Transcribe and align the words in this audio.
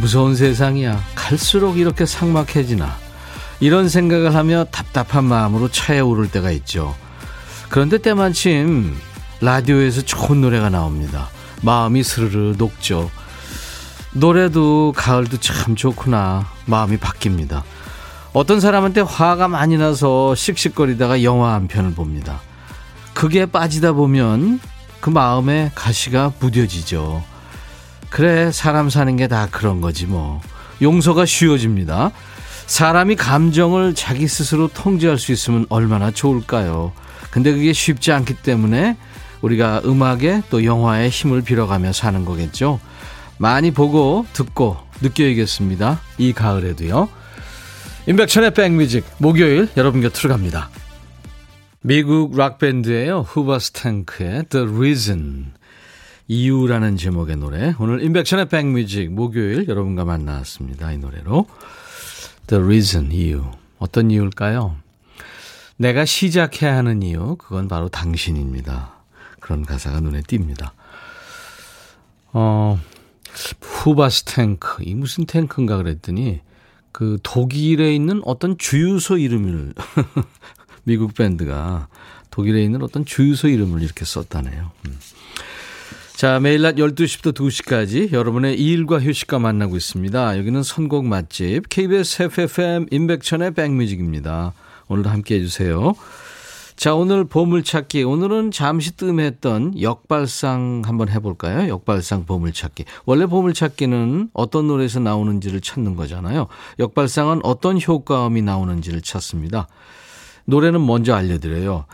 무서운 0.00 0.36
세상이야 0.36 1.00
갈수록 1.14 1.78
이렇게 1.78 2.06
삭막해지나 2.06 2.96
이런 3.60 3.88
생각을 3.88 4.34
하며 4.34 4.64
답답한 4.70 5.24
마음으로 5.24 5.68
차에 5.68 6.00
오를 6.00 6.30
때가 6.30 6.50
있죠. 6.52 6.94
그런데 7.68 7.98
때마침 7.98 8.96
라디오에서 9.40 10.02
좋은 10.02 10.40
노래가 10.40 10.70
나옵니다. 10.70 11.28
마음이 11.62 12.02
스르르 12.02 12.54
녹죠. 12.56 13.10
노래도 14.12 14.92
가을도 14.96 15.38
참 15.38 15.76
좋구나. 15.76 16.46
마음이 16.66 16.98
바뀝니다. 16.98 17.62
어떤 18.32 18.60
사람한테 18.60 19.00
화가 19.00 19.48
많이 19.48 19.76
나서 19.76 20.34
씩씩거리다가 20.34 21.22
영화 21.22 21.54
한 21.54 21.66
편을 21.66 21.92
봅니다. 21.94 22.40
그게 23.14 23.46
빠지다 23.46 23.92
보면 23.92 24.60
그 25.00 25.10
마음에 25.10 25.70
가시가 25.74 26.34
무뎌지죠. 26.38 27.22
그래, 28.10 28.50
사람 28.52 28.88
사는 28.90 29.16
게 29.16 29.28
다 29.28 29.48
그런 29.50 29.80
거지 29.80 30.06
뭐. 30.06 30.40
용서가 30.80 31.26
쉬워집니다. 31.26 32.10
사람이 32.66 33.16
감정을 33.16 33.94
자기 33.94 34.28
스스로 34.28 34.68
통제할 34.68 35.18
수 35.18 35.32
있으면 35.32 35.66
얼마나 35.68 36.10
좋을까요? 36.10 36.92
근데 37.30 37.52
그게 37.52 37.72
쉽지 37.72 38.12
않기 38.12 38.34
때문에 38.34 38.96
우리가 39.40 39.82
음악에 39.84 40.42
또 40.50 40.64
영화에 40.64 41.08
힘을 41.08 41.42
빌어가며 41.42 41.92
사는 41.92 42.24
거겠죠. 42.24 42.80
많이 43.38 43.70
보고 43.70 44.26
듣고 44.32 44.76
느껴야겠습니다. 45.00 46.00
이 46.18 46.32
가을에도요. 46.32 47.08
임백천의 48.06 48.54
백뮤직 48.54 49.04
목요일 49.18 49.68
여러분 49.76 50.00
곁으로 50.00 50.30
갑니다. 50.30 50.70
미국 51.82 52.36
락밴드예요. 52.36 53.20
후바스탱크의 53.28 54.44
The 54.48 54.66
Reason 54.66 55.52
이유라는 56.30 56.98
제목의 56.98 57.36
노래. 57.36 57.74
오늘 57.78 58.02
인백션의 58.02 58.50
백뮤직 58.50 59.10
목요일 59.10 59.66
여러분과 59.66 60.04
만났습니다. 60.04 60.92
이 60.92 60.98
노래로. 60.98 61.46
The 62.48 62.62
reason, 62.62 63.10
이유. 63.12 63.50
어떤 63.78 64.10
이유일까요? 64.10 64.76
내가 65.78 66.04
시작해야 66.04 66.76
하는 66.76 67.02
이유, 67.02 67.36
그건 67.36 67.66
바로 67.66 67.88
당신입니다. 67.88 68.92
그런 69.40 69.64
가사가 69.64 70.00
눈에 70.00 70.20
띕니다. 70.20 70.72
어, 72.34 72.78
후바스 73.62 74.24
탱크. 74.24 74.82
이 74.82 74.94
무슨 74.94 75.24
탱크인가 75.24 75.78
그랬더니, 75.78 76.42
그 76.92 77.18
독일에 77.22 77.94
있는 77.94 78.20
어떤 78.26 78.58
주유소 78.58 79.16
이름을, 79.16 79.72
미국 80.84 81.14
밴드가 81.14 81.88
독일에 82.28 82.62
있는 82.62 82.82
어떤 82.82 83.06
주유소 83.06 83.48
이름을 83.48 83.82
이렇게 83.82 84.04
썼다네요. 84.04 84.72
음. 84.86 84.98
자, 86.18 86.40
매일 86.40 86.62
낮 86.62 86.74
12시부터 86.74 87.32
2시까지 87.32 88.10
여러분의 88.10 88.60
일과 88.60 88.98
휴식과 88.98 89.38
만나고 89.38 89.76
있습니다. 89.76 90.36
여기는 90.38 90.64
선곡 90.64 91.04
맛집 91.04 91.68
KBS 91.68 92.24
FFM 92.24 92.86
인백천의 92.90 93.54
백뮤직입니다. 93.54 94.52
오늘도 94.88 95.10
함께 95.10 95.36
해주세요. 95.36 95.94
자, 96.74 96.96
오늘 96.96 97.22
보물찾기. 97.22 98.02
오늘은 98.02 98.50
잠시 98.50 98.96
뜸했던 98.96 99.80
역발상 99.80 100.82
한번 100.84 101.08
해볼까요? 101.08 101.68
역발상 101.68 102.26
보물찾기. 102.26 102.84
원래 103.06 103.26
보물찾기는 103.26 104.30
어떤 104.32 104.66
노래에서 104.66 104.98
나오는지를 104.98 105.60
찾는 105.60 105.94
거잖아요. 105.94 106.48
역발상은 106.80 107.42
어떤 107.44 107.80
효과음이 107.80 108.42
나오는지를 108.42 109.02
찾습니다. 109.02 109.68
노래는 110.46 110.84
먼저 110.84 111.14
알려드려요. 111.14 111.84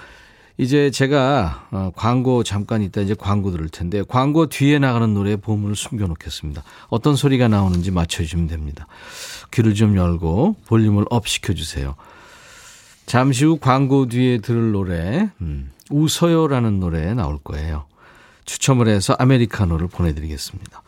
이제 0.57 0.91
제가 0.91 1.67
어, 1.73 1.91
광고 1.97 2.45
잠깐 2.45 2.81
있다 2.83 3.01
이제 3.01 3.15
광고 3.15 3.51
들을 3.51 3.69
텐데 3.69 4.05
광고 4.07 4.47
뒤에 4.47 4.79
나가는 4.79 5.13
노래에 5.13 5.37
보물을 5.37 5.75
숨겨놓겠습니다. 5.75 6.63
어떤 6.89 7.17
소리가 7.17 7.49
나오는지 7.49 7.91
맞춰주시면 7.91 8.47
됩니다. 8.47 8.87
귀를 9.53 9.75
좀 9.75 9.97
열고 9.97 10.57
볼륨을 10.67 11.07
up 11.11 11.27
시켜주세요. 11.27 11.97
잠시 13.07 13.45
후 13.45 13.59
광고 13.59 14.07
뒤에 14.07 14.39
들을 14.39 14.73
노래 14.73 15.29
음, 15.41 15.71
웃어요라는 15.91 16.79
노래 16.79 17.13
나올 17.15 17.39
거예요. 17.39 17.87
추첨을 18.45 18.89
해서 18.89 19.15
아메리카노를 19.19 19.89
보내드리겠습니다. 19.89 20.83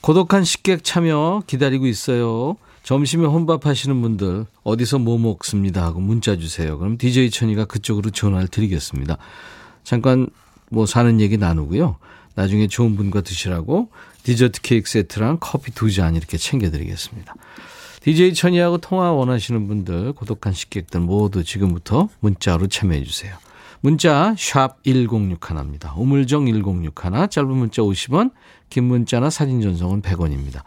고독한 0.00 0.44
식객 0.44 0.82
참여 0.82 1.44
기다리고 1.46 1.86
있어요. 1.86 2.56
점심에 2.86 3.26
혼밥 3.26 3.66
하시는 3.66 4.00
분들 4.00 4.46
어디서 4.62 5.00
뭐 5.00 5.18
먹습니다 5.18 5.82
하고 5.82 5.98
문자 5.98 6.36
주세요. 6.36 6.78
그럼 6.78 6.96
DJ 6.96 7.30
천이가 7.30 7.64
그쪽으로 7.64 8.10
전화를 8.10 8.46
드리겠습니다. 8.46 9.18
잠깐 9.82 10.28
뭐 10.70 10.86
사는 10.86 11.20
얘기 11.20 11.36
나누고요. 11.36 11.96
나중에 12.36 12.68
좋은 12.68 12.94
분과 12.94 13.22
드시라고 13.22 13.90
디저트 14.22 14.60
케이크 14.60 14.88
세트랑 14.88 15.38
커피 15.40 15.72
두 15.72 15.90
잔 15.90 16.14
이렇게 16.14 16.36
챙겨드리겠습니다. 16.38 17.34
DJ 18.02 18.34
천이하고 18.34 18.78
통화 18.78 19.10
원하시는 19.10 19.66
분들 19.66 20.12
고독한 20.12 20.52
식객들 20.52 21.00
모두 21.00 21.42
지금부터 21.42 22.08
문자로 22.20 22.68
참여해 22.68 23.02
주세요. 23.02 23.34
문자 23.80 24.36
샵 24.38 24.80
1061입니다. 24.84 25.98
우물정 25.98 26.46
1061 26.46 27.30
짧은 27.30 27.48
문자 27.50 27.82
50원 27.82 28.30
긴 28.70 28.84
문자나 28.84 29.28
사진 29.28 29.60
전송은 29.60 30.02
100원입니다. 30.02 30.62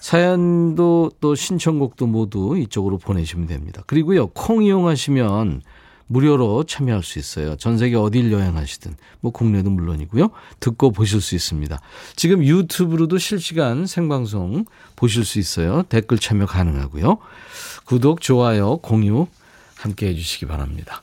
사연도 0.00 1.10
또 1.20 1.34
신청곡도 1.34 2.06
모두 2.06 2.58
이쪽으로 2.58 2.98
보내시면 2.98 3.46
됩니다. 3.46 3.82
그리고요, 3.86 4.28
콩 4.28 4.62
이용하시면 4.64 5.62
무료로 6.06 6.64
참여할 6.64 7.04
수 7.04 7.20
있어요. 7.20 7.54
전 7.56 7.78
세계 7.78 7.94
어딜 7.94 8.32
여행하시든, 8.32 8.96
뭐 9.20 9.30
국내도 9.30 9.70
물론이고요. 9.70 10.30
듣고 10.58 10.90
보실 10.90 11.20
수 11.20 11.36
있습니다. 11.36 11.80
지금 12.16 12.42
유튜브로도 12.42 13.18
실시간 13.18 13.86
생방송 13.86 14.64
보실 14.96 15.24
수 15.24 15.38
있어요. 15.38 15.84
댓글 15.88 16.18
참여 16.18 16.46
가능하고요. 16.46 17.18
구독, 17.84 18.20
좋아요, 18.20 18.78
공유 18.78 19.28
함께 19.76 20.08
해주시기 20.08 20.46
바랍니다. 20.46 21.02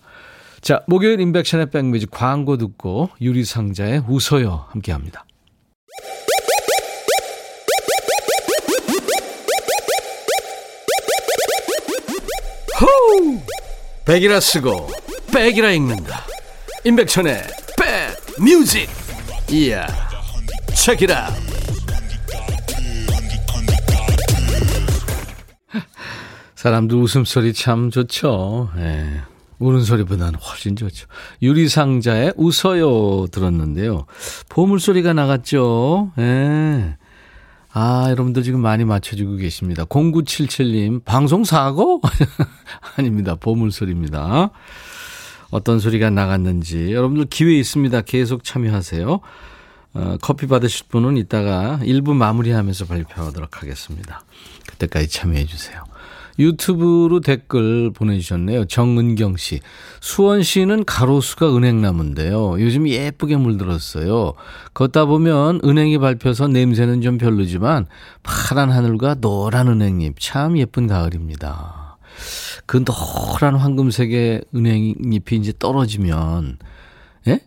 자, 0.60 0.84
목요일 0.88 1.22
인백션의 1.22 1.70
백뮤직 1.70 2.12
광고 2.12 2.58
듣고 2.58 3.10
유리상자의 3.22 4.04
웃어요 4.08 4.66
함께 4.70 4.92
합니다. 4.92 5.24
호우! 12.80 13.42
백이라 14.06 14.40
쓰고 14.40 14.88
백이라 15.34 15.72
읽는다. 15.72 16.24
임백천의 16.84 17.44
백 17.78 18.42
뮤직. 18.44 18.88
이야. 19.50 19.88
책이라. 20.76 21.34
사람들 26.56 26.98
웃음소리 26.98 27.54
참 27.54 27.90
좋죠. 27.90 28.70
예. 28.78 29.22
우는 29.60 29.82
소리보다는 29.82 30.36
훨씬 30.36 30.76
좋죠. 30.76 31.08
유리상자에 31.42 32.34
웃어요 32.36 33.28
들었는데요. 33.28 34.06
보물소리가 34.50 35.14
나갔죠. 35.14 36.12
예. 36.20 36.98
아, 37.80 38.08
여러분들 38.10 38.42
지금 38.42 38.60
많이 38.60 38.86
맞춰주고 38.86 39.36
계십니다. 39.36 39.86
0977님, 39.86 41.06
방송 41.06 41.44
사고? 41.44 42.02
아닙니다. 42.98 43.36
보물소리입니다. 43.36 44.50
어떤 45.52 45.80
소리가 45.80 46.10
나갔는지. 46.10 46.92
여러분들 46.92 47.26
기회 47.26 47.54
있습니다. 47.60 48.02
계속 48.02 48.44
참여하세요. 48.44 49.20
어, 49.94 50.18
커피 50.24 50.48
받으실 50.48 50.88
분은 50.90 51.18
이따가 51.18 51.80
1부 51.84 52.16
마무리하면서 52.16 52.86
발표하도록 52.86 53.62
하겠습니다. 53.62 54.24
그때까지 54.66 55.08
참여해 55.10 55.46
주세요. 55.46 55.84
유튜브로 56.40 57.20
댓글 57.22 57.92
보내주셨네요. 57.92 58.66
정은경 58.66 59.38
씨. 59.38 59.60
수원시는 60.02 60.86
가로수가 60.86 61.56
은행나무인데요. 61.56 62.60
요즘 62.60 62.88
예쁘게 62.88 63.38
물들었어요. 63.38 64.34
걷다 64.74 65.06
보면 65.06 65.62
은행이 65.64 65.98
밟혀서 65.98 66.50
냄새는 66.50 67.02
좀 67.02 67.18
별로지만 67.18 67.88
파란 68.24 68.72
하늘과 68.72 69.16
노란 69.16 69.68
은행잎 69.68 70.20
참 70.20 70.58
예쁜 70.58 70.88
가을입니다. 70.88 71.98
그 72.66 72.84
노란 72.84 73.56
황금색의 73.56 74.44
은행잎이 74.56 75.40
이제 75.40 75.54
떨어지면 75.58 76.58
예? 77.28 77.42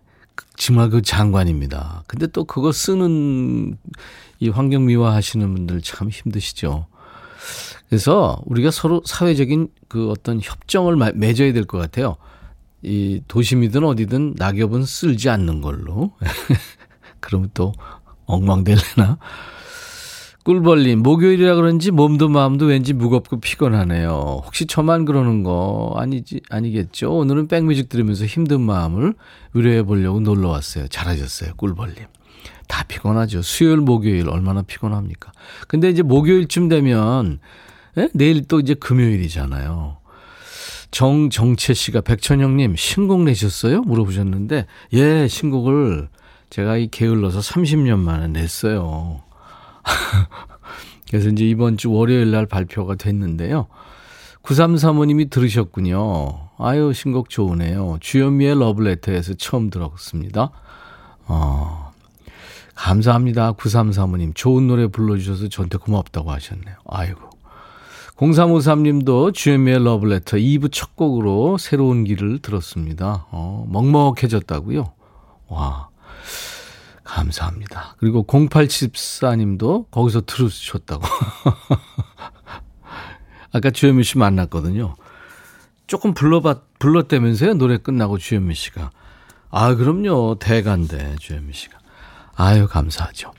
정말 0.56 0.90
그 0.90 1.02
장관입니다. 1.02 2.04
근데 2.06 2.26
또 2.26 2.44
그거 2.44 2.72
쓰는 2.72 3.76
이 4.38 4.48
환경 4.48 4.86
미화 4.86 5.14
하시는 5.14 5.52
분들 5.54 5.82
참 5.82 6.08
힘드시죠. 6.08 6.86
그래서 7.90 8.40
우리가 8.46 8.70
서로 8.70 9.02
사회적인 9.04 9.68
그 9.88 10.10
어떤 10.10 10.40
협정을 10.40 10.96
맺어야 11.14 11.52
될 11.52 11.64
것 11.64 11.76
같아요. 11.78 12.16
이 12.82 13.20
도심이든 13.28 13.84
어디든 13.84 14.34
낙엽은 14.38 14.84
쓸지 14.84 15.28
않는 15.28 15.60
걸로. 15.60 16.12
그러면 17.20 17.50
또 17.52 17.72
엉망될래나? 18.26 19.18
꿀벌님, 20.44 21.00
목요일이라 21.00 21.56
그런지 21.56 21.90
몸도 21.90 22.28
마음도 22.30 22.64
왠지 22.64 22.94
무겁고 22.94 23.40
피곤하네요. 23.40 24.42
혹시 24.46 24.66
저만 24.66 25.04
그러는 25.04 25.42
거 25.42 25.92
아니지, 25.98 26.40
아니겠죠? 26.48 27.12
오늘은 27.14 27.48
백뮤직 27.48 27.90
들으면서 27.90 28.24
힘든 28.24 28.62
마음을 28.62 29.14
위로해 29.52 29.82
보려고 29.82 30.20
놀러 30.20 30.48
왔어요. 30.48 30.88
잘하셨어요, 30.88 31.54
꿀벌님. 31.56 31.96
다 32.68 32.84
피곤하죠. 32.84 33.42
수요일, 33.42 33.78
목요일 33.78 34.30
얼마나 34.30 34.62
피곤합니까? 34.62 35.32
근데 35.68 35.90
이제 35.90 36.02
목요일쯤 36.02 36.68
되면, 36.68 37.40
예? 38.00 38.08
내일 38.14 38.46
또 38.46 38.60
이제 38.60 38.74
금요일이잖아요. 38.74 39.98
정정채 40.90 41.74
씨가 41.74 42.00
백천영님 42.00 42.74
신곡 42.76 43.22
내셨어요? 43.22 43.82
물어보셨는데, 43.82 44.66
예, 44.94 45.28
신곡을 45.28 46.08
제가 46.50 46.76
이 46.78 46.88
게을러서 46.88 47.40
30년 47.40 47.98
만에 47.98 48.26
냈어요. 48.28 49.22
그래서 51.08 51.28
이제 51.28 51.44
이번 51.44 51.76
주 51.76 51.92
월요일 51.92 52.30
날 52.30 52.46
발표가 52.46 52.96
됐는데요. 52.96 53.68
9335님이 54.42 55.30
들으셨군요. 55.30 56.50
아유, 56.58 56.92
신곡 56.92 57.30
좋으네요. 57.30 57.98
주현미의 58.00 58.58
러브레터에서 58.58 59.34
처음 59.34 59.70
들었습니다. 59.70 60.50
어, 61.26 61.92
감사합니다. 62.74 63.52
9335님. 63.52 64.34
좋은 64.34 64.66
노래 64.66 64.86
불러주셔서 64.86 65.48
저한테 65.48 65.78
고맙다고 65.78 66.30
하셨네요. 66.30 66.76
아이고. 66.86 67.29
0353님도 68.20 69.32
주현미의 69.32 69.82
러브레터 69.82 70.36
2부 70.36 70.70
첫 70.70 70.94
곡으로 70.94 71.56
새로운 71.56 72.04
길을 72.04 72.40
들었습니다. 72.40 73.26
어, 73.30 73.64
먹먹해졌다고요? 73.68 74.92
와. 75.48 75.88
감사합니다. 77.02 77.96
그리고 77.98 78.26
0874님도 78.26 79.90
거기서 79.90 80.20
들으셨다고. 80.26 81.02
아까 83.52 83.70
주현미 83.70 84.04
씨 84.04 84.18
만났거든요. 84.18 84.96
조금 85.86 86.12
불러봤, 86.12 86.78
불렀다면서요? 86.78 87.54
노래 87.54 87.78
끝나고 87.78 88.18
주현미 88.18 88.54
씨가. 88.54 88.90
아, 89.50 89.74
그럼요. 89.74 90.36
대간데, 90.38 91.16
주현미 91.18 91.54
씨가. 91.54 91.78
아유, 92.36 92.68
감사하죠. 92.68 93.32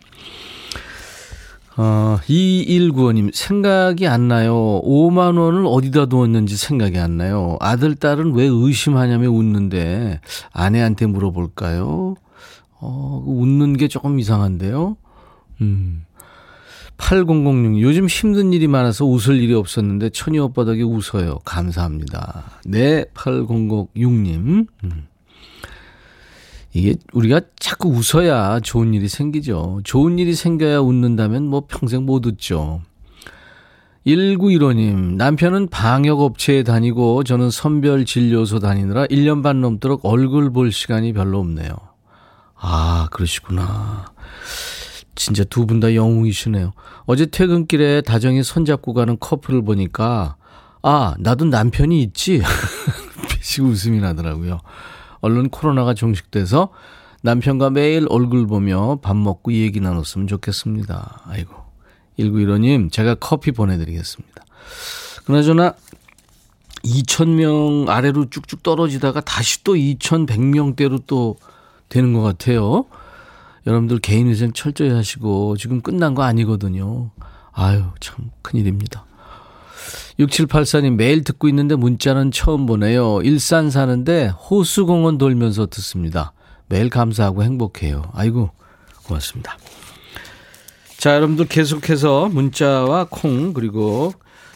어, 1.78 2.18
2195님, 2.28 3.34
생각이 3.34 4.08
안 4.08 4.28
나요. 4.28 4.82
5만 4.84 5.38
원을 5.40 5.66
어디다 5.66 6.08
두었는지 6.08 6.58
생각이 6.58 6.98
안 7.00 7.18
나요. 7.18 7.58
아들, 7.60 7.96
딸은 7.96 8.34
왜 8.34 8.46
의심하냐며 8.46 9.30
웃는데, 9.30 10.20
아내한테 10.52 11.06
물어볼까요? 11.06 12.16
어, 12.80 13.24
웃는 13.26 13.78
게 13.78 13.88
조금 13.88 14.20
이상한데요? 14.20 14.98
음. 15.62 16.06
8006. 16.98 17.82
요즘 17.82 18.08
힘든 18.08 18.54
일이 18.54 18.68
많아서 18.68 19.06
웃을 19.06 19.42
일이 19.42 19.54
없었는데 19.54 20.10
천이 20.12 20.38
오빠 20.40 20.66
덕에 20.66 20.84
웃어요. 20.84 21.40
감사합니다. 21.46 22.44
네, 22.66 23.06
8006님. 23.16 24.68
음. 24.84 25.08
이게 26.74 26.96
우리가 27.14 27.42
자꾸 27.60 27.90
웃어야 27.90 28.60
좋은 28.62 28.94
일이 28.94 29.08
생기죠. 29.08 29.82
좋은 29.84 30.20
일이 30.20 30.34
생겨야 30.34 30.80
웃는다면 30.80 31.48
뭐 31.48 31.64
평생 31.68 32.06
못 32.06 32.26
웃죠. 32.26 32.82
1915님, 34.08 35.16
남편은 35.16 35.68
방역업체에 35.68 36.64
다니고 36.64 37.24
저는 37.24 37.52
선별진료소 37.52 38.60
다니느라 38.60 39.06
1년 39.08 39.44
반 39.44 39.62
넘도록 39.62 40.06
얼굴 40.06 40.52
볼 40.52 40.72
시간이 40.72 41.14
별로 41.14 41.40
없네요. 41.40 41.70
아, 42.56 43.08
그러시구나. 43.12 44.06
진짜 45.16 45.44
두 45.44 45.68
분 45.68 45.80
다 45.80 45.94
영웅이시네요. 45.94 46.72
어제 47.06 47.26
퇴근길에 47.28 48.02
다정히 48.02 48.42
손잡고 48.44 48.94
가는 48.94 49.18
커플을 49.20 49.64
보니까, 49.64 50.36
아, 50.82 51.14
나도 51.20 51.46
남편이 51.46 52.02
있지? 52.02 52.42
빛이 53.30 53.68
웃음이 53.68 54.00
나더라고요. 54.00 54.62
얼른 55.22 55.50
코로나가 55.50 55.94
종식돼서 55.94 56.70
남편과 57.24 57.70
매일 57.70 58.08
얼굴 58.10 58.48
보며 58.48 59.00
밥 59.02 59.16
먹고 59.16 59.54
얘기 59.54 59.80
나눴으면 59.80 60.28
좋겠습니다. 60.28 61.22
아이고. 61.26 61.54
1915님, 62.20 62.92
제가 62.92 63.16
커피 63.16 63.52
보내드리겠습니다. 63.52 64.44
그나저나, 65.26 65.74
2,000명 66.84 67.90
아래로 67.90 68.30
쭉쭉 68.30 68.64
떨어지다가 68.64 69.22
다시 69.22 69.64
또 69.64 69.76
2,100명대로 69.76 71.04
또 71.06 71.38
되는 71.90 72.14
것 72.14 72.22
같아요. 72.22 72.86
여러분들 73.68 74.00
개인위생 74.00 74.54
철저히 74.54 74.90
하시고 74.90 75.58
지금 75.58 75.82
끝난 75.82 76.16
거 76.16 76.24
아니거든요. 76.24 77.12
아유, 77.52 77.84
참 78.00 78.32
큰일입니다. 78.42 79.06
6784님 80.20 80.96
매일 80.96 81.24
듣고 81.24 81.48
있는데 81.50 81.76
문자는 81.76 82.32
처음 82.32 82.66
보내요. 82.66 83.22
일산 83.24 83.70
사는데 83.70 84.28
호수공원 84.28 85.18
돌면서 85.18 85.68
듣습니다. 85.68 86.34
매일 86.68 86.90
감사하고 86.90 87.44
행복해요. 87.44 88.04
아이고, 88.14 88.52
고맙습니다. 89.04 89.58
자, 90.98 91.16
여러분들 91.16 91.48
계속해서 91.48 92.30
문자와 92.30 93.08
콩, 93.10 93.54
그리고 93.54 94.14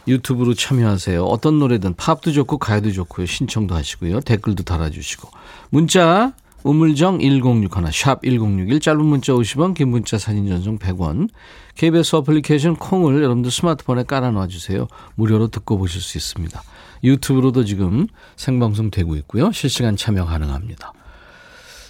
유튜브로 0.08 0.54
참여하세요. 0.54 1.24
어떤 1.24 1.60
노래든 1.60 1.96
팝도 1.96 2.32
좋고 2.32 2.60
가요도 2.60 2.92
좋고요. 2.92 3.26
신청도 3.26 3.74
하시고요. 3.74 4.22
댓글도 4.22 4.64
달아주시고. 4.64 5.30
문자 5.72 6.34
우물정 6.64 7.20
1061, 7.20 7.92
샵 7.92 8.24
1061, 8.24 8.80
짧은 8.80 9.06
문자 9.06 9.34
50원, 9.34 9.76
긴 9.76 9.90
문자 9.90 10.18
사진 10.18 10.48
전송 10.48 10.80
100원. 10.80 11.30
KBS 11.76 12.16
어플리케이션 12.18 12.76
콩을 12.76 13.22
여러분들 13.24 13.52
스마트폰에 13.52 14.04
깔아놔 14.04 14.48
주세요. 14.48 14.88
무료로 15.16 15.50
듣고 15.50 15.78
보실 15.78 16.02
수 16.02 16.18
있습니다. 16.18 16.62
유튜브로도 17.04 17.66
지금 17.66 18.08
생방송 18.36 18.92
되고 18.92 19.16
있고요. 19.18 19.52
실시간 19.52 19.96
참여 19.96 20.26
가능합니다. 20.26 20.94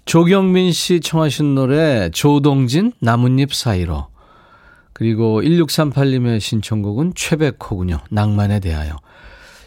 조경민 0.06 0.72
씨 0.72 1.00
청하신 1.00 1.56
노래 1.56 2.10
조동진 2.12 2.94
나뭇잎 3.00 3.54
사이로 3.54 4.08
그리고 4.94 5.42
1638님의 5.42 6.40
신청곡은 6.40 7.14
최백호군요. 7.16 8.00
낭만에 8.10 8.60
대하여. 8.60 8.98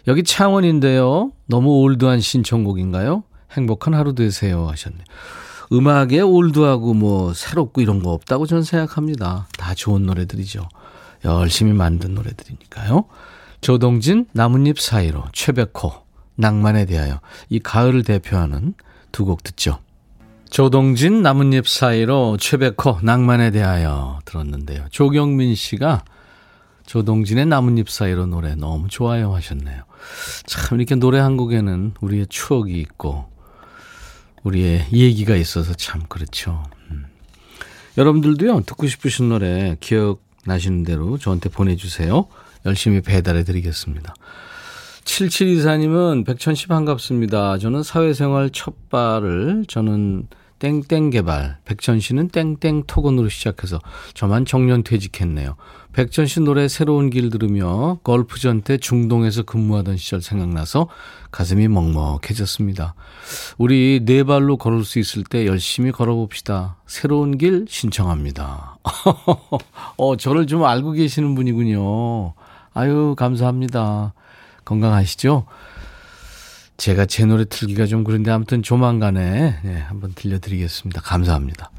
여기 0.07 0.23
창원인데요. 0.23 1.33
너무 1.47 1.81
올드한 1.81 2.21
신청곡인가요? 2.21 3.25
행복한 3.53 3.95
하루 3.95 4.15
되세요 4.15 4.69
하셨네요. 4.69 5.05
음악에 5.73 6.21
올드하고 6.21 6.95
뭐 6.95 7.35
새롭고 7.35 7.81
이런 7.81 8.03
거 8.03 8.13
없다고 8.13 8.47
저는 8.47 8.63
생각합니다. 8.63 9.49
다 9.59 9.75
좋은 9.75 10.07
노래들이죠. 10.07 10.69
열심히 11.25 11.73
만든 11.73 12.15
노래들이니까요. 12.15 13.05
조동진 13.61 14.27
나뭇잎 14.33 14.79
사이로 14.81 15.25
최백호 15.33 15.93
낭만에 16.37 16.87
대하여 16.87 17.21
이 17.49 17.59
가을을 17.59 18.05
대표하는 18.05 18.75
두 19.11 19.25
곡 19.25 19.43
듣죠. 19.43 19.81
조동진 20.49 21.23
나뭇잎 21.23 21.69
사이로 21.69 22.37
최백호 22.39 23.01
낭만에 23.03 23.51
대하여 23.51 24.21
들었는데요. 24.25 24.87
조경민 24.91 25.55
씨가 25.55 26.05
조동진의 26.87 27.47
나뭇잎 27.47 27.91
사이로 27.91 28.27
노래 28.27 28.55
너무 28.55 28.89
좋아요 28.89 29.35
하셨네요. 29.35 29.83
참 30.47 30.79
이렇게 30.79 30.95
노래 30.95 31.19
한 31.19 31.37
곡에는 31.37 31.95
우리의 32.01 32.29
추억이 32.29 32.79
있고 32.81 33.27
우리의 34.49 34.87
얘기가 34.93 35.37
있어서 35.37 35.75
참 35.75 36.03
그렇죠. 36.09 36.63
음. 36.91 37.05
여러분들도요, 37.97 38.63
듣고 38.63 38.87
싶으신 38.87 39.29
노래 39.29 39.77
기억나시는 39.81 40.85
대로 40.85 41.19
저한테 41.19 41.49
보내주세요. 41.49 42.27
열심히 42.67 43.01
배달해 43.01 43.45
드리겠습니다. 43.45 44.15
7724님은 45.05 46.27
백천씨 46.27 46.67
반갑습니다. 46.67 47.59
저는 47.59 47.83
사회생활 47.83 48.51
첫 48.51 48.91
발을 48.91 49.65
저는 49.69 50.29
땡땡 50.59 51.11
개발, 51.11 51.59
백천 51.65 52.01
씨는 52.01 52.29
땡땡 52.29 52.85
토건으로 52.87 53.29
시작해서 53.29 53.79
저만 54.15 54.45
정년 54.45 54.83
퇴직했네요. 54.83 55.57
백천 55.93 56.27
씨 56.27 56.41
노래 56.41 56.69
새로운 56.69 57.11
길 57.11 57.31
들으며 57.31 57.99
골프전 58.03 58.63
때 58.63 58.77
중동에서 58.77 59.43
근무하던 59.45 59.97
시절 59.97 60.21
생각나서 60.21 60.89
가슴이 61.31 61.69
먹먹해졌습니다. 61.69 62.95
우리 63.57 64.01
네 64.05 64.25
발로 64.25 64.57
걸을 64.57 64.85
수 64.85 64.99
있을 64.99 65.25
때 65.25 65.47
열심히 65.47 65.93
걸어봅시다. 65.93 66.77
새로운 66.87 67.39
길 67.39 67.65
신청합니다. 67.69 68.79
어, 69.97 70.17
저를 70.17 70.47
좀 70.47 70.65
알고 70.65 70.93
계시는 70.93 71.35
분이군요. 71.35 72.35
아유, 72.75 73.15
감사합니다. 73.17 74.15
건강하시죠? 74.65 75.47
제가 76.79 77.07
제 77.07 77.25
노래 77.27 77.45
틀기가 77.45 77.87
좀 77.87 78.05
그런데 78.05 78.31
아무튼 78.31 78.63
조만간에 78.63 79.59
네, 79.63 79.75
한번 79.89 80.13
들려드리겠습니다. 80.15 81.01
감사합니다. 81.01 81.71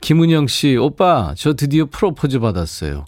김은영 0.00 0.48
씨, 0.48 0.76
오빠, 0.76 1.32
저 1.36 1.54
드디어 1.54 1.86
프로포즈 1.88 2.40
받았어요. 2.40 3.04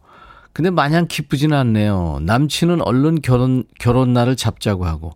근데 0.53 0.71
마냥 0.71 1.09
기쁘지는 1.09 1.57
않네요. 1.59 2.21
남친은 2.23 2.83
얼른 2.83 3.21
결혼, 3.23 3.65
결혼 3.81 4.13
날을 4.13 4.37
잡자고 4.37 4.87
하고, 4.87 5.11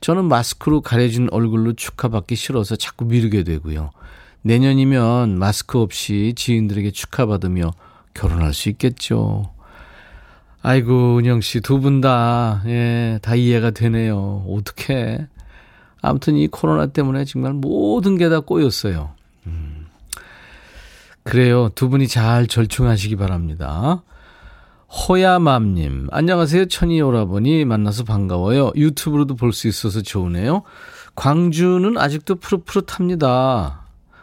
저는 0.00 0.24
마스크로 0.24 0.80
가려진 0.80 1.28
얼굴로 1.30 1.74
축하받기 1.74 2.34
싫어서 2.34 2.74
자꾸 2.76 3.04
미루게 3.04 3.42
되고요. 3.42 3.90
내년이면 4.40 5.38
마스크 5.38 5.78
없이 5.78 6.32
지인들에게 6.34 6.90
축하받으며 6.92 7.72
결혼할 8.14 8.54
수 8.54 8.70
있겠죠. 8.70 9.50
아이고, 10.62 11.18
은영 11.18 11.42
씨, 11.42 11.60
두 11.60 11.78
분 11.78 12.00
다, 12.00 12.62
예, 12.64 13.18
다 13.20 13.34
이해가 13.34 13.72
되네요. 13.72 14.46
어떡해. 14.48 15.26
아무튼 16.00 16.36
이 16.36 16.46
코로나 16.48 16.86
때문에 16.86 17.24
정말 17.24 17.52
모든 17.52 18.16
게 18.18 18.28
다 18.28 18.40
꼬였어요. 18.40 19.10
음. 19.46 19.86
그래요. 21.22 21.70
두 21.74 21.88
분이 21.88 22.08
잘 22.08 22.46
절충하시기 22.46 23.16
바랍니다. 23.16 24.02
호야맘님, 24.90 26.08
안녕하세요. 26.10 26.66
천이 26.66 27.00
오라버니 27.02 27.64
만나서 27.66 28.04
반가워요. 28.04 28.72
유튜브로도 28.74 29.36
볼 29.36 29.52
수 29.52 29.68
있어서 29.68 30.00
좋으네요. 30.00 30.62
광주는 31.14 31.98
아직도 31.98 32.36
푸릇푸릇합니다. 32.36 33.82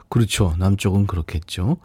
그렇죠. 0.10 0.56
남쪽은 0.58 1.06
그렇겠죠. 1.08 1.78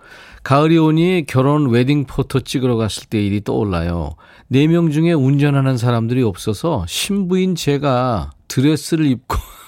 가을이 0.45 0.79
오니 0.79 1.25
결혼 1.27 1.69
웨딩 1.69 2.05
포토 2.07 2.41
찍으러 2.41 2.77
갔을 2.77 3.05
때 3.09 3.21
일이 3.23 3.43
떠올라요. 3.43 4.15
네 4.49 4.67
명 4.67 4.91
중에 4.91 5.13
운전하는 5.13 5.77
사람들이 5.77 6.23
없어서 6.23 6.85
신부인 6.89 7.57
제가 7.57 8.31
드레스를 8.49 9.05
입고 9.07 9.37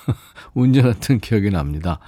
운전했던 0.55 1.21
기억이 1.21 1.51
납니다. 1.51 1.99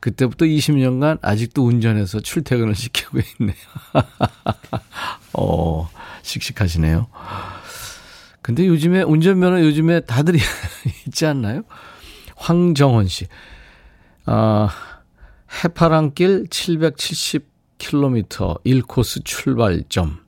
그때부터 0.00 0.44
20년간 0.46 1.18
아직도 1.22 1.64
운전해서 1.64 2.20
출퇴근을 2.20 2.74
시키고 2.76 3.18
있네요. 3.40 3.56
어, 5.34 5.88
씩씩하시네요. 6.22 7.06
근데 8.42 8.66
요즘에 8.66 9.02
운전면허 9.02 9.60
요즘에 9.60 10.00
다들 10.00 10.34
있지 11.06 11.26
않나요? 11.26 11.62
황정원 12.36 13.06
씨. 13.06 13.26
아, 14.26 14.68
해파랑길 15.62 16.46
770km 17.78 18.62
1코스 18.64 19.24
출발점. 19.24 20.20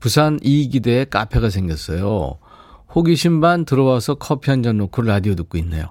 부산 0.00 0.38
이기대에 0.42 1.06
카페가 1.06 1.48
생겼어요. 1.50 2.38
호기심 2.94 3.40
반 3.40 3.64
들어와서 3.64 4.14
커피 4.16 4.50
한 4.50 4.62
잔 4.62 4.76
놓고 4.78 5.02
라디오 5.02 5.34
듣고 5.34 5.56
있네요. 5.58 5.90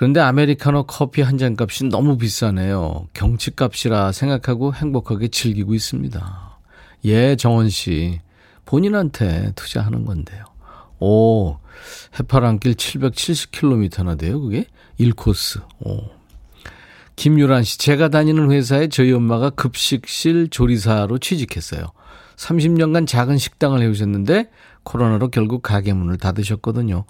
그런데 0.00 0.18
아메리카노 0.20 0.84
커피 0.84 1.20
한 1.20 1.36
잔 1.36 1.56
값이 1.58 1.84
너무 1.84 2.16
비싸네요. 2.16 3.08
경치 3.12 3.50
값이라 3.54 4.12
생각하고 4.12 4.72
행복하게 4.72 5.28
즐기고 5.28 5.74
있습니다. 5.74 6.58
예, 7.04 7.36
정원 7.36 7.68
씨. 7.68 8.18
본인한테 8.64 9.52
투자하는 9.56 10.06
건데요. 10.06 10.46
오, 11.00 11.58
해파랑길 12.18 12.76
770km나 12.76 14.18
돼요, 14.18 14.40
그게? 14.40 14.64
1코스. 14.98 15.62
오. 15.80 15.98
김유란 17.16 17.62
씨, 17.62 17.78
제가 17.78 18.08
다니는 18.08 18.50
회사에 18.52 18.88
저희 18.88 19.12
엄마가 19.12 19.50
급식실 19.50 20.48
조리사로 20.48 21.18
취직했어요. 21.18 21.84
30년간 22.36 23.06
작은 23.06 23.36
식당을 23.36 23.82
해오셨는데 23.82 24.50
코로나로 24.82 25.28
결국 25.28 25.60
가게 25.62 25.92
문을 25.92 26.16
닫으셨거든요. 26.16 27.04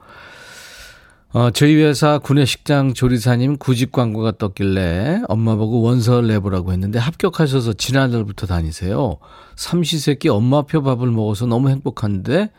어, 1.32 1.49
저희 1.52 1.76
회사 1.76 2.18
구내식장 2.18 2.92
조리사님 2.92 3.56
구직 3.58 3.92
광고가 3.92 4.32
떴길래 4.32 5.22
엄마 5.28 5.54
보고 5.54 5.80
원서 5.80 6.20
내보라고 6.22 6.72
했는데 6.72 6.99
합격하셔서 6.99 7.75
지난달부터 7.75 8.49
다니세요. 8.49 9.16
삼시세끼 9.54 10.28
엄마표 10.28 10.82
밥을 10.82 11.08
먹어서 11.12 11.46
너무 11.46 11.70
행복한데 11.70 12.50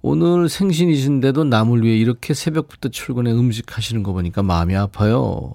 오늘 0.00 0.48
생신이신데도 0.48 1.44
남을 1.44 1.82
위해 1.82 1.98
이렇게 1.98 2.32
새벽부터 2.32 2.88
출근해 2.88 3.30
음식 3.30 3.76
하시는 3.76 4.02
거 4.02 4.14
보니까 4.14 4.42
마음이 4.42 4.74
아파요. 4.74 5.52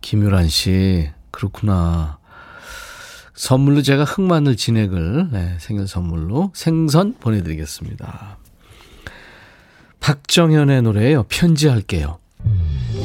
김유란 0.00 0.48
씨, 0.48 1.10
그렇구나. 1.30 2.18
선물로 3.34 3.82
제가 3.82 4.04
흑마늘 4.04 4.56
진액을 4.56 5.28
네, 5.32 5.56
생일 5.60 5.86
선물로 5.86 6.50
생선 6.54 7.14
보내드리겠습니다. 7.20 8.38
박정현의 10.00 10.82
노래예요. 10.82 11.24
편지할게요. 11.28 12.18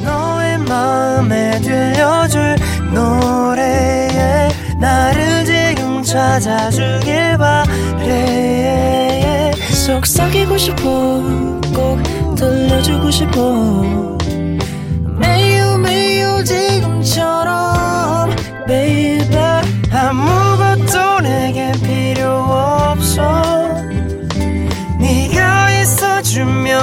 너의 0.04 0.58
마음에 0.60 1.60
들려줄 1.62 2.56
노래에 2.94 4.50
나를 4.80 5.46
지금 5.46 6.02
찾아주길 6.04 7.38
바래 7.38 8.74
속삭이고 9.86 10.58
싶어 10.58 10.82
꼭 11.74 12.36
들려주고 12.36 13.12
싶어 13.12 13.54
매우 15.20 15.53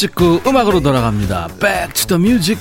찍고 0.00 0.40
음악으로 0.46 0.80
돌아갑니다. 0.80 1.48
Back 1.60 1.92
to 1.92 2.16
the 2.16 2.18
music. 2.18 2.58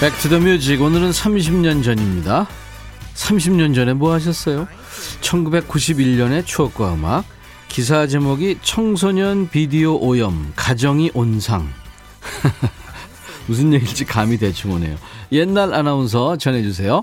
Back 0.00 0.18
to 0.18 0.27
the 0.27 0.40
music 0.40 0.82
오늘은 0.82 1.10
30년 1.10 1.82
전입니다. 1.82 2.46
30년 3.14 3.74
전에 3.74 3.94
뭐 3.94 4.12
하셨어요? 4.12 4.68
1991년의 5.22 6.44
추억과 6.44 6.92
음악 6.92 7.24
기사 7.68 8.06
제목이 8.06 8.58
청소년 8.60 9.48
비디오 9.48 9.96
오염 9.96 10.52
가정이 10.54 11.12
온상 11.14 11.72
무슨 13.48 13.72
얘기일지 13.72 14.04
감이 14.04 14.36
대충 14.36 14.72
오네요. 14.72 14.96
옛날 15.32 15.74
아나운서 15.74 16.36
전해주세요. 16.36 17.02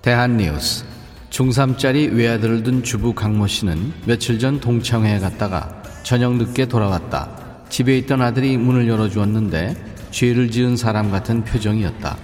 대한뉴스. 0.00 0.84
중3짜리 1.30 2.14
외아들을 2.14 2.62
둔 2.62 2.82
주부 2.82 3.14
강모 3.14 3.46
씨는 3.46 3.92
며칠 4.06 4.38
전 4.38 4.60
동창회에 4.60 5.18
갔다가 5.18 5.82
저녁 6.02 6.36
늦게 6.36 6.66
돌아왔다. 6.66 7.66
집에 7.68 7.96
있던 7.98 8.20
아들이 8.22 8.56
문을 8.56 8.88
열어주었는데 8.88 9.76
죄를 10.10 10.50
지은 10.50 10.76
사람 10.76 11.10
같은 11.10 11.44
표정이었다. 11.44 12.16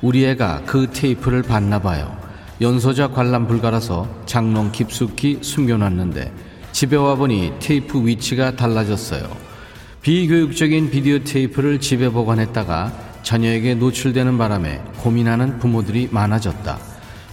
우리 0.00 0.24
애가 0.24 0.62
그 0.66 0.90
테이프를 0.90 1.42
봤나 1.42 1.80
봐요. 1.80 2.18
연소자 2.60 3.08
관람 3.08 3.46
불가라서 3.46 4.08
장롱 4.26 4.72
깊숙이 4.72 5.38
숨겨놨는데 5.42 6.32
집에 6.72 6.96
와보니 6.96 7.54
테이프 7.60 8.06
위치가 8.06 8.56
달라졌어요. 8.56 9.49
비교육적인 10.02 10.90
비디오 10.90 11.18
테이프를 11.18 11.78
집에 11.78 12.08
보관했다가 12.08 13.20
자녀에게 13.22 13.74
노출되는 13.74 14.38
바람에 14.38 14.80
고민하는 14.96 15.58
부모들이 15.58 16.08
많아졌다. 16.10 16.78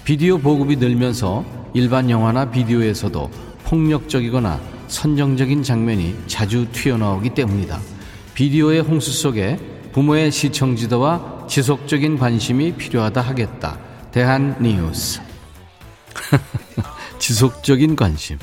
비디오 0.04 0.38
보급이 0.38 0.76
늘면서 0.76 1.46
일반 1.74 2.10
영화나 2.10 2.52
비디오에서도 2.52 3.32
폭력적이거나 3.64 4.60
선정적인 4.90 5.64
장면이 5.64 6.16
자주 6.28 6.66
튀어나오기 6.74 7.30
때문이다. 7.30 7.80
비디오의 8.34 8.82
홍수 8.82 9.14
속에 9.14 9.58
부모의 9.94 10.30
시청 10.32 10.76
지도와 10.76 11.46
지속적인 11.48 12.18
관심이 12.18 12.74
필요하다 12.74 13.22
하겠다. 13.22 13.80
대한 14.12 14.58
뉴스. 14.62 15.22
지속적인 17.18 17.96
관심. 17.96 18.38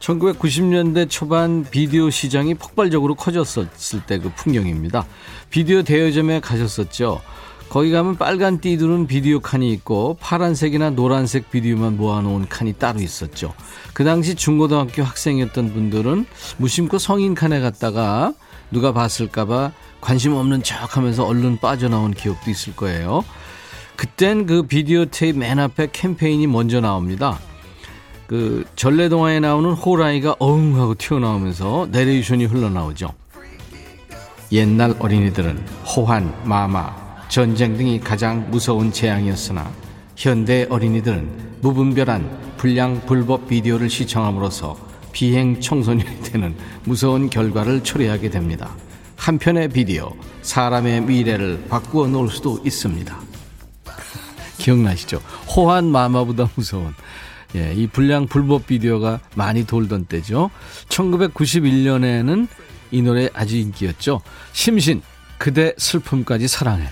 1990년대 0.00 1.08
초반 1.08 1.64
비디오 1.64 2.10
시장이 2.10 2.54
폭발적으로 2.54 3.14
커졌었을 3.14 4.02
때 4.06 4.18
그 4.18 4.30
풍경입니다. 4.34 5.06
비디오 5.50 5.82
대여점에 5.82 6.40
가셨었죠. 6.40 7.20
거기 7.68 7.90
가면 7.90 8.16
빨간 8.16 8.60
띠 8.60 8.76
두는 8.78 9.06
비디오 9.06 9.40
칸이 9.40 9.70
있고 9.72 10.16
파란색이나 10.20 10.90
노란색 10.90 11.50
비디오만 11.50 11.96
모아놓은 11.96 12.48
칸이 12.48 12.74
따로 12.74 13.00
있었죠. 13.00 13.52
그 13.92 14.04
당시 14.04 14.34
중고등학교 14.34 15.02
학생이었던 15.02 15.72
분들은 15.72 16.26
무심코 16.58 16.98
성인 16.98 17.34
칸에 17.34 17.60
갔다가 17.60 18.32
누가 18.70 18.92
봤을까봐 18.92 19.72
관심 20.00 20.34
없는 20.34 20.62
척 20.62 20.96
하면서 20.96 21.24
얼른 21.26 21.58
빠져나온 21.58 22.14
기억도 22.14 22.50
있을 22.50 22.74
거예요. 22.76 23.24
그땐 23.96 24.46
그 24.46 24.62
비디오 24.62 25.06
테이프 25.06 25.38
맨 25.38 25.58
앞에 25.58 25.88
캠페인이 25.92 26.46
먼저 26.46 26.80
나옵니다. 26.80 27.38
그 28.26 28.64
전래동화에 28.74 29.40
나오는 29.40 29.72
호랑이가 29.72 30.36
어흥 30.38 30.80
하고 30.80 30.94
튀어나오면서 30.94 31.88
내레이션이 31.90 32.46
흘러나오죠. 32.46 33.12
옛날 34.52 34.94
어린이들은 34.98 35.64
호환, 35.84 36.32
마마, 36.44 36.94
전쟁 37.28 37.76
등이 37.76 38.00
가장 38.00 38.50
무서운 38.50 38.92
재앙이었으나 38.92 39.70
현대 40.16 40.66
어린이들은 40.70 41.58
무분별한 41.60 42.54
불량 42.56 43.00
불법 43.06 43.48
비디오를 43.48 43.90
시청함으로써 43.90 44.76
비행 45.12 45.60
청소년이 45.60 46.22
되는 46.22 46.54
무서운 46.84 47.30
결과를 47.30 47.82
초래하게 47.82 48.30
됩니다. 48.30 48.70
한편의 49.16 49.68
비디오, 49.68 50.12
사람의 50.42 51.02
미래를 51.02 51.66
바꾸어 51.68 52.06
놓을 52.06 52.28
수도 52.28 52.60
있습니다. 52.64 53.18
기억나시죠? 54.58 55.20
호환 55.54 55.86
마마보다 55.86 56.48
무서운. 56.54 56.94
예, 57.56 57.72
이 57.74 57.86
불량 57.86 58.26
불법 58.26 58.66
비디오가 58.66 59.18
많이 59.34 59.66
돌던 59.66 60.04
때죠. 60.04 60.50
1991년에는 60.88 62.46
이 62.90 63.02
노래 63.02 63.30
아주 63.32 63.56
인기였죠. 63.56 64.20
심신, 64.52 65.02
그대 65.38 65.72
슬픔까지 65.78 66.48
사랑해. 66.48 66.86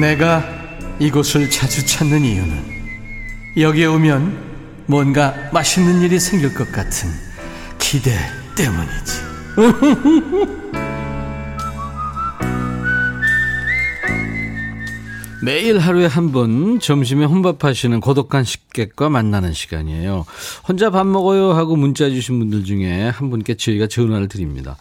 내가 0.00 0.42
이곳을 0.98 1.48
자주 1.48 1.86
찾는 1.86 2.24
이유는 2.24 2.71
여기에 3.56 3.86
오면 3.86 4.84
뭔가 4.86 5.34
맛있는 5.52 6.00
일이 6.02 6.18
생길 6.18 6.54
것 6.54 6.70
같은 6.72 7.10
기대 7.78 8.12
때문이지. 8.56 9.22
매일 15.42 15.78
하루에 15.80 16.06
한 16.06 16.30
번 16.32 16.78
점심에 16.78 17.24
혼밥하시는 17.24 17.98
고독한 18.00 18.44
식객과 18.44 19.08
만나는 19.10 19.52
시간이에요. 19.52 20.24
혼자 20.68 20.90
밥 20.90 21.04
먹어요 21.06 21.52
하고 21.52 21.74
문자 21.74 22.08
주신 22.08 22.38
분들 22.38 22.64
중에 22.64 23.08
한 23.08 23.28
분께 23.28 23.54
저희가 23.56 23.88
전화를 23.88 24.28
드립니다. 24.28 24.76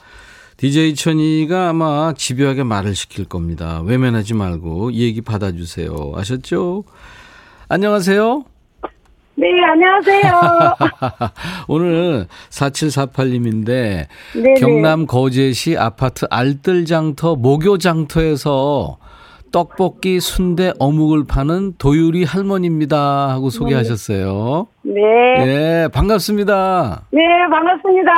DJ 0.58 0.94
천이가 0.94 1.70
아마 1.70 2.14
집요하게 2.16 2.64
말을 2.64 2.94
시킬 2.96 3.26
겁니다. 3.26 3.82
외면하지 3.82 4.36
말고 4.36 4.94
얘기 4.94 5.22
받아주세요. 5.22 6.14
아셨죠? 6.16 6.84
안녕하세요. 7.68 8.46
네, 9.42 9.48
안녕하세요. 9.66 10.76
오늘 11.68 12.28
4748님인데 12.52 14.06
네네. 14.36 14.54
경남 14.60 15.08
거제시 15.08 15.78
아파트 15.80 16.28
알뜰장터 16.30 17.38
목요장터에서 17.38 19.00
떡볶이, 19.52 20.20
순대, 20.20 20.74
어묵을 20.78 21.24
파는 21.28 21.74
도유리 21.80 22.24
할머니입니다 22.24 23.30
하고 23.30 23.50
소개하셨어요. 23.50 24.68
네. 24.84 25.02
네, 25.44 25.88
반갑습니다. 25.88 27.08
네, 27.10 27.22
반갑습니다. 27.50 28.12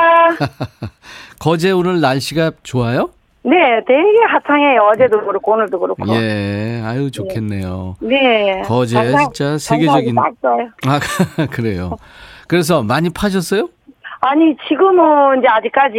거제 1.40 1.70
오늘 1.70 2.02
날씨가 2.02 2.52
좋아요? 2.62 3.08
네, 3.44 3.80
되게 3.86 4.24
화창해요. 4.26 4.80
어제도 4.92 5.20
그렇고 5.24 5.52
오늘도 5.52 5.78
그렇고. 5.78 6.02
예, 6.14 6.80
아유 6.82 7.10
좋겠네요. 7.10 7.96
네. 8.00 8.62
거제 8.62 8.94
장사, 8.94 9.18
진짜 9.30 9.58
세계적인. 9.58 10.16
아 10.18 10.30
그래요. 11.52 11.96
그래서 12.48 12.82
많이 12.82 13.10
파셨어요? 13.10 13.68
아니 14.20 14.56
지금은 14.66 15.38
이제 15.40 15.48
아직까지 15.48 15.98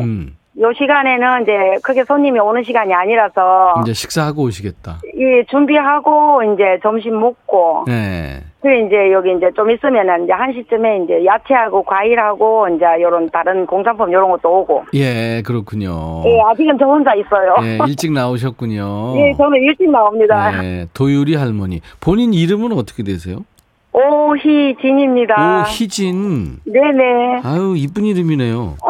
음. 0.00 0.36
요 0.60 0.72
시간에는 0.72 1.42
이제 1.42 1.52
크게 1.82 2.04
손님이 2.04 2.40
오는 2.40 2.64
시간이 2.64 2.92
아니라서 2.94 3.74
이제 3.82 3.92
식사하고 3.92 4.42
오시겠다. 4.44 4.98
예, 5.18 5.44
준비하고 5.50 6.42
이제 6.54 6.78
점심 6.82 7.20
먹고. 7.20 7.84
네. 7.86 8.40
그 8.60 8.68
이제 8.74 9.12
여기 9.12 9.32
이제 9.36 9.50
좀 9.54 9.70
있으면은 9.70 10.24
이제 10.24 10.32
한 10.32 10.52
시쯤에 10.52 11.04
이제 11.04 11.24
야채하고 11.24 11.84
과일하고 11.84 12.66
이제 12.74 12.84
요런 13.00 13.30
다른 13.30 13.64
공산품 13.66 14.12
요런 14.12 14.30
것도 14.32 14.60
오고. 14.60 14.84
예, 14.94 15.42
그렇군요. 15.46 16.22
예, 16.26 16.40
아직은 16.40 16.76
저 16.78 16.86
혼자 16.86 17.14
있어요. 17.14 17.54
예, 17.62 17.78
일찍 17.86 18.10
나오셨군요. 18.12 19.14
예, 19.20 19.32
저는 19.36 19.62
일찍 19.62 19.88
나옵니다. 19.90 20.52
예, 20.64 20.86
도유리 20.92 21.36
할머니. 21.36 21.80
본인 22.00 22.34
이름은 22.34 22.72
어떻게 22.72 23.04
되세요? 23.04 23.44
오희진입니다. 23.92 25.60
오희진. 25.68 26.58
네네. 26.66 27.40
아유, 27.44 27.74
이쁜 27.76 28.04
이름이네요. 28.06 28.74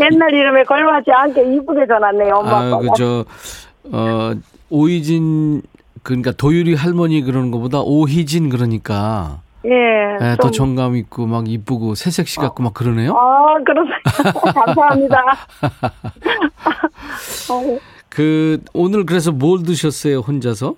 옛날 0.00 0.32
이름에 0.34 0.64
걸맞지 0.64 1.10
않게 1.10 1.54
이쁘게 1.54 1.86
전놨네요, 1.86 2.34
엄마. 2.34 2.58
아, 2.58 2.78
그저, 2.78 3.24
어, 3.90 4.32
오희진, 4.70 5.62
그러니까 6.02 6.32
도유리 6.32 6.74
할머니 6.74 7.22
그러는 7.22 7.50
것보다 7.50 7.80
오희진 7.80 8.50
그러니까. 8.50 9.38
예. 9.64 9.70
네, 10.20 10.36
더 10.40 10.50
정감 10.50 10.96
있고 10.96 11.26
막 11.26 11.48
이쁘고 11.48 11.94
새색시 11.94 12.38
같고 12.40 12.62
막 12.64 12.74
그러네요. 12.74 13.14
아, 13.16 13.54
그렇습니다. 13.64 14.52
감사합니다. 14.64 15.24
그 18.08 18.58
오늘 18.74 19.06
그래서 19.06 19.32
뭘 19.32 19.62
드셨어요 19.62 20.18
혼자서? 20.18 20.74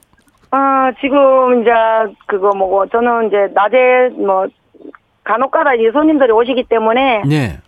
아 0.51 0.93
지금 1.01 1.63
이제 1.63 1.71
그거 2.27 2.51
뭐고 2.57 2.87
저는 2.89 3.29
이제 3.29 3.49
낮에 3.55 4.11
뭐 4.17 4.47
간혹가다 5.25 5.75
이제 5.75 5.91
손님들이 5.93 6.31
오시기 6.31 6.65
때문에 6.69 7.23
네. 7.27 7.59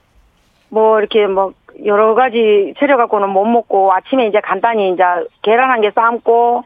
뭐 0.69 1.01
이렇게 1.01 1.27
뭐 1.27 1.53
여러 1.85 2.15
가지 2.15 2.75
재료 2.79 2.97
갖고는 2.97 3.29
못 3.31 3.45
먹고 3.45 3.93
아침에 3.93 4.29
이제 4.29 4.41
간단히 4.41 4.93
이제 4.93 5.03
계란 5.43 5.71
한 5.71 5.81
개 5.81 5.91
삶고 5.91 6.65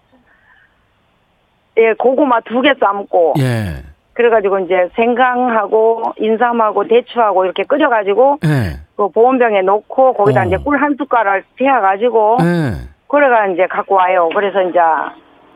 예 1.78 1.92
고구마 1.94 2.40
두 2.40 2.62
개 2.62 2.72
삶고 2.78 3.34
예. 3.38 3.82
그래가지고 4.12 4.58
이제 4.60 4.88
생강하고 4.96 6.02
인삼하고 6.18 6.88
대추하고 6.88 7.44
이렇게 7.44 7.62
끓여가지고 7.64 8.38
예. 8.44 8.80
그 8.96 9.08
보온병에 9.08 9.62
넣고 9.62 10.12
거기다 10.14 10.42
어. 10.42 10.44
이제 10.44 10.56
꿀 10.58 10.76
한 10.78 10.94
숟가락 10.98 11.42
재어가지고 11.58 12.38
예. 12.42 12.72
그래가 13.08 13.46
이제 13.46 13.66
갖고 13.68 13.94
와요. 13.94 14.28
그래서 14.34 14.60
이제 14.62 14.78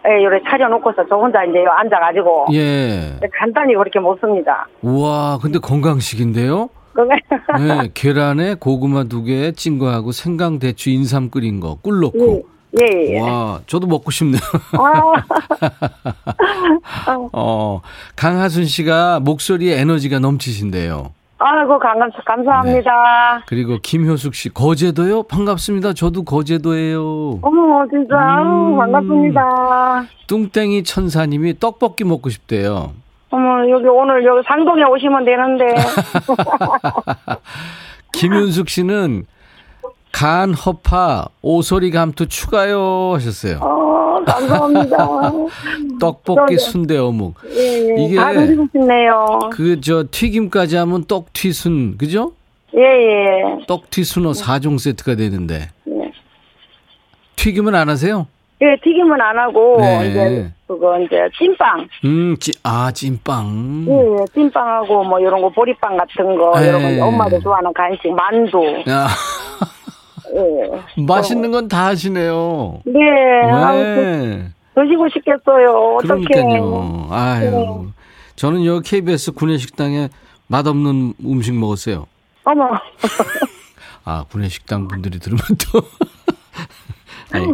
예, 0.07 0.23
요래 0.23 0.41
차려놓고서 0.49 1.07
저 1.09 1.17
혼자 1.17 1.43
이제 1.45 1.65
앉아가지고. 1.67 2.47
예. 2.53 3.19
간단히 3.39 3.75
그렇게 3.75 3.99
먹습니다. 4.01 4.67
우와, 4.83 5.39
근데 5.41 5.59
건강식인데요? 5.59 6.69
네, 7.59 7.89
계란에 7.95 8.55
고구마 8.55 9.05
두 9.05 9.25
개, 9.25 9.53
찐 9.53 9.79
거하고 9.79 10.13
생강, 10.13 10.59
대추, 10.59 10.91
인삼 10.91 11.31
끓인 11.31 11.59
거, 11.59 11.77
꿀 11.83 12.01
넣고. 12.01 12.43
예, 12.81 13.15
예. 13.15 13.21
와, 13.21 13.61
저도 13.67 13.87
먹고 13.87 14.11
싶네요. 14.11 14.41
아. 17.07 17.29
어, 17.33 17.81
강하순 18.17 18.65
씨가 18.65 19.21
목소리에 19.21 19.79
에너지가 19.81 20.19
넘치신데요. 20.19 21.13
아이고 21.39 21.79
감사, 21.79 22.07
감사합니다. 22.25 22.91
네. 23.39 23.45
그리고 23.47 23.79
김효숙 23.83 24.35
씨 24.35 24.49
거제도요 24.49 25.25
반갑습니다. 25.25 25.93
저도 25.93 26.25
거제도예요. 26.25 27.41
어머 27.43 27.87
진짜 27.89 28.17
음. 28.43 28.79
반갑습니다. 28.79 30.07
뚱땡이 30.27 30.85
천사님이 30.85 31.59
떡볶이 31.59 32.05
먹고 32.05 32.31
싶대요. 32.31 32.93
어머 33.31 33.69
여기 33.69 33.87
오늘 33.89 34.25
여기 34.25 34.43
상동에 34.47 34.85
오시면 34.85 35.25
되는데. 35.25 35.65
김윤숙 38.15 38.69
씨는 38.69 39.27
간, 40.15 40.55
허파, 40.55 41.27
오소리 41.43 41.91
감투 41.91 42.29
추가요 42.29 43.15
하셨어요. 43.15 43.59
어, 43.61 44.23
감사합니다. 44.25 44.97
떡볶이, 45.99 46.57
순대, 46.57 46.97
어묵. 46.97 47.35
예, 47.51 47.97
예. 47.99 48.05
이게 48.05 48.15
다 48.17 48.33
드리고 48.33 48.69
싶네요. 48.73 49.39
그 49.53 49.81
저 49.81 50.05
튀김까지 50.09 50.77
하면 50.77 51.05
떡튀순, 51.07 51.99
그죠? 51.99 52.33
예, 52.77 52.81
예. 52.81 53.67
떡튀순어 53.67 54.31
4종 54.33 54.79
세트가 54.79 55.17
되는데. 55.17 55.71
예. 55.89 56.13
튀김은 57.35 57.75
안 57.75 57.89
하세요? 57.89 58.29
예, 58.63 58.77
튀김은 58.85 59.21
안 59.21 59.37
하고 59.37 59.79
네. 59.81 60.09
이제 60.11 60.53
그거 60.69 60.97
이제 61.01 61.17
찐빵. 61.37 61.89
음, 62.05 62.37
찌, 62.39 62.53
아 62.63 62.93
찐빵. 62.93 63.87
예, 63.89 63.93
예, 63.93 64.25
찐빵하고 64.33 65.03
뭐 65.03 65.19
이런 65.19 65.43
거 65.43 65.49
보리빵 65.51 65.97
같은 65.97 66.37
거 66.37 66.53
이런 66.63 66.99
거 67.01 67.07
엄마도 67.07 67.41
좋아하는 67.41 67.73
간식 67.75 68.13
만두. 68.13 68.59
아. 68.87 69.09
예. 70.35 71.03
맛있는 71.03 71.51
건 71.53 71.69
다 71.69 71.87
하시네요. 71.87 72.81
네. 72.85 73.01
네. 73.73 74.49
드시고 74.75 75.09
싶겠어요. 75.11 75.99
그러니까요. 75.99 77.07
아유. 77.11 77.87
저는 78.37 78.65
여기 78.65 78.89
KBS 78.91 79.33
구내식당에 79.33 80.09
맛없는 80.49 81.15
음식 81.25 81.55
먹었어요. 81.55 82.07
어머. 82.45 82.69
아, 84.05 84.25
구내식당 84.31 84.89
분들이 84.89 85.19
들으면 85.19 85.41
또. 85.73 85.81
아니, 87.33 87.47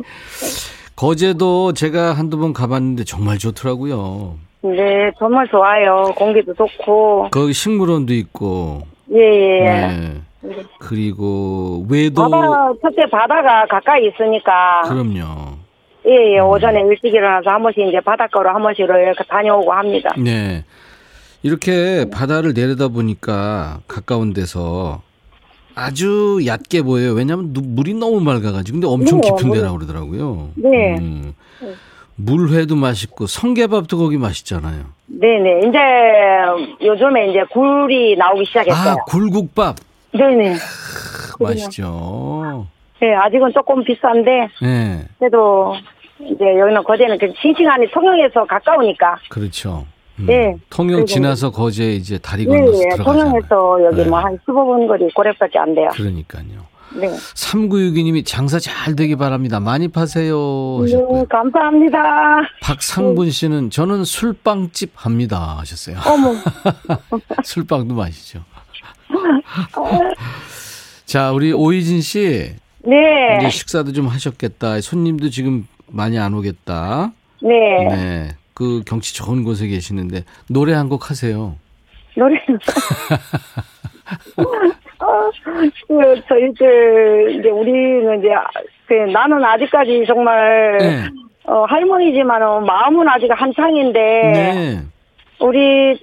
거제도 0.96 1.72
제가 1.72 2.12
한두 2.14 2.38
번 2.38 2.52
가봤는데 2.52 3.04
정말 3.04 3.38
좋더라고요. 3.38 4.36
네, 4.62 5.10
정말 5.18 5.46
좋아요. 5.48 6.04
공기도 6.16 6.52
좋고. 6.54 7.28
거기 7.30 7.52
식물원도 7.52 8.12
있고. 8.14 8.82
예, 9.12 9.18
예. 9.18 9.60
네. 9.86 10.20
그리고 10.78 11.84
외도. 11.88 12.28
바다, 12.30 12.72
첫째 12.82 13.02
바다가 13.10 13.66
가까이 13.66 14.06
있으니까. 14.08 14.82
그럼요. 14.82 15.58
예, 16.06 16.34
예. 16.34 16.38
오전에 16.38 16.80
일찍 16.80 17.12
일어나서 17.12 17.50
한 17.50 17.62
번씩 17.62 17.86
이제 17.88 18.00
바닷가로 18.00 18.48
한 18.50 18.62
번씩 18.62 18.80
이렇게 18.84 19.22
다녀오고 19.28 19.72
합니다. 19.72 20.10
네. 20.18 20.64
이렇게 21.42 22.06
바다를 22.10 22.52
내려다 22.54 22.88
보니까 22.88 23.80
가까운 23.86 24.32
데서 24.32 25.02
아주 25.74 26.40
얕게 26.46 26.82
보여요. 26.82 27.12
왜냐하면 27.12 27.52
누- 27.52 27.60
물이 27.62 27.94
너무 27.94 28.20
맑아가지고. 28.20 28.76
근데 28.76 28.86
엄청 28.86 29.20
네, 29.20 29.28
깊은 29.30 29.48
물- 29.48 29.58
데라고 29.58 29.76
그러더라고요. 29.78 30.48
네. 30.56 30.96
음. 30.98 31.34
물회도 32.16 32.76
맛있고 32.76 33.26
성게밥도 33.26 33.96
거기 33.96 34.18
맛있잖아요. 34.18 34.84
네네. 35.06 35.60
이제 35.68 35.78
요즘에 36.86 37.30
이제 37.30 37.42
굴이 37.50 38.16
나오기 38.16 38.44
시작했어요. 38.46 38.92
아, 38.92 39.04
굴국밥. 39.06 39.76
네네. 40.12 40.54
맛있죠. 41.38 42.66
네, 43.00 43.14
아직은 43.14 43.52
조금 43.52 43.82
비싼데, 43.84 44.48
네. 44.62 45.04
그래도 45.18 45.74
이제 46.20 46.58
여기는 46.58 46.82
거제는 46.84 47.18
그 47.18 47.32
싱싱하니 47.40 47.90
통영에서 47.90 48.44
가까우니까. 48.44 49.16
그렇죠. 49.30 49.86
음. 50.18 50.26
네. 50.26 50.54
통영 50.68 51.06
지나서 51.06 51.50
거제 51.50 51.92
이제 51.94 52.18
다리 52.18 52.46
네, 52.46 52.60
건너서 52.60 52.78
예, 52.78 52.88
들어가잖아요. 52.90 53.24
통영에서 53.24 53.84
여기 53.84 53.96
네. 54.02 54.08
뭐한 54.08 54.38
15분 54.46 54.86
거리 54.86 55.10
고래밖에 55.12 55.58
안 55.58 55.74
돼요. 55.74 55.88
그러니까요. 55.92 56.68
네. 56.92 57.08
3962님이 57.08 58.26
장사 58.26 58.58
잘 58.58 58.96
되기 58.96 59.16
바랍니다. 59.16 59.60
많이 59.60 59.88
파세요. 59.88 60.36
네, 60.80 60.92
하셨고요. 60.92 61.24
감사합니다. 61.26 62.40
박상분 62.62 63.30
씨는 63.30 63.70
저는 63.70 64.04
술빵집 64.04 64.92
합니다 64.96 65.56
하셨어요. 65.60 65.96
어머. 66.06 66.34
술빵도 67.44 67.94
마시죠. 67.94 68.40
자, 71.04 71.32
우리 71.32 71.52
오희진 71.52 72.00
씨 72.00 72.54
네. 72.84 73.36
이제 73.38 73.50
식사도 73.50 73.92
좀 73.92 74.06
하셨겠다. 74.06 74.80
손님도 74.80 75.30
지금 75.30 75.66
많이 75.88 76.18
안 76.18 76.34
오겠다. 76.34 77.12
네. 77.42 77.48
네. 77.88 78.28
그 78.54 78.82
경치 78.86 79.14
좋은 79.14 79.42
곳에 79.44 79.66
계시는데 79.66 80.24
노래 80.48 80.72
한 80.74 80.88
곡 80.88 81.10
하세요. 81.10 81.56
노래는. 82.16 82.40
어, 84.36 85.30
그, 85.86 86.20
저희들, 86.28 87.36
이제 87.38 87.48
우리는 87.48 88.18
이제, 88.18 88.28
그, 88.86 88.94
나는 88.94 89.42
아직까지 89.44 90.04
정말, 90.06 90.76
네. 90.78 91.04
어, 91.44 91.64
할머니지만은 91.64 92.64
마음은 92.66 93.08
아직 93.08 93.30
한창인데, 93.30 93.98
네. 94.00 94.80
우리 95.40 95.98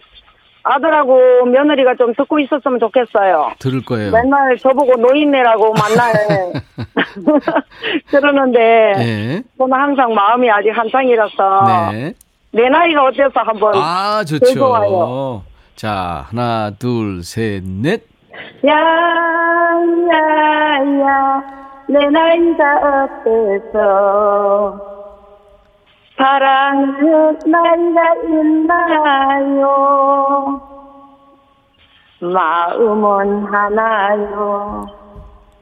아들하고 0.74 1.46
며느리가 1.46 1.96
좀 1.96 2.14
듣고 2.16 2.40
있었으면 2.40 2.80
좋겠어요. 2.80 3.52
들을 3.60 3.84
거예요. 3.86 4.12
맨날 4.12 4.58
저보고 4.58 4.96
노인네라고 4.98 5.74
만날 5.74 6.14
그러는데 8.10 8.94
네. 8.98 9.44
저는 9.58 9.74
항상 9.78 10.14
마음이 10.14 10.50
아직 10.50 10.70
한창이라서 10.72 11.92
네. 11.92 12.14
내 12.52 12.70
나이가 12.70 13.04
어때서 13.06 13.32
한번 13.36 13.74
아, 13.76 14.24
좋죠. 14.26 14.46
즐거워요. 14.46 15.44
자, 15.76 16.26
하나, 16.30 16.72
둘, 16.80 17.24
셋, 17.24 17.64
넷. 17.64 18.04
야야야 20.18 21.42
내 21.90 22.06
나이가 22.10 23.06
어때서 23.24 24.97
사랑하는 26.18 27.40
나이가 27.46 28.14
있나요 28.24 29.62
마음은 32.20 33.46
하나요 33.46 34.88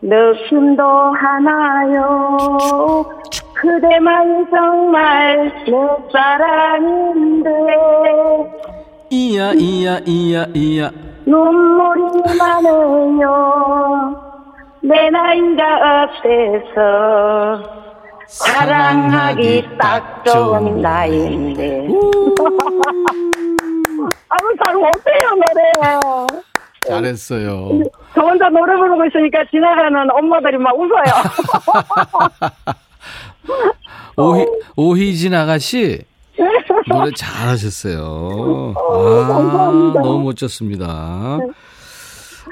느낌도 0.01 0.81
하나요 0.83 2.37
그대만 3.53 4.47
정말 4.49 5.51
내 5.65 5.71
사랑인데 6.11 7.49
이야, 9.11 9.51
이야, 9.53 9.99
이야, 10.05 10.45
이야. 10.53 10.89
눈물이 11.25 12.01
나네요. 12.37 14.15
내 14.81 15.09
나이가 15.09 16.03
어때서 16.03 17.63
사랑하기 18.27 19.65
딱 19.79 20.23
좋은 20.25 20.81
나이인데. 20.81 21.87
아무 24.29 24.55
잘 24.63 24.75
못해요 24.75 25.29
노래. 25.35 26.41
잘했어요. 26.87 27.81
저 28.13 28.21
혼자 28.21 28.47
노래 28.49 28.75
부르고 28.75 29.05
있으니까 29.05 29.39
지나가는 29.49 30.09
엄마들이 30.11 30.57
막 30.57 30.73
웃어요. 30.77 31.03
오희, 34.17 34.45
오희진 34.75 35.33
아가씨. 35.33 36.01
노래 36.87 37.11
잘하셨어요. 37.15 38.73
아, 38.77 39.93
너무 40.01 40.23
멋졌습니다. 40.25 41.39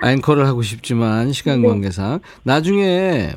앵커를 0.04 0.48
하고 0.48 0.62
싶지만 0.64 1.32
시간 1.32 1.62
관계상 1.66 2.20
나중에 2.44 3.34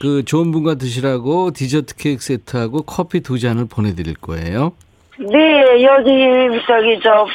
그 0.00 0.24
좋은 0.24 0.52
분과 0.52 0.76
드시라고 0.76 1.50
디저트 1.52 1.96
케이크 1.96 2.22
세트하고 2.22 2.82
커피 2.82 3.20
두 3.20 3.38
잔을 3.38 3.66
보내드릴 3.66 4.14
거예요. 4.14 4.72
네 5.18 5.82
여기 5.82 6.60
저기 6.66 7.00
저 7.02 7.26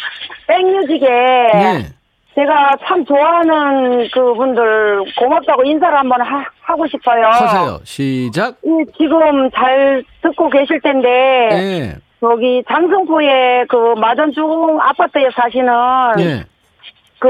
백뮤직에 0.48 1.06
네. 1.06 1.94
제가 2.36 2.78
참 2.88 3.06
좋아하는 3.06 4.10
그분들 4.10 5.04
고맙다고 5.20 5.64
인사를 5.64 5.98
한번 5.98 6.22
하, 6.22 6.44
하고 6.62 6.88
싶어요. 6.88 7.26
하세요. 7.28 7.80
시작. 7.84 8.56
예, 8.66 8.92
지금 8.98 9.52
잘 9.52 10.04
듣고 10.22 10.50
계실 10.50 10.82
텐데 10.82 11.10
네. 11.52 11.96
여기 12.24 12.64
장성포에 12.68 13.66
그 13.68 13.94
마전중 14.00 14.80
아파트에 14.82 15.30
사시는 15.36 15.68
네. 16.18 16.46
그 17.24 17.30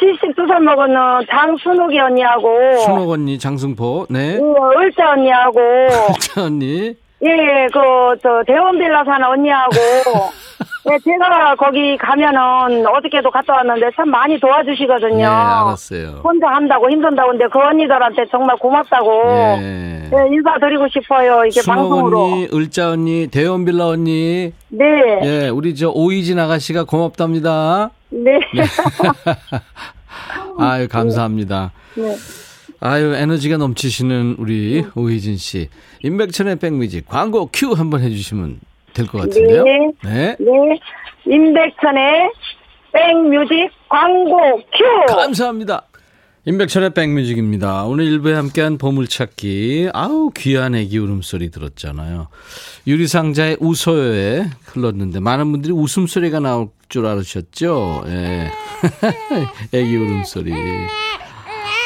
72살 0.00 0.58
먹은 0.60 0.94
장순욱이 1.30 1.98
언니하고 2.00 2.78
순옥 2.78 3.10
언니, 3.10 3.38
장승포. 3.38 4.06
네. 4.08 4.36
예, 4.36 4.40
을자 4.80 5.10
언니하고 5.12 5.60
자, 6.18 6.44
언니. 6.44 6.94
예, 7.22 7.66
그 7.72 7.78
저 8.22 8.42
대원빌라 8.46 9.04
사는 9.04 9.26
언니하고 9.26 9.74
예, 10.90 10.98
제가 11.04 11.54
거기 11.56 11.96
가면은 11.96 12.86
어저께도 12.86 13.30
갔다 13.30 13.54
왔는데 13.54 13.90
참 13.94 14.10
많이 14.10 14.38
도와주시거든요. 14.40 15.16
네, 15.18 15.24
알았어요. 15.24 16.20
혼자 16.24 16.48
한다고 16.48 16.90
힘든다고 16.90 17.30
근데 17.30 17.44
그 17.52 17.58
언니들한테 17.58 18.24
정말 18.30 18.56
고맙다고 18.56 19.24
네. 19.60 20.10
예, 20.12 20.34
인사드리고 20.34 20.88
싶어요. 20.88 21.44
이게 21.44 21.60
방송으로. 21.66 22.24
언니, 22.24 22.48
을자 22.52 22.90
언니, 22.90 23.26
대원빌라 23.28 23.86
언니. 23.86 24.52
네. 24.68 24.84
예, 25.24 25.48
우리 25.48 25.74
저 25.74 25.90
오이진 25.90 26.38
아가씨가 26.38 26.84
고맙답니다. 26.84 27.90
네. 28.10 28.38
아유, 30.58 30.88
감사합니다. 30.88 31.72
네. 31.94 32.16
아유, 32.80 33.14
에너지가 33.14 33.56
넘치시는 33.56 34.36
우리 34.38 34.84
오희진 34.94 35.36
씨. 35.36 35.68
임백천의 36.02 36.56
백미지 36.56 37.02
광고 37.06 37.48
큐 37.52 37.72
한번 37.72 38.02
해주시면 38.02 38.60
될 38.98 39.06
것 39.06 39.18
같은데요. 39.22 39.64
네. 39.64 39.78
네. 40.02 40.36
네. 40.38 40.80
임백천의 41.26 42.30
백뮤직 42.92 43.70
광고 43.88 44.56
큐. 44.56 45.14
감사합니다. 45.14 45.82
임백천의 46.46 46.94
백뮤직입니다. 46.94 47.84
오늘 47.84 48.06
일부에 48.06 48.34
함께한 48.34 48.78
보물찾기. 48.78 49.90
아우, 49.92 50.30
귀한 50.34 50.74
애기 50.74 50.96
울음소리 50.98 51.50
들었잖아요. 51.50 52.28
유리상자의 52.86 53.58
웃어요에 53.60 54.44
흘렀는데, 54.64 55.20
많은 55.20 55.50
분들이 55.52 55.74
웃음소리가 55.74 56.40
나올 56.40 56.68
줄 56.88 57.04
알으셨죠? 57.06 58.04
예. 58.06 58.50
애기 59.78 59.94
울음소리. 59.96 60.50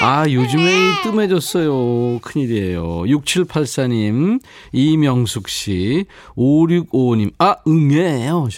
아, 0.04 0.28
요즘에 0.28 1.02
뜸해졌어요. 1.04 2.18
큰일이에요. 2.22 3.02
6784님, 3.02 4.40
이명숙 4.72 5.48
씨, 5.48 6.06
5655님, 6.36 7.30
아, 7.38 7.54
응애요. 7.68 8.48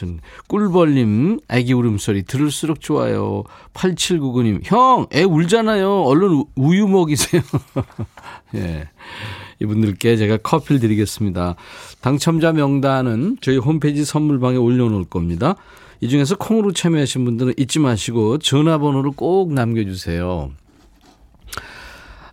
꿀벌님, 0.49 1.41
애기 1.51 1.75
울음소리 1.75 2.23
들을수록 2.23 2.81
좋아요. 2.81 3.45
8799님, 3.75 4.63
형, 4.65 5.07
애 5.13 5.23
울잖아요. 5.23 6.05
얼른 6.05 6.45
우유 6.57 6.89
먹이세요. 6.89 7.43
예. 8.57 8.89
이분들께 9.61 10.17
제가 10.17 10.39
커피를 10.39 10.81
드리겠습니다. 10.81 11.57
당첨자 12.01 12.53
명단은 12.53 13.37
저희 13.43 13.59
홈페이지 13.59 14.07
선물방에 14.07 14.57
올려놓을 14.57 15.05
겁니다. 15.05 15.57
이 16.01 16.09
중에서 16.09 16.37
콩으로 16.37 16.73
참여하신 16.73 17.27
분들은 17.27 17.55
잊지 17.59 17.81
마시고 17.81 18.39
전화번호를 18.39 19.11
꼭 19.11 19.53
남겨주세요. 19.53 20.51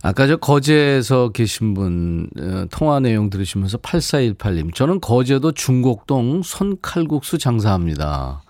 아까 0.04 0.26
저 0.26 0.36
거제에서 0.36 1.30
계신 1.30 1.74
분 1.74 2.28
어, 2.40 2.66
통화 2.72 3.00
내용 3.00 3.30
들으시면서 3.30 3.78
8418님 3.78 4.74
저는 4.74 5.00
거제도 5.00 5.52
중곡동 5.52 6.42
손칼국수 6.44 7.38
장사합니다. 7.38 8.42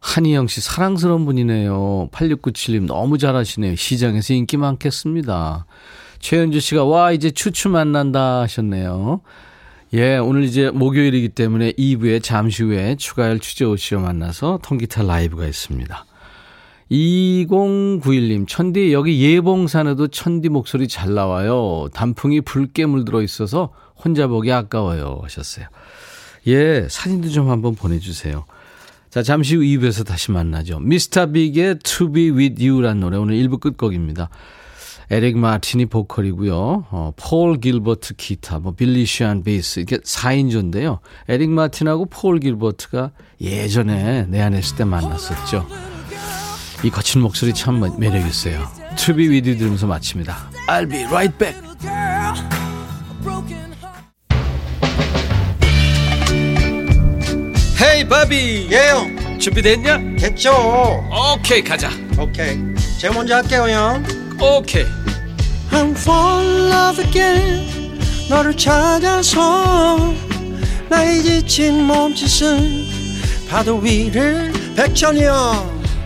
한희영 0.00 0.46
씨 0.46 0.60
사랑스러운 0.60 1.24
분이네요. 1.24 2.10
8697님 2.12 2.86
너무 2.86 3.18
잘하시네요. 3.18 3.76
시장에서 3.76 4.34
인기 4.34 4.56
많겠습니다. 4.56 5.66
최현주 6.20 6.60
씨가 6.60 6.84
와 6.84 7.12
이제 7.12 7.30
추추 7.30 7.68
만난다 7.68 8.40
하셨네요. 8.42 9.20
예, 9.94 10.18
오늘 10.18 10.44
이제 10.44 10.70
목요일이기 10.70 11.30
때문에 11.30 11.72
2부에 11.72 12.22
잠시 12.22 12.62
후에 12.62 12.96
추가열 12.96 13.40
취재오 13.40 13.76
씨와 13.76 14.02
만나서 14.02 14.60
통기타 14.62 15.02
라이브가 15.02 15.46
있습니다. 15.46 16.04
2091님, 16.90 18.48
천디, 18.48 18.92
여기 18.92 19.20
예봉산에도 19.22 20.08
천디 20.08 20.48
목소리 20.48 20.88
잘 20.88 21.14
나와요. 21.14 21.88
단풍이 21.92 22.40
붉게 22.40 22.86
물들어 22.86 23.22
있어서 23.22 23.70
혼자 23.94 24.26
보기 24.26 24.50
아까워요. 24.52 25.20
하셨어요. 25.22 25.66
예, 26.46 26.86
사진도 26.88 27.28
좀 27.28 27.50
한번 27.50 27.74
보내주세요. 27.74 28.44
자, 29.10 29.22
잠시 29.22 29.56
후 29.56 29.62
2부에서 29.62 30.06
다시 30.06 30.30
만나죠. 30.30 30.80
미스터 30.80 31.26
빅의 31.26 31.80
To 31.80 32.12
Be 32.12 32.30
With 32.30 32.66
You란 32.66 33.00
노래 33.00 33.16
오늘 33.16 33.34
1부 33.36 33.60
끝곡입니다. 33.60 34.30
에릭 35.10 35.38
마틴이 35.38 35.86
보컬이고요. 35.86 36.86
어, 36.90 37.12
폴 37.16 37.58
길버트 37.60 38.14
기타, 38.16 38.58
뭐 38.58 38.72
빌리 38.72 39.06
시안 39.06 39.42
베이스 39.42 39.80
이게 39.80 39.96
4인조인데요. 39.96 40.98
에릭 41.28 41.50
마틴하고 41.50 42.06
폴 42.06 42.38
길버트가 42.40 43.12
예전에 43.40 44.26
내 44.28 44.40
안에 44.40 44.58
있을 44.58 44.76
때 44.76 44.84
만났었죠. 44.84 45.97
이 46.82 46.90
거친 46.90 47.20
목소리 47.20 47.52
참 47.52 47.80
매력 47.98 48.26
있어요. 48.26 48.70
To 48.96 49.14
be 49.14 49.28
with 49.28 49.48
you 49.48 49.58
들으면서 49.58 49.86
마칩니다. 49.86 50.50
I'll 50.68 50.88
be 50.88 51.04
right 51.04 51.36
back. 51.36 51.60
헤이 57.80 58.08
바비. 58.08 58.68
예영. 58.70 59.38
준비됐냐? 59.38 59.98
됐죠. 60.18 61.04
오케이 61.34 61.62
가자. 61.62 61.90
오케이. 62.18 62.58
제가 63.00 63.14
먼저 63.14 63.36
할게요 63.36 63.68
형. 63.68 64.04
오케이. 64.40 64.84
I'm 65.70 65.96
fall 65.96 66.46
in 66.46 66.72
love 66.72 67.04
again. 67.04 67.98
너를 68.28 68.56
찾아서 68.56 70.14
나의 70.88 71.22
지친 71.22 71.84
몸짓은 71.84 72.86
파도 73.48 73.78
위를 73.78 74.52
백천이 74.76 75.24
형 75.24 75.77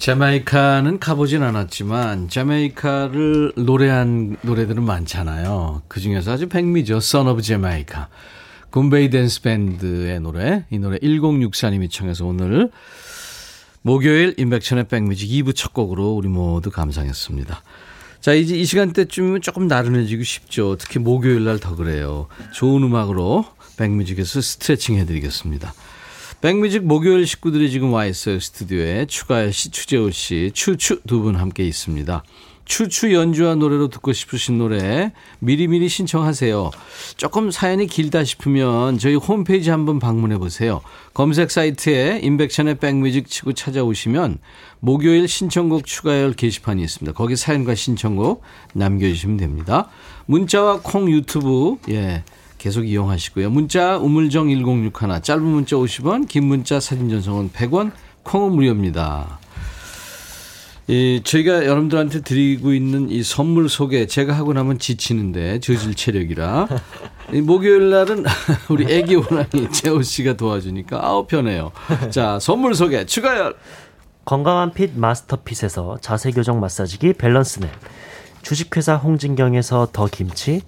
자메이카는 0.00 0.98
가보진 0.98 1.42
않았지만 1.42 2.30
자메이카를 2.30 3.52
노래한 3.56 4.38
노래들은 4.40 4.82
많잖아요. 4.82 5.82
그 5.88 6.00
중에서 6.00 6.32
아주 6.32 6.48
백미죠. 6.48 6.96
Son 6.96 7.28
of 7.28 7.42
Jamaica. 7.42 8.04
굼베이 8.70 9.10
댄스 9.10 9.42
밴드의 9.42 10.18
노래. 10.20 10.64
이 10.70 10.78
노래 10.78 10.96
1064님이 10.96 11.90
청해서 11.90 12.24
오늘 12.24 12.70
목요일 13.82 14.34
인백천의 14.38 14.88
백뮤직 14.88 15.28
2부 15.28 15.54
첫 15.54 15.74
곡으로 15.74 16.12
우리 16.12 16.28
모두 16.28 16.70
감상했습니다. 16.70 17.62
자, 18.22 18.32
이제 18.32 18.56
이 18.56 18.64
시간대쯤이면 18.64 19.42
조금 19.42 19.68
나른해지고 19.68 20.22
싶죠. 20.22 20.76
특히 20.78 20.98
목요일 20.98 21.44
날 21.44 21.58
더 21.58 21.76
그래요. 21.76 22.26
좋은 22.54 22.82
음악으로 22.82 23.44
백뮤직에서 23.76 24.40
스트레칭 24.40 24.96
해드리겠습니다. 24.96 25.74
백뮤직 26.40 26.84
목요일 26.84 27.26
식구들이 27.26 27.70
지금 27.70 27.92
와 27.92 28.06
있어요. 28.06 28.40
스튜디오에 28.40 29.04
추가열 29.06 29.52
씨, 29.52 29.70
추재호 29.70 30.10
씨, 30.10 30.50
추추 30.54 31.00
두 31.06 31.20
분 31.20 31.36
함께 31.36 31.66
있습니다. 31.66 32.22
추추 32.64 33.12
연주와 33.12 33.56
노래로 33.56 33.88
듣고 33.88 34.12
싶으신 34.14 34.56
노래 34.56 35.12
미리미리 35.40 35.88
신청하세요. 35.88 36.70
조금 37.18 37.50
사연이 37.50 37.86
길다 37.86 38.24
싶으면 38.24 38.96
저희 38.98 39.16
홈페이지 39.16 39.68
한번 39.68 39.98
방문해 39.98 40.38
보세요. 40.38 40.80
검색 41.12 41.50
사이트에 41.50 42.20
인백션의 42.22 42.78
백뮤직 42.78 43.26
치고 43.28 43.52
찾아오시면 43.52 44.38
목요일 44.78 45.28
신청곡 45.28 45.84
추가열 45.84 46.32
게시판이 46.32 46.82
있습니다. 46.82 47.12
거기 47.14 47.36
사연과 47.36 47.74
신청곡 47.74 48.42
남겨주시면 48.72 49.36
됩니다. 49.36 49.90
문자와 50.24 50.80
콩 50.82 51.10
유튜브 51.10 51.76
예 51.90 52.22
계속 52.60 52.86
이용하시고요. 52.86 53.48
문자 53.48 53.96
우물정 53.96 54.50
1061 54.50 55.22
짧은 55.22 55.42
문자 55.42 55.76
50원 55.76 56.28
긴 56.28 56.44
문자 56.44 56.78
사진 56.78 57.08
전송은 57.08 57.52
100원 57.52 57.90
콩은 58.22 58.52
무료입니다. 58.52 59.38
이 60.86 61.22
저희가 61.24 61.64
여러분들한테 61.64 62.20
드리고 62.20 62.74
있는 62.74 63.08
이 63.08 63.22
선물 63.22 63.70
소개 63.70 64.06
제가 64.06 64.34
하고 64.34 64.52
나면 64.52 64.78
지치는데 64.78 65.60
저질 65.60 65.94
체력이라 65.94 66.68
이 67.32 67.40
목요일 67.40 67.88
날은 67.88 68.24
우리 68.68 68.92
애기 68.92 69.14
호랑이 69.14 69.72
재호 69.72 70.02
씨가 70.02 70.34
도와주니까 70.34 71.02
아우 71.02 71.26
편해요. 71.26 71.72
자 72.10 72.38
선물 72.40 72.74
소개 72.74 73.06
추가열 73.06 73.56
건강한 74.26 74.72
핏 74.74 74.90
마스터핏에서 74.94 75.96
자세 76.02 76.30
교정 76.30 76.60
마사지기 76.60 77.14
밸런스넷 77.14 77.70
주식회사 78.42 78.96
홍진경에서 78.96 79.88
더 79.94 80.06
김치 80.06 80.60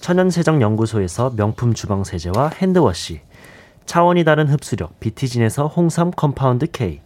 천연세정 0.00 0.62
연구소에서 0.62 1.32
명품 1.36 1.74
주방 1.74 2.04
세제와 2.04 2.50
hand 2.54 2.87
wash 2.87 3.20
차원이 3.86 4.24
다른 4.24 4.48
흡수력 4.48 5.00
비티진에서 5.00 5.66
홍삼 5.66 6.10
compound 6.10 6.66
K 6.70 7.00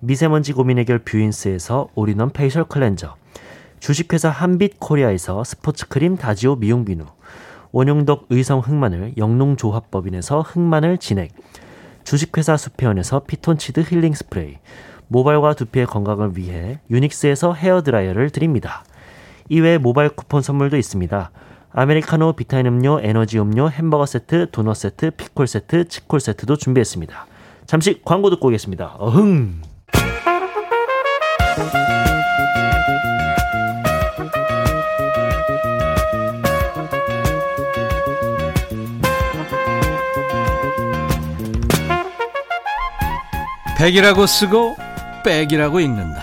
미세먼지 0.00 0.52
고민 0.52 0.78
해결 0.78 0.98
뷰인스에서 0.98 1.88
all-in-one 1.94 2.30
facial 2.30 2.64
cleanser 2.64 3.14
주식회사 3.80 4.30
한빛 4.30 4.80
코리아에서 4.80 5.44
스포츠크림 5.44 6.16
다지오 6.16 6.56
미용 6.56 6.84
비누 6.84 7.04
원용덕 7.72 8.26
의성 8.30 8.60
흑마늘 8.60 9.14
영농조합법인에서 9.16 10.42
흑마늘 10.42 10.98
진액 10.98 11.32
주식회사 12.04 12.56
수페온에서 12.56 13.20
피톤치드 13.20 13.80
힐링 13.80 14.14
스프레이 14.14 14.58
모발과 15.08 15.54
두피의 15.54 15.86
건강을 15.86 16.36
위해 16.36 16.80
유닉스에서 16.90 17.54
헤어드라이어를 17.54 18.30
드립니다. 18.30 18.84
이외에 19.48 19.78
모바일 19.78 20.10
쿠폰 20.10 20.42
선물도 20.42 20.76
있습니다. 20.76 21.30
아메리카노 21.76 22.34
비타민 22.34 22.66
음료, 22.66 23.00
에너지 23.00 23.38
음료, 23.40 23.68
햄버거 23.68 24.06
세트, 24.06 24.50
도넛 24.52 24.76
세트, 24.76 25.10
피콜 25.10 25.48
세트, 25.48 25.88
치콜 25.88 26.20
세트도 26.20 26.56
준비했습니다. 26.56 27.26
잠시 27.66 28.00
광고 28.04 28.30
듣고 28.30 28.46
오겠습니다. 28.46 28.94
어흥! 28.98 29.60
백이라고 43.76 44.26
쓰고 44.26 44.76
백이라고 45.24 45.80
읽는다. 45.80 46.22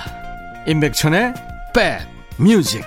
임백천의 0.66 1.34
백 1.76 2.00
뮤직. 2.38 2.86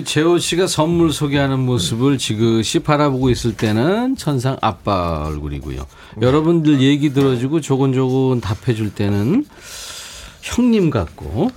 우리 0.00 0.04
재호 0.04 0.38
씨가 0.38 0.66
선물 0.66 1.12
소개하는 1.12 1.58
모습을 1.60 2.16
지그시 2.16 2.78
바라보고 2.78 3.28
있을 3.28 3.54
때는 3.54 4.16
천상 4.16 4.56
아빠 4.62 5.24
얼굴이고요. 5.26 5.86
여러분들 6.22 6.80
얘기 6.80 7.12
들어주고 7.12 7.60
조곤조곤 7.60 8.40
답해줄 8.40 8.94
때는 8.94 9.44
형님 10.40 10.88
같고 10.88 11.50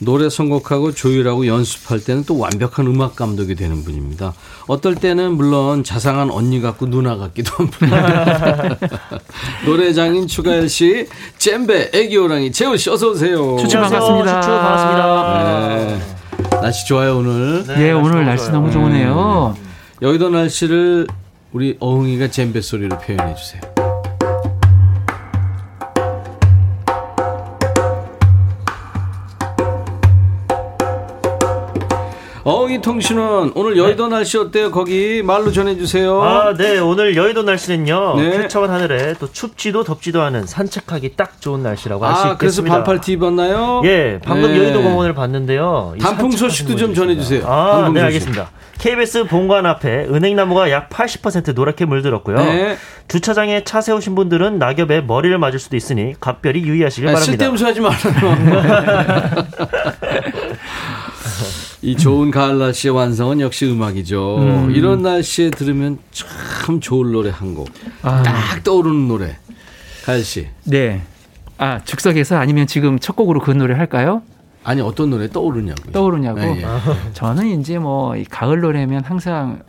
노래 0.00 0.28
선곡하고 0.28 0.92
조율하고 0.92 1.46
연습할 1.46 2.00
때는 2.00 2.24
또 2.24 2.38
완벽한 2.38 2.86
음악 2.86 3.16
감독이 3.16 3.54
되는 3.54 3.82
분입니다. 3.84 4.34
어떨 4.66 4.94
때는 4.94 5.32
물론 5.32 5.84
자상한 5.84 6.30
언니 6.30 6.60
같고 6.60 6.90
누나 6.90 7.16
같기도 7.16 7.52
합니다. 7.54 8.76
노래장인 9.64 10.26
추가열 10.28 10.68
씨, 10.68 11.06
잼배 11.38 11.90
애기호랑이 11.94 12.52
재호 12.52 12.76
씨 12.76 12.90
어서 12.90 13.12
오세요. 13.12 13.56
추추 13.60 13.78
반갑습니다. 13.80 14.40
추추 14.42 14.50
반갑습니다. 14.50 15.68
네. 15.68 16.17
날씨 16.60 16.86
좋아요 16.86 17.18
오늘. 17.18 17.64
네, 17.66 17.88
예, 17.88 17.92
오늘 17.92 18.24
날씨 18.24 18.46
좋아요. 18.46 18.60
너무 18.60 18.70
좋으네요. 18.70 19.56
여의도 20.02 20.30
날씨를 20.30 21.06
우리 21.52 21.76
어흥이가 21.80 22.28
잼배 22.28 22.60
소리로 22.60 22.98
표현해 22.98 23.34
주세요. 23.34 23.60
어흥이 32.48 32.80
통신원 32.80 33.52
오늘 33.54 33.76
여의도 33.76 34.08
날씨 34.08 34.38
어때요? 34.38 34.70
거기 34.70 35.22
말로 35.22 35.52
전해주세요. 35.52 36.22
아, 36.22 36.54
네. 36.56 36.78
오늘 36.78 37.14
여의도 37.14 37.42
날씨는요. 37.42 38.14
네. 38.16 38.38
쾌청한 38.38 38.70
하늘에 38.70 39.14
또 39.20 39.30
춥지도 39.30 39.84
덥지도 39.84 40.22
않은 40.22 40.46
산책하기 40.46 41.14
딱 41.14 41.42
좋은 41.42 41.62
날씨라고 41.62 42.06
할수 42.06 42.20
아, 42.20 42.36
그래서 42.38 42.62
있겠습니다. 42.62 42.74
반팔 42.76 43.02
티 43.02 43.12
입었나요? 43.12 43.82
예, 43.84 44.18
방금 44.24 44.50
네. 44.50 44.60
여의도 44.60 44.82
공원을 44.82 45.12
봤는데요. 45.12 45.92
이 45.96 45.98
단풍 46.00 46.30
소식도 46.30 46.76
좀 46.76 46.94
전해주세요. 46.94 47.44
아, 47.46 47.82
네, 47.92 48.00
소식. 48.00 48.04
알겠습니다. 48.06 48.50
KBS 48.78 49.24
본관 49.24 49.66
앞에 49.66 50.06
은행나무가 50.08 50.70
약 50.70 50.88
80% 50.88 51.52
노랗게 51.52 51.84
물들었고요. 51.84 52.36
네. 52.36 52.78
주차장에 53.08 53.64
차 53.64 53.82
세우신 53.82 54.14
분들은 54.14 54.58
낙엽에 54.58 55.02
머리를 55.02 55.36
맞을 55.36 55.58
수도 55.58 55.76
있으니 55.76 56.14
각별히 56.18 56.62
유의하시길 56.62 57.10
아, 57.10 57.12
바랍니다. 57.12 57.30
쓸데없이 57.30 57.64
하지 57.64 57.80
말아요. 57.80 57.98
이 61.80 61.96
좋은 61.96 62.30
가을 62.30 62.58
날씨의 62.58 62.92
완성은 62.94 63.40
역시 63.40 63.66
음악이죠. 63.70 64.38
음. 64.38 64.70
이런 64.72 65.02
날씨에 65.02 65.50
들으면 65.50 65.98
참 66.10 66.80
좋은 66.80 67.12
노래 67.12 67.30
한 67.30 67.54
곡. 67.54 67.68
아, 68.02 68.22
딱 68.22 68.64
떠오르는 68.64 69.06
노래. 69.06 69.36
가을 70.04 70.24
씨. 70.24 70.48
네. 70.64 71.02
아, 71.56 71.80
즉석에서 71.84 72.36
아니면 72.36 72.66
지금 72.66 72.98
첫 72.98 73.14
곡으로 73.14 73.40
그 73.40 73.50
노래 73.52 73.74
할까요? 73.74 74.22
아니 74.64 74.80
어떤 74.82 75.08
노래 75.10 75.28
떠오르냐고요. 75.30 75.92
떠오르냐고? 75.92 76.40
예, 76.40 76.60
예. 76.62 76.64
저는 77.14 77.60
이제 77.60 77.78
뭐이 77.78 78.24
가을 78.24 78.60
노래면 78.60 79.02
항상 79.04 79.62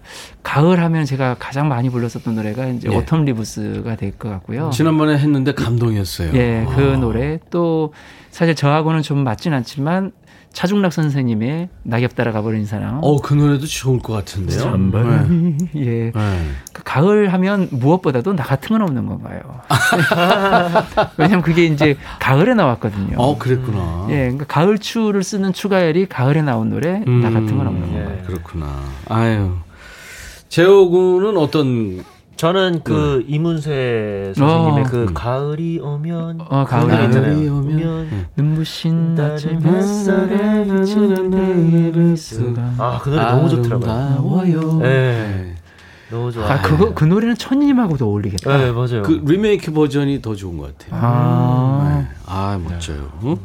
가을 0.44 0.82
하면 0.82 1.06
제가 1.06 1.36
가장 1.40 1.70
많이 1.70 1.90
불렀었던 1.90 2.36
노래가 2.36 2.68
이제 2.68 2.90
예. 2.92 2.98
오텀 2.98 3.24
리브스가 3.24 3.96
될 3.96 4.18
것 4.18 4.30
같고요. 4.30 4.72
지난번에 4.74 5.18
했는데 5.18 5.54
감동이었어요. 5.54 6.32
예, 6.34 6.66
그 6.76 6.94
아. 6.96 6.98
노래 6.98 7.40
또 7.50 7.94
사실 8.32 8.56
저하고는 8.56 9.02
좀 9.04 9.24
맞진 9.24 9.54
않지만 9.54 10.12
차중락 10.54 10.92
선생님의 10.94 11.70
낙엽 11.84 12.16
따라가 12.16 12.42
버린 12.42 12.66
사랑. 12.66 13.00
어, 13.02 13.22
그 13.22 13.34
노래도 13.34 13.66
좋을 13.66 14.00
것 14.00 14.14
같은데요. 14.14 14.78
네. 14.78 15.58
예. 15.76 16.12
네. 16.12 16.52
그 16.74 16.84
가을 16.84 17.32
하면 17.34 17.70
무엇보다도 17.72 18.36
나 18.36 18.44
같은 18.44 18.70
건 18.70 18.82
없는 18.82 19.06
건가요? 19.06 19.42
왜냐면 21.18 21.42
그게 21.44 21.66
이제 21.66 21.96
가을에 22.20 22.54
나왔거든요. 22.56 23.18
어, 23.18 23.38
그랬구나. 23.38 24.08
예, 24.10 24.16
그러니까 24.22 24.46
가을 24.46 24.80
추를 24.80 25.24
쓰는 25.24 25.54
추가열이 25.54 26.08
가을에 26.08 26.42
나온 26.42 26.70
노래 26.70 27.04
음, 27.08 27.22
나 27.22 27.30
같은 27.30 27.58
건 27.58 27.68
없는 27.68 27.90
예. 27.90 27.94
건가요? 27.94 28.24
그렇구나. 28.26 28.84
아유. 29.08 29.54
재호 30.50 30.90
군은 30.90 31.38
어떤 31.38 32.04
저는 32.40 32.84
그 32.86 33.26
이문세 33.28 34.32
선생님의 34.34 34.84
어. 34.84 34.88
그 34.90 35.02
음. 35.10 35.14
가을이 35.14 35.80
오면 35.80 36.40
어, 36.40 36.64
가을이 36.64 37.08
있잖아요. 37.08 37.36
오면. 37.36 37.74
오면 37.74 38.28
눈부신 38.38 39.14
낮에 39.16 39.60
햇살에 39.62 40.64
비치는 40.64 41.32
내일을 41.32 42.16
수가. 42.16 42.62
아, 42.78 43.00
그 43.04 43.10
노래 43.10 43.24
너무 43.24 43.50
좋더라고요. 43.50 44.78
네. 44.78 44.88
네. 44.88 45.56
너무 46.10 46.32
좋아. 46.32 46.50
아, 46.50 46.62
그거 46.62 46.94
그 46.94 47.04
노래는 47.04 47.36
천님하고도 47.36 48.06
어울리겠다. 48.06 48.58
네, 48.58 48.72
맞아요. 48.72 49.02
그 49.02 49.22
리메이크 49.26 49.74
버전이 49.74 50.22
더 50.22 50.34
좋은 50.34 50.58
것 50.58 50.78
같아요. 50.78 50.98
아, 51.04 52.08
네. 52.08 52.16
아, 52.26 52.58
멋져요. 52.64 53.12
어? 53.22 53.38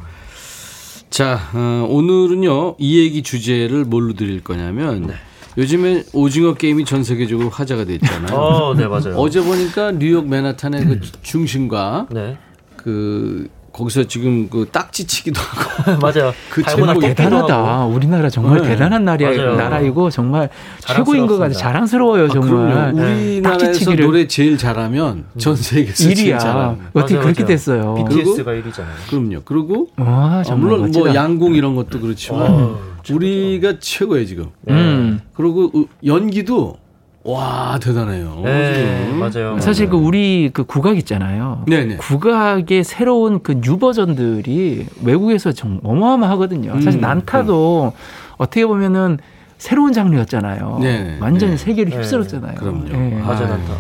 자, 1.11 1.41
어, 1.53 1.89
오늘은요, 1.91 2.77
이 2.79 3.01
얘기 3.01 3.25
주제를 3.25 3.87
뭘로 3.87 4.13
드릴 4.15 4.45
거냐면, 4.45 5.13
요즘에 5.57 6.03
오징어 6.13 6.55
게임이 6.55 6.85
전 6.85 7.05
세계적으로 7.05 7.49
화제가 7.49 7.85
됐잖아요. 7.85 8.37
어, 8.37 8.75
네, 8.75 8.87
맞아요. 8.87 9.15
어제 9.17 9.41
보니까 9.41 9.93
뉴욕 9.93 10.29
맨하탄의 10.29 10.85
그 10.87 11.01
중심과 11.23 12.07
네. 12.11 12.37
그, 12.77 13.49
거기서 13.73 14.05
지금 14.05 14.49
그 14.49 14.69
딱지치기도 14.71 15.41
하고. 15.41 15.99
맞아요. 16.01 16.33
그 16.51 16.63
하고. 16.63 17.01
대단하다. 17.01 17.87
우리나라 17.87 18.29
정말 18.29 18.63
네. 18.63 18.69
대단한 18.69 19.05
나라, 19.05 19.27
맞아요. 19.29 19.57
나라이고 19.57 20.11
정말 20.11 20.49
최고인 20.87 21.27
것 21.27 21.39
같아. 21.39 21.55
자랑스러워요, 21.55 22.25
아, 22.27 22.29
정말. 22.29 22.51
그럼요. 22.93 22.99
우리나라에서 23.01 23.43
딱지치기를- 23.83 24.01
노래 24.03 24.27
제일 24.29 24.57
잘하면 24.59 25.25
전 25.39 25.57
세계에서 25.57 25.95
제일 26.05 26.19
일이야. 26.19 26.39
잘하는. 26.39 26.79
어떻게 26.93 27.15
맞아요, 27.15 27.25
그렇게 27.25 27.43
맞아요. 27.43 27.47
됐어요? 27.49 27.95
BTS가 28.09 28.53
1위잖아요. 28.53 29.11
그럼요. 29.11 29.41
그리고 29.45 29.89
와, 29.97 30.07
아, 30.07 30.43
정말 30.45 30.61
물론 30.71 30.93
뭐 30.93 31.03
멋지다. 31.05 31.15
양궁 31.15 31.55
이런 31.57 31.75
것도 31.75 31.99
그렇지만 32.01 32.43
어, 32.53 32.79
우리가 33.13 33.79
최고예요 33.81 34.25
지금. 34.27 34.47
음. 34.69 35.21
그리고 35.35 35.71
우- 35.75 35.87
연기도 36.05 36.77
와 37.25 37.79
대단해요. 37.83 38.43
네. 38.45 39.11
맞아요. 39.19 39.59
사실 39.59 39.89
그 39.89 39.97
우리 39.97 40.51
그 40.53 40.65
국악 40.65 40.99
있잖아요. 40.99 41.65
네네. 41.67 41.97
국악의 41.97 42.85
새로운 42.85 43.43
그 43.43 43.55
new 43.55 43.79
버전들이 43.79 44.87
외국에서 45.03 45.53
정 45.53 45.81
어마어마하거든요. 45.83 46.75
사실 46.83 46.97
음, 46.97 47.01
난타도 47.01 47.93
어떻게 48.37 48.67
보면은 48.67 49.19
새로운 49.57 49.93
장르였잖아요. 49.95 50.79
네, 50.83 51.17
완전히 51.21 51.53
네. 51.53 51.57
세계를 51.57 51.91
네. 51.93 51.97
휩쓸었잖아요. 51.97 52.57
그럼요. 52.57 52.89
예. 52.93 53.21
맞아. 53.21 53.47
난타. 53.47 53.75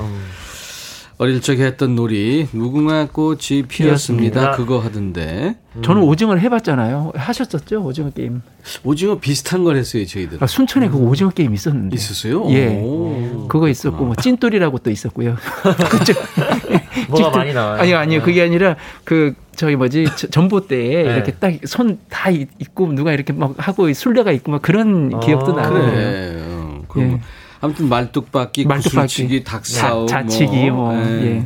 음. 1.16 1.22
어릴 1.22 1.40
적에 1.40 1.64
했던 1.64 1.94
놀이 1.94 2.48
무궁화 2.52 3.08
꽃이 3.12 3.62
피었습니다. 3.68 4.52
그거 4.52 4.78
하던데 4.80 5.56
저는 5.82 6.02
오징어를 6.02 6.40
해봤잖아요. 6.42 7.12
하셨었죠 7.14 7.82
오징어 7.84 8.10
게임. 8.10 8.42
오징어 8.82 9.18
비슷한 9.18 9.62
걸 9.64 9.76
했어요 9.76 10.04
저희들. 10.06 10.38
아, 10.40 10.46
순천에 10.46 10.88
그 10.88 10.96
오징어 10.96 11.30
게임 11.30 11.54
있었는데. 11.54 11.94
있었어요? 11.94 12.48
예. 12.50 12.66
오. 12.82 13.46
그거 13.48 13.68
있었고 13.68 14.04
뭐 14.04 14.14
찐돌이라고 14.16 14.78
또 14.78 14.90
있었고요. 14.90 15.36
그쪽 15.90 16.16
뭐가 17.08 17.36
많이 17.38 17.52
나와요. 17.52 17.80
아니요, 17.80 17.96
아니요. 17.98 18.22
그게 18.22 18.42
아니라 18.42 18.76
그 19.04 19.34
저기 19.54 19.76
뭐지 19.76 20.06
저- 20.16 20.28
전봇대에 20.28 21.02
네. 21.04 21.14
이렇게 21.14 21.32
딱 21.32 21.52
손 21.66 21.98
다 22.10 22.30
있고 22.30 22.92
누가 22.92 23.12
이렇게 23.12 23.32
막 23.32 23.54
하고 23.58 23.92
술래가 23.92 24.32
있고 24.32 24.50
막 24.52 24.62
그런 24.62 25.12
아, 25.14 25.20
기억도 25.20 25.52
나요. 25.54 25.72
그래. 25.72 26.42
어, 26.48 26.82
그런 26.88 27.12
예. 27.12 27.20
거. 27.64 27.66
아무튼 27.66 27.88
말뚝박기, 27.88 28.64
말뚝박기. 28.66 28.96
구슬치기, 28.96 29.44
닭싸움, 29.44 30.06
자, 30.06 30.22
자치기 30.22 30.70
뭐, 30.70 30.94
예. 30.94 31.44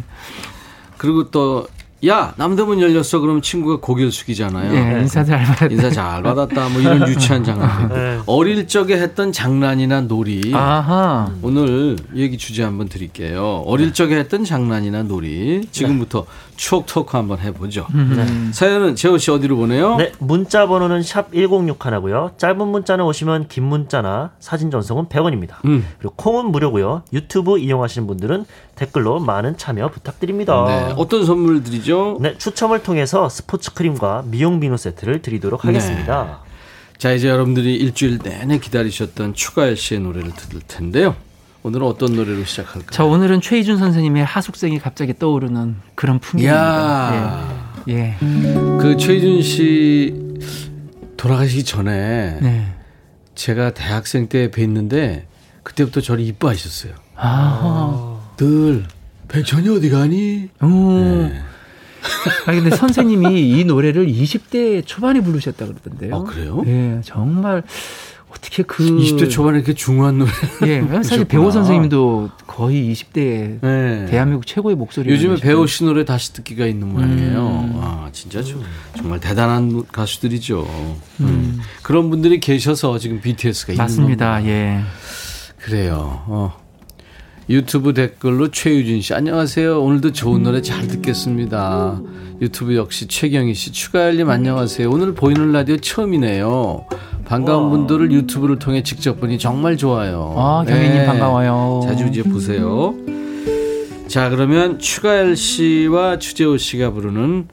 그리고 0.96 1.31
또 1.31 1.66
야 2.04 2.33
남대문 2.37 2.81
열렸어 2.81 3.18
그러면 3.18 3.42
친구가 3.42 3.81
고개를 3.81 4.12
숙이잖아요. 4.12 4.72
예, 4.72 5.00
인사도 5.00 5.31
잘 5.31 5.44
받았다. 5.44 5.66
인사 5.66 5.90
잘 5.90 6.22
받았다 6.22 6.68
뭐 6.68 6.81
이런 6.81 7.00
유치한 7.11 7.42
장난들. 7.42 7.96
네. 7.96 8.20
어릴 8.26 8.68
적에 8.68 8.96
했던 8.98 9.33
장난이나 9.33 10.02
놀이. 10.02 10.52
아하. 10.54 11.33
오늘 11.42 11.96
얘기 12.14 12.38
주제 12.38 12.62
한번 12.62 12.88
드릴게요. 12.88 13.64
어릴 13.66 13.92
적에 13.92 14.14
했던 14.16 14.44
장난이나 14.44 15.02
놀이. 15.02 15.66
지금부터 15.73 16.25
추억 16.59 16.87
토크 16.87 17.17
한번 17.17 17.38
해보죠. 17.38 17.87
음. 17.94 18.50
사연은 18.52 18.96
재호 18.96 19.17
씨 19.17 19.31
어디로 19.31 19.56
보내요? 19.56 19.96
네, 19.96 20.13
문자 20.19 20.67
번호는 20.67 21.02
샵 21.04 21.31
1061하고요. 21.31 22.37
짧은 22.37 22.69
문자는 22.69 23.04
오시면 23.04 23.46
긴 23.46 23.65
문자나 23.65 24.33
사진 24.40 24.71
전송은 24.71 25.06
100원입니다. 25.06 25.65
음. 25.65 25.87
그리고 25.98 26.15
콩은 26.17 26.50
무료고요. 26.50 27.04
유튜브 27.13 27.59
이용하시는 27.59 28.09
분들은 28.09 28.44
댓글로 28.75 29.21
많은 29.21 29.56
참여 29.56 29.88
부탁드립니다. 29.90 30.65
네. 30.67 30.94
어떤 30.96 31.25
선물 31.25 31.63
드리죠? 31.63 32.19
네, 32.21 32.37
추첨을 32.37 32.83
통해서 32.83 33.29
스포츠 33.29 33.73
크림과 33.73 34.25
미용 34.27 34.59
비누 34.59 34.77
세트를 34.77 35.23
드리도록 35.23 35.63
네. 35.63 35.69
하겠습니다. 35.69 36.40
자, 36.98 37.13
이제 37.13 37.29
여러분들이 37.29 37.77
일주일 37.77 38.19
내내 38.19 38.59
기다리셨던 38.59 39.35
추가열 39.35 39.77
씨의 39.77 40.00
노래를 40.00 40.33
들을 40.33 40.61
텐데요. 40.67 41.15
오늘은 41.69 41.87
어떤 41.87 42.14
노래로 42.14 42.44
시작할까요? 42.44 42.87
저 42.92 43.04
오늘은 43.04 43.42
최희준 43.42 43.77
선생님의 43.77 44.25
하숙생이 44.25 44.79
갑자기 44.79 45.12
떠오르는 45.19 45.77
그런 45.94 46.19
풍경입니다. 46.19 46.56
야 46.56 47.83
예. 47.88 47.94
예. 47.94 48.16
그 48.81 48.96
최희준 48.98 49.42
씨 49.42 50.14
돌아가시기 51.19 51.64
전에 51.64 52.38
네. 52.40 52.75
제가 53.35 53.75
대학생 53.75 54.29
때 54.31 54.50
뵀는데 54.50 55.25
그때부터 55.62 56.00
저를 56.00 56.25
이뻐하셨어요. 56.25 56.94
아. 57.16 58.19
늘 58.38 58.87
백천이 59.29 59.69
어디 59.69 59.90
가니? 59.90 60.48
음. 60.62 61.31
네. 61.31 61.42
아 62.46 62.54
근데 62.54 62.75
선생님이 62.75 63.58
이 63.58 63.64
노래를 63.64 64.06
20대 64.06 64.87
초반에 64.87 65.21
부르셨다 65.21 65.66
그러던데요. 65.66 66.16
아, 66.16 66.23
그래요? 66.23 66.62
예, 66.66 67.02
정말 67.04 67.62
어떻게 68.31 68.62
그 68.62 68.85
20대 68.85 69.31
초반에 69.31 69.58
이렇게 69.58 69.72
중후한 69.74 70.18
노래. 70.18 70.31
예, 70.66 70.83
사실. 71.02 71.24
배우 71.24 71.50
선생님도 71.50 72.31
거의 72.46 72.92
20대에 72.92 73.60
네. 73.60 74.06
대한민국 74.10 74.46
최고의 74.46 74.76
목소리. 74.76 75.10
요즘에 75.10 75.37
배우 75.37 75.66
씨 75.66 75.85
노래 75.85 76.04
다시 76.04 76.33
듣기가 76.35 76.66
있는 76.66 76.88
모양이에요. 76.92 77.46
음. 77.46 77.76
와, 77.76 78.08
진짜 78.12 78.42
좀, 78.42 78.62
정말 78.96 79.18
대단한 79.20 79.85
가수들이죠. 79.90 80.66
음. 81.20 81.60
그런 81.83 82.10
분들이 82.10 82.38
계셔서 82.40 82.98
지금 82.98 83.20
BTS가 83.20 83.72
있는 83.72 83.83
맞습니다. 83.85 84.35
겁니다. 84.35 84.52
예. 84.52 84.81
그래요. 85.58 86.22
어. 86.26 86.67
유튜브 87.49 87.94
댓글로 87.94 88.51
최유진 88.51 89.01
씨 89.01 89.15
안녕하세요. 89.15 89.83
오늘도 89.83 90.13
좋은 90.13 90.42
노래 90.42 90.61
잘 90.61 90.87
듣겠습니다. 90.87 91.99
유튜브 92.42 92.77
역시 92.77 93.07
최경희 93.09 93.55
씨 93.55 93.73
추가열님 93.73 94.29
안녕하세요. 94.29 94.90
오늘 94.90 95.15
보이는 95.15 95.51
라디오 95.53 95.79
처음이네요. 95.79 96.87
반가운 97.25 97.71
분들을 97.71 98.13
유튜브를 98.13 98.59
통해 98.59 98.83
직접 98.83 99.19
보니 99.19 99.38
정말 99.38 99.79
좋아요. 99.79 100.35
아, 100.37 100.65
경희님 100.67 100.92
네. 100.92 101.07
반가워요. 101.07 101.81
자주 101.85 102.07
이제 102.07 102.23
보세요. 102.23 102.94
자 104.09 104.29
그러면 104.29 104.79
추가열 104.79 105.35
씨와 105.37 106.19
추재호 106.19 106.59
씨가 106.59 106.92
부르는 106.92 107.49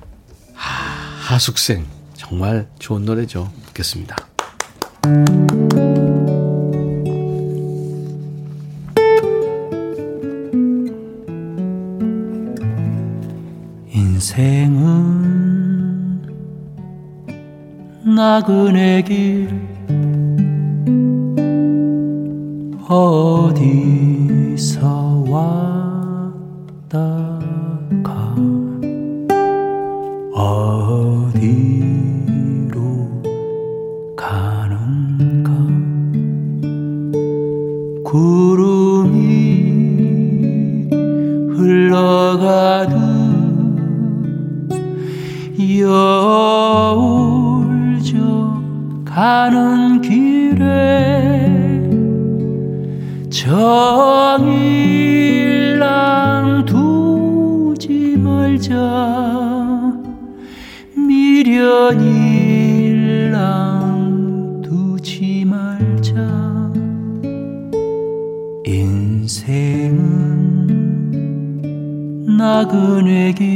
하, 0.53 1.33
하숙생 1.33 1.85
정말 2.15 2.67
좋은 2.79 3.05
노래죠. 3.05 3.49
듣겠습니다. 3.67 4.15
나그네 18.05 19.01
길 19.01 19.49
어디서 22.87 23.95
왔다 25.27 27.24
가는 49.45 50.01
길에 50.01 51.45
정일랑 53.29 54.65
두지 56.65 58.17
말자. 58.17 58.73
미련일랑 60.97 61.91
두지 64.63 65.45
말자. 65.45 66.73
인생은 68.65 69.95
나그네 72.35 73.33
길 73.33 73.54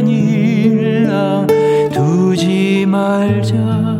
미련일랑 0.00 1.46
두지 1.92 2.86
말자 2.86 3.91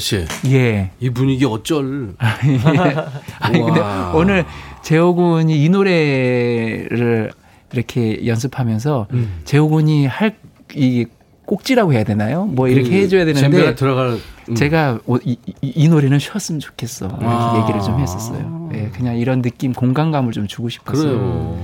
씨, 0.00 0.24
예. 0.46 0.90
이 1.00 1.10
분위기 1.10 1.44
어쩔? 1.44 2.14
아니 2.18 3.60
근데. 3.60 3.80
오늘 4.14 4.44
재호 4.82 5.14
군이 5.14 5.62
이 5.62 5.68
노래를 5.68 7.30
이렇게 7.72 8.26
연습하면서 8.26 9.06
음. 9.12 9.40
재호 9.44 9.68
군이 9.68 10.06
할 10.06 10.36
이 10.76 11.04
꼭지라고 11.46 11.92
해야 11.92 12.04
되나요? 12.04 12.44
뭐 12.44 12.68
이렇게 12.68 12.90
그 12.90 12.94
해줘야 12.94 13.24
되는데 13.24 13.74
들어갈 13.74 14.18
음. 14.48 14.54
제가 14.54 15.00
오- 15.04 15.16
이, 15.16 15.36
이- 15.46 15.54
이 15.62 15.88
노래는 15.88 16.20
쉬었으면 16.20 16.60
좋겠어 16.60 17.06
이렇게 17.06 17.24
아. 17.26 17.58
얘기를 17.60 17.80
좀 17.82 17.98
했었어요. 17.98 18.70
예, 18.74 18.88
그냥 18.94 19.16
이런 19.18 19.42
느낌 19.42 19.72
공간감을 19.72 20.30
좀 20.32 20.46
주고 20.46 20.68
싶었어요. 20.68 21.18
그래요. 21.18 21.60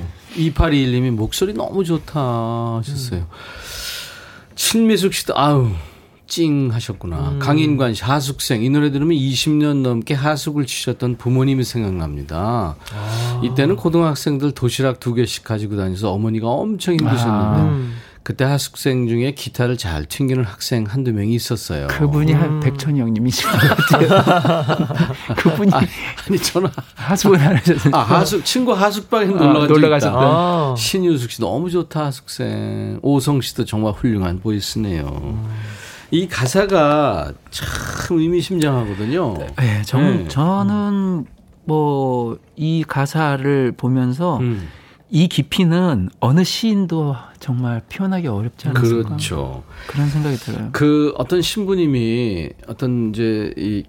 2821님이 0.54 1.10
목소리 1.12 1.52
너무 1.54 1.84
좋다 1.84 2.78
하셨어요. 2.78 3.28
신미숙 4.56 5.14
씨도 5.14 5.38
아우 5.38 5.70
찡 6.26 6.70
하셨구나. 6.72 7.36
강인관 7.38 7.94
씨 7.94 8.02
하숙생 8.04 8.62
이 8.62 8.70
노래 8.70 8.90
들으면 8.90 9.16
20년 9.16 9.82
넘게 9.82 10.14
하숙을 10.14 10.66
치셨던 10.66 11.16
부모님이 11.16 11.64
생각납니다. 11.64 12.76
이때는 13.42 13.76
고등학생들 13.76 14.52
도시락 14.52 15.00
두 15.00 15.14
개씩 15.14 15.44
가지고 15.44 15.76
다녀서 15.76 16.12
어머니가 16.12 16.48
엄청 16.48 16.94
힘드셨는데 16.94 17.86
그때 18.22 18.42
하숙생 18.44 19.06
중에 19.06 19.34
기타를 19.34 19.76
잘 19.76 20.04
튕기는 20.04 20.42
학생 20.42 20.84
한두 20.84 21.12
명이 21.12 21.32
있었어요. 21.36 21.86
그분이 21.86 22.32
한 22.32 22.58
백천이 22.58 22.98
형님이신 23.00 23.48
것 23.48 23.58
같아요. 23.58 24.86
그분이 25.36 25.70
아니 25.72 26.36
저는 26.42 26.68
하숙을 26.96 27.38
안 27.40 27.56
하셨어요. 27.56 27.94
아 27.94 28.00
하숙 28.00 28.44
친구 28.44 28.72
하숙방에 28.72 29.26
아, 29.26 29.28
놀러 29.28 29.60
간 29.60 29.68
놀러. 29.68 29.88
가셨던. 29.90 30.20
아. 30.20 30.74
신유숙 30.76 31.30
씨 31.30 31.40
너무 31.40 31.70
좋다 31.70 32.06
하숙생. 32.06 32.98
오성 33.02 33.42
씨도 33.42 33.64
정말 33.64 33.92
훌륭한 33.92 34.40
보이스네요. 34.40 35.38
이 36.16 36.28
가사가 36.28 37.32
참 37.50 38.18
의미심장하거든요. 38.18 39.34
네, 39.58 39.82
정, 39.82 40.02
네. 40.02 40.28
저는 40.28 41.26
뭐 41.64 42.38
이 42.56 42.84
가사를 42.86 43.72
보면서 43.72 44.38
음, 44.38 44.68
이 45.10 45.28
깊이는 45.28 46.08
어느 46.20 46.42
시인도 46.42 47.14
정말 47.38 47.82
표현하기 47.92 48.26
어렵지 48.26 48.68
않았을까 48.68 49.08
그렇죠. 49.10 49.62
그런 49.86 50.08
생각이 50.08 50.36
들어요. 50.36 50.70
그 50.72 51.12
어떤 51.16 51.42
신부님이 51.42 52.48
어떤 52.66 53.10
이제 53.10 53.52
이 53.56 53.84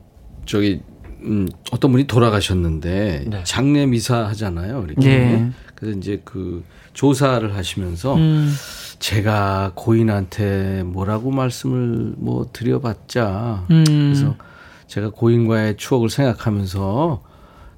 저기 0.45 0.81
음 1.21 1.47
어떤 1.71 1.91
분이 1.91 2.05
돌아가셨는데 2.05 3.25
네. 3.27 3.43
장례 3.43 3.85
미사 3.85 4.27
하잖아요. 4.27 4.85
이렇게. 4.87 5.09
예. 5.09 5.49
그래서 5.75 5.97
이제 5.97 6.21
그 6.25 6.63
조사를 6.93 7.55
하시면서 7.55 8.15
음, 8.15 8.51
제가 8.99 9.73
고인한테 9.75 10.83
뭐라고 10.83 11.29
말씀을 11.31 12.15
뭐 12.17 12.47
드려봤자 12.51 13.65
음. 13.69 13.83
그래서 13.85 14.35
제가 14.87 15.11
고인과의 15.11 15.77
추억을 15.77 16.09
생각하면서 16.09 17.21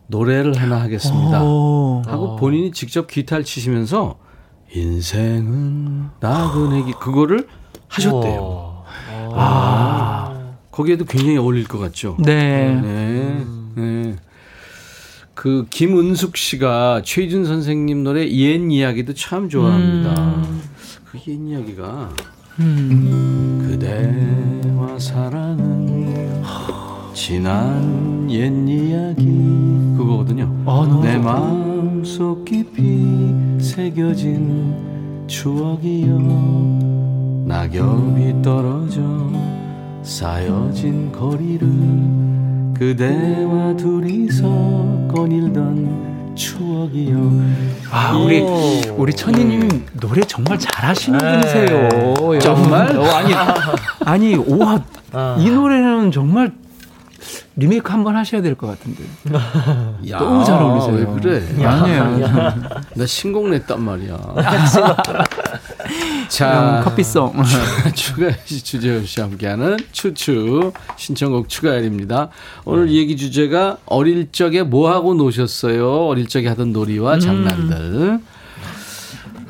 노래를 0.07 0.55
하나 0.55 0.81
하겠습니다. 0.81 1.43
오. 1.43 2.01
하고 2.05 2.35
본인이 2.37 2.71
직접 2.71 3.07
기타를 3.07 3.43
치시면서 3.43 4.17
인생은 4.73 6.09
나그네기 6.19 6.93
그거를 6.93 7.47
하셨대요. 7.87 8.83
우와. 9.27 9.35
아. 9.35 9.98
거기에도 10.79 11.03
굉장히 11.03 11.35
어울릴 11.37 11.67
것 11.67 11.77
같죠. 11.77 12.15
네. 12.19 12.73
네. 12.73 13.45
네. 13.75 14.15
그 15.33 15.65
김은숙 15.69 16.37
씨가 16.37 17.01
최준 17.03 17.43
선생님 17.43 18.05
노래 18.05 18.25
옛 18.29 18.61
이야기도 18.71 19.13
참 19.13 19.49
좋아합니다. 19.49 20.35
음. 20.37 20.61
그옛 21.03 21.37
이야기가 21.49 22.09
음. 22.61 23.67
그대와 23.67 24.97
사랑은 24.97 26.43
지난 27.13 28.31
옛 28.31 28.49
이야기 28.69 29.25
그거거든요. 29.97 30.63
아, 30.65 31.01
내. 31.03 31.17
마음속 31.17 32.45
깊이 32.45 33.59
새겨진 33.59 35.25
추억이여 35.27 36.17
낙엽이 37.47 38.41
떨어져 38.41 39.58
쌓여진 40.09 41.11
거리를 41.11 41.69
그대와 42.73 43.75
둘이서 43.77 45.07
거닐던 45.13 46.33
추억이여 46.35 47.17
아, 47.91 48.17
우리 48.17 48.41
오. 48.41 48.81
우리 48.97 49.13
천희님 49.13 49.85
노래 49.99 50.21
정말 50.21 50.57
잘하시는 50.57 51.19
분이세요. 51.19 51.89
네. 52.31 52.39
정말? 52.39 52.97
어, 52.97 53.03
아니 53.05 53.33
아니 54.03 54.35
와, 54.35 54.81
아. 55.13 55.35
이 55.39 55.47
노래는 55.51 56.11
정말 56.11 56.53
리메이크 57.57 57.91
한 57.91 58.03
번 58.03 58.15
하셔야 58.15 58.41
될 58.41 58.55
것 58.55 58.67
같은데. 58.67 59.03
야, 60.09 60.17
너무 60.17 60.43
잘 60.45 60.59
어울리세요. 60.61 60.95
왜 60.95 61.05
그래? 61.21 61.65
아니에요. 61.65 62.53
나 62.95 63.05
신곡 63.05 63.49
냈단 63.49 63.79
말이야. 63.83 64.17
음, 65.89 66.25
자, 66.27 66.81
커피송. 66.83 67.33
추가열 67.95 68.35
씨, 68.45 68.63
주재현 68.63 69.05
씨 69.05 69.21
함께하는 69.21 69.77
추추 69.91 70.71
신청곡 70.95 71.49
추가열입니다. 71.49 72.29
오늘 72.65 72.91
얘기 72.91 73.17
주제가 73.17 73.77
어릴 73.85 74.31
적에 74.31 74.63
뭐 74.63 74.91
하고 74.91 75.13
노셨어요? 75.13 76.07
어릴 76.07 76.27
적에 76.27 76.47
하던 76.49 76.71
놀이와 76.71 77.15
음. 77.15 77.19
장난들 77.19 78.19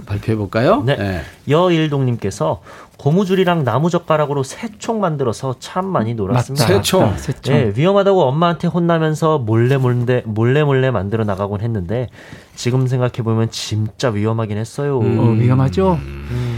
발표해 0.06 0.36
볼까요? 0.38 0.84
네. 0.86 1.24
여일동님께서 1.48 2.62
고무줄이랑 3.00 3.64
나무젓가락으로 3.64 4.44
새 4.44 4.68
총 4.78 5.00
만들어서 5.02 5.56
참 5.60 5.86
많이 5.88 6.14
놀았습니다. 6.14 6.66
새총. 6.66 7.18
새총. 7.18 7.54
네, 7.56 7.74
위험하다고 7.76 8.24
엄마한테 8.24 8.68
혼나면서 8.68 9.40
몰래 9.40 9.78
몰래 9.78 10.22
몰래 10.26 10.64
몰래 10.64 10.92
만들어 10.92 11.24
나가곤 11.24 11.62
했는데 11.62 12.08
지금 12.56 12.88
생각해 12.88 13.24
보면 13.24 13.52
진짜 13.52 14.10
위험하긴 14.10 14.58
했어요. 14.58 15.00
음. 15.00 15.20
어, 15.20 15.24
위험하죠. 15.32 15.98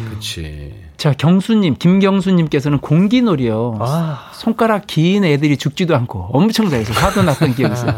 그렇지. 0.10 0.74
자 1.02 1.16
경수님, 1.18 1.78
김경수님께서는 1.80 2.78
공기놀이요. 2.78 3.80
아, 3.80 4.30
손가락 4.34 4.86
긴 4.86 5.26
애들이 5.26 5.58
죽지도 5.58 5.96
않고 5.96 6.30
엄청 6.32 6.70
잘해서 6.70 6.94
화도 6.94 7.24
났던 7.24 7.56
기억이 7.56 7.74
있어요. 7.74 7.96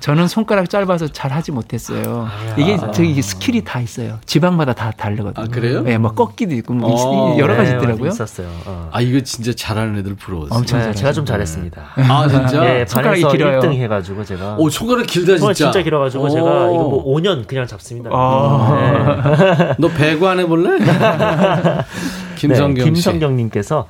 저는 0.00 0.26
손가락 0.26 0.70
짧아서 0.70 1.08
잘 1.08 1.32
하지 1.32 1.52
못했어요. 1.52 2.26
이게 2.56 2.78
저기 2.94 3.20
skill이 3.20 3.62
다 3.62 3.78
있어요. 3.80 4.20
지방마다 4.24 4.72
다 4.72 4.90
다르거든요. 4.96 5.44
아, 5.44 5.48
그래요? 5.48 5.82
네, 5.82 5.98
뭐 5.98 6.12
꺾기도 6.12 6.54
있고 6.54 6.72
뭐 6.72 7.34
어, 7.34 7.38
여러 7.38 7.56
가지 7.56 7.72
네, 7.72 7.76
있더라고요. 7.76 8.08
있었어요. 8.08 8.48
어. 8.64 8.88
아 8.90 9.02
이거 9.02 9.20
진짜 9.20 9.52
잘하는 9.52 9.98
애들 9.98 10.14
부러웠어. 10.14 10.54
엄청 10.54 10.78
네. 10.78 10.94
제가 10.94 11.12
좀 11.12 11.26
잘했습니다. 11.26 11.82
아 11.94 12.26
진짜? 12.26 12.64
예, 12.64 12.86
손가락이 12.86 13.22
길어요. 13.32 13.60
1등 13.60 13.74
해 13.74 13.86
가지고 13.86 14.24
제가 14.24 14.56
오 14.58 14.70
손가락 14.70 15.04
길다 15.06 15.32
진짜. 15.32 15.40
손이 15.40 15.54
진짜 15.54 15.82
길어 15.82 15.98
가지고 15.98 16.24
오. 16.24 16.30
제가 16.30 16.46
이거 16.70 16.84
뭐 16.88 17.04
5년 17.04 17.46
그냥 17.46 17.66
잡습니다. 17.66 18.08
아. 18.14 19.36
네. 19.58 19.74
너 19.78 19.88
배구 19.88 20.26
안 20.26 20.38
해볼래? 20.40 20.78
김성경 22.36 22.74
네, 22.74 22.80
씨. 22.80 22.84
김성경님께서 22.92 23.88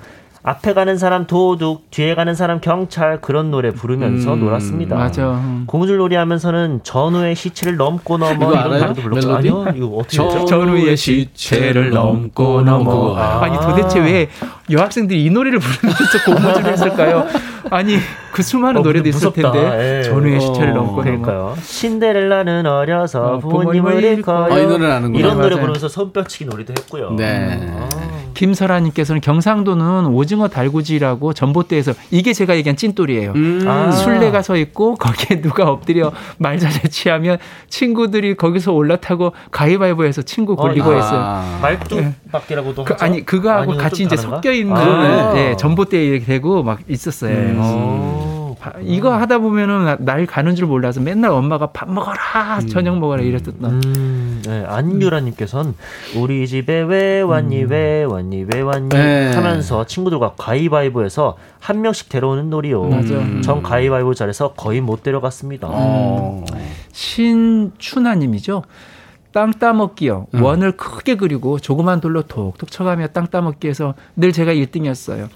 앞에 0.49 0.75
가는 0.75 0.97
사람 0.97 1.27
도둑, 1.27 1.91
뒤에 1.91 2.15
가는 2.15 2.33
사람 2.37 2.61
경찰 2.61 3.21
그런 3.21 3.51
노래 3.51 3.73
부르면서 3.73 4.35
음, 4.35 4.41
놀았습니다. 4.45 4.95
맞아. 4.95 5.43
고무줄놀이 5.67 6.15
하면서 6.15 6.53
전후의 6.85 7.35
시체를 7.35 7.77
넘고 7.77 8.17
넘어 8.17 8.33
이거 8.35 8.53
이런 8.53 8.59
알아요? 8.75 8.95
멜로디? 8.97 9.29
아니요, 9.29 9.65
이거 9.75 9.87
어떻게? 9.97 10.45
전후의 10.45 10.97
시체를 10.97 11.91
넘고 11.91 12.63
넘어. 12.63 12.85
그거. 12.85 13.17
아니 13.19 13.59
도대체 13.59 13.99
왜 13.99 14.29
여학생들이 14.71 15.25
이 15.25 15.31
노래를 15.31 15.59
부르면서 15.59 16.25
고무줄을 16.25 16.73
했을까요? 16.75 17.27
아니 17.71 17.97
그 18.31 18.45
수많은 18.45 18.83
어, 18.83 18.85
노래도 18.85 19.09
있을 19.09 19.31
무섭다. 19.31 19.51
텐데 19.51 19.99
예. 19.99 20.03
전후의 20.05 20.37
어, 20.37 20.41
시체를 20.41 20.75
넘고 20.75 20.91
넘어. 20.93 21.03
그러니까요. 21.03 21.57
신데렐라는 21.61 22.67
어려서 22.67 23.35
어, 23.35 23.39
부모님을. 23.41 23.95
아, 24.29 24.59
이 24.61 24.65
노래는 24.65 24.91
아는구나. 24.93 25.19
이런 25.19 25.37
노래 25.39 25.49
맞아요. 25.57 25.61
부르면서 25.63 25.89
손뼉치기 25.89 26.45
놀이도 26.45 26.73
했고요. 26.79 27.11
네. 27.17 27.69
아. 27.73 28.06
김설아님께서는 28.37 29.21
경상도는 29.21 30.07
오징어 30.07 30.49
달구지라고 30.49 31.33
전봇대에서 31.33 31.95
이게 32.11 32.33
제가 32.33 32.55
얘기한 32.57 32.77
찐돌이에요. 32.77 33.33
음. 33.35 33.65
아. 33.67 33.91
술래가 33.91 34.43
서 34.43 34.57
있고 34.57 34.95
거기에 34.97 35.41
누가 35.41 35.65
엎드려 35.65 36.13
말자잘 36.39 36.91
취하면 36.91 37.39
친구들이 37.69 38.37
거기서 38.37 38.73
올라타고 38.73 39.33
가위바위보해서 39.51 40.23
친구 40.23 40.55
골리고 40.55 40.91
어, 40.91 40.93
아. 40.93 40.97
했어요. 40.97 41.21
아. 41.23 41.59
말뚝박기라고도 41.63 42.85
그, 42.85 42.93
하죠? 42.93 43.05
아니 43.05 43.25
그거하고 43.25 43.77
같이 43.77 44.05
좀 44.05 44.07
이제 44.07 44.17
다른가? 44.17 44.37
섞여 44.37 44.53
있는 44.53 44.77
아. 44.77 45.33
예, 45.37 45.57
전봇대에 45.57 46.05
이렇게 46.05 46.27
되고 46.27 46.63
막 46.63 46.81
있었어요. 46.89 47.35
음. 47.35 48.36
어, 48.67 48.71
바- 48.71 48.79
이거 48.83 49.15
하다 49.17 49.39
보면은 49.39 49.85
나- 49.85 49.97
날 50.01 50.27
가는 50.27 50.55
줄 50.55 50.67
몰라서 50.67 51.01
맨날 51.01 51.31
엄마가 51.31 51.69
밥 51.69 51.91
먹어라 51.91 52.61
저녁 52.71 52.99
먹어라 52.99 53.23
이랬었던. 53.23 53.65
음, 53.65 54.43
네, 54.47 54.65
안유라님께서는 54.67 55.75
우리 56.17 56.47
집에 56.47 56.81
왜 56.83 57.21
왔니 57.21 57.65
왜 57.65 58.05
왔니 58.05 58.47
왜 58.53 58.61
왔니 58.61 58.89
네. 58.91 59.33
하면서 59.35 59.85
친구들과 59.87 60.35
가위바위보해서 60.37 61.37
한 61.61 61.81
명씩 61.83 62.09
데려오는 62.09 62.51
놀이요. 62.51 62.85
맞아. 62.85 63.15
전 63.43 63.63
가위바위보 63.63 64.15
잘해서 64.15 64.53
거의 64.53 64.81
못 64.81 65.03
데려갔습니다. 65.03 65.69
어. 65.71 66.45
신춘하님이죠. 66.93 68.63
땅 69.37 69.51
따먹기요. 69.51 70.29
원을 70.33 70.79
크게 70.79 71.17
그리고 71.17 71.59
조그만 71.59 72.01
돌로 72.01 72.23
톡톡 72.23 72.71
쳐가며 72.71 73.09
땅 73.09 73.27
따먹기에서 73.27 73.93
늘 74.17 74.33
제가 74.33 74.55
1등이었어요. 74.55 75.29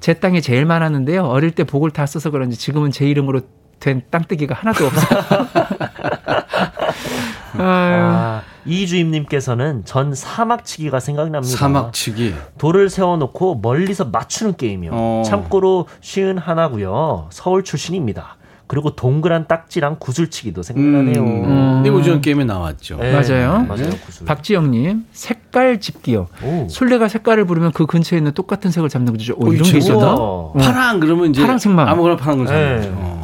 제 0.00 0.14
땅이 0.14 0.40
제일 0.40 0.64
많았는데요. 0.64 1.24
어릴 1.24 1.50
때 1.50 1.62
복을 1.64 1.90
다 1.90 2.06
써서 2.06 2.30
그런지 2.30 2.56
지금은 2.56 2.92
제 2.92 3.06
이름으로 3.06 3.42
된 3.78 4.00
땅뜨기가 4.10 4.54
하나도 4.54 4.86
없어요. 4.86 5.20
아유, 7.58 7.60
아, 7.60 8.42
이주임님께서는 8.64 9.84
전 9.84 10.14
사막치기가 10.14 10.98
생각납니다. 10.98 11.54
사막치기. 11.54 12.34
돌을 12.56 12.88
세워놓고 12.88 13.56
멀리서 13.56 14.06
맞추는 14.06 14.56
게임이요. 14.56 14.92
어. 14.94 15.22
참고로 15.26 15.88
쉬운 16.00 16.38
하나고요. 16.38 17.28
서울 17.30 17.64
출신입니다. 17.64 18.38
그리고 18.66 18.94
동그란 18.96 19.46
딱지랑 19.48 19.96
구슬치기도 19.98 20.62
생각나네요. 20.62 21.22
음. 21.22 21.82
이 21.84 21.88
오징어 21.90 22.20
게임에 22.20 22.44
나왔죠. 22.44 22.96
네, 22.98 23.12
맞아요. 23.12 23.64
맞아요. 23.68 23.90
구슬. 24.06 24.24
박지영님 24.26 25.04
색깔 25.12 25.80
집기요. 25.80 26.28
오. 26.42 26.66
술래가 26.70 27.08
색깔을 27.08 27.44
부르면 27.44 27.72
그 27.72 27.84
근처에 27.86 28.18
있는 28.18 28.32
똑같은 28.32 28.70
색을 28.70 28.88
잡는 28.88 29.12
거죠. 29.12 29.34
오, 29.36 29.48
어, 29.48 29.52
이런 29.52 29.68
게. 29.70 29.78
있었나? 29.78 30.14
우와. 30.14 30.52
파랑 30.54 31.00
그러면 31.00 31.30
이제 31.30 31.42
파랑색만. 31.42 31.86
아무거나 31.88 32.16
파란 32.16 32.38
걸 32.38 32.46
네. 32.46 32.52
잡는 32.52 32.80
거죠. 32.80 32.94
어. 32.98 33.22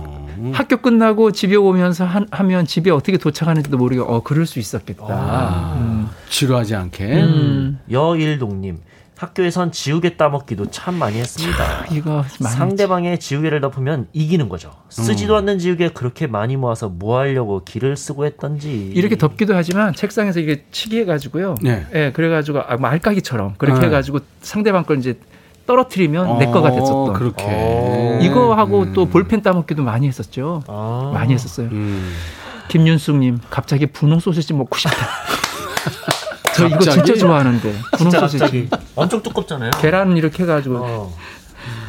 학교 0.52 0.76
끝나고 0.76 1.32
집에 1.32 1.56
오면서 1.56 2.04
한- 2.04 2.26
하면 2.30 2.64
집에 2.64 2.90
어떻게 2.90 3.16
도착하는지도 3.18 3.76
모르게 3.76 4.00
어 4.00 4.20
그럴 4.22 4.46
수 4.46 4.58
있었겠다. 4.60 5.04
아, 5.08 5.74
음. 5.78 6.08
지루하지 6.28 6.74
않게. 6.76 7.04
음. 7.22 7.78
여일동님 7.90 8.78
학교에선 9.18 9.72
지우개 9.72 10.16
따먹기도 10.16 10.70
참 10.70 10.94
많이 10.94 11.18
했습니다. 11.18 11.86
이거 11.90 12.24
많이 12.38 12.54
상대방의 12.54 13.18
지우개를 13.18 13.60
덮으면 13.60 14.06
이기는 14.12 14.48
거죠. 14.48 14.70
쓰지도 14.90 15.34
음. 15.34 15.38
않는 15.38 15.58
지우개 15.58 15.88
그렇게 15.88 16.28
많이 16.28 16.56
모아서 16.56 16.88
뭐 16.88 17.18
하려고 17.18 17.64
기를 17.64 17.96
쓰고 17.96 18.26
했던지. 18.26 18.92
이렇게 18.94 19.16
덮기도 19.16 19.56
하지만 19.56 19.92
책상에서 19.92 20.38
이게 20.38 20.64
치기 20.70 21.00
해가지고요. 21.00 21.56
네. 21.62 21.84
예, 21.94 22.12
그래가지고 22.12 22.60
아, 22.60 22.76
뭐 22.76 22.88
알까기처럼 22.90 23.54
그렇게 23.58 23.80
네. 23.80 23.86
해가지고 23.86 24.20
상대방 24.40 24.84
걸 24.84 24.98
이제 24.98 25.18
떨어뜨리면 25.66 26.38
내 26.38 26.46
거가 26.46 26.70
됐었던. 26.70 27.10
어, 27.10 27.12
그렇게. 27.12 27.44
어. 27.44 28.20
이거 28.22 28.54
하고 28.54 28.82
음. 28.82 28.92
또 28.92 29.06
볼펜 29.06 29.42
따먹기도 29.42 29.82
많이 29.82 30.06
했었죠. 30.06 30.62
아. 30.68 31.10
많이 31.12 31.34
했었어요. 31.34 31.66
음. 31.72 32.14
김윤숙님 32.68 33.40
갑자기 33.50 33.86
분홍 33.86 34.20
소시지 34.20 34.54
먹고 34.54 34.78
싶다. 34.78 34.94
저 36.58 36.66
이거? 36.66 36.78
진짜 36.80 37.14
좋아하는데 37.14 37.72
분홍 37.96 38.10
진짜 38.10 38.20
소시지. 38.20 38.38
갑자기 38.38 38.68
엄청 38.94 39.22
두껍잖아요. 39.22 39.70
계란 39.80 40.16
이렇게 40.16 40.42
해가지고 40.42 40.76
어. 40.80 41.16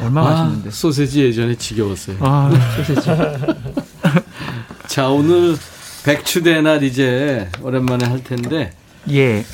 얼마나 0.02 0.28
아, 0.28 0.30
맛있는데. 0.44 0.70
소세지 0.70 1.22
예전에 1.24 1.54
지겨웠어요. 1.54 2.16
아 2.20 2.50
소시지. 2.76 3.08
자, 4.86 5.08
오늘 5.08 5.56
백추대 6.04 6.60
날 6.62 6.82
이제 6.82 7.48
오랜만에 7.62 8.06
할 8.06 8.22
텐데 8.24 8.72
예. 9.10 9.44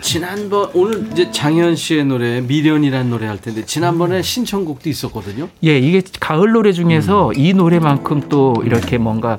지난번 0.00 0.70
오늘 0.74 1.08
이제 1.12 1.30
장현 1.30 1.76
씨의 1.76 2.04
노래 2.06 2.40
미련이라는 2.40 3.10
노래 3.10 3.26
할 3.26 3.40
텐데 3.40 3.64
지난번에 3.64 4.22
신청곡도 4.22 4.88
있었거든요. 4.88 5.48
예, 5.64 5.78
이게 5.78 6.02
가을 6.20 6.52
노래 6.52 6.72
중에서 6.72 7.28
음. 7.28 7.32
이 7.36 7.52
노래만큼 7.54 8.28
또 8.28 8.54
이렇게 8.64 8.98
뭔가 8.98 9.38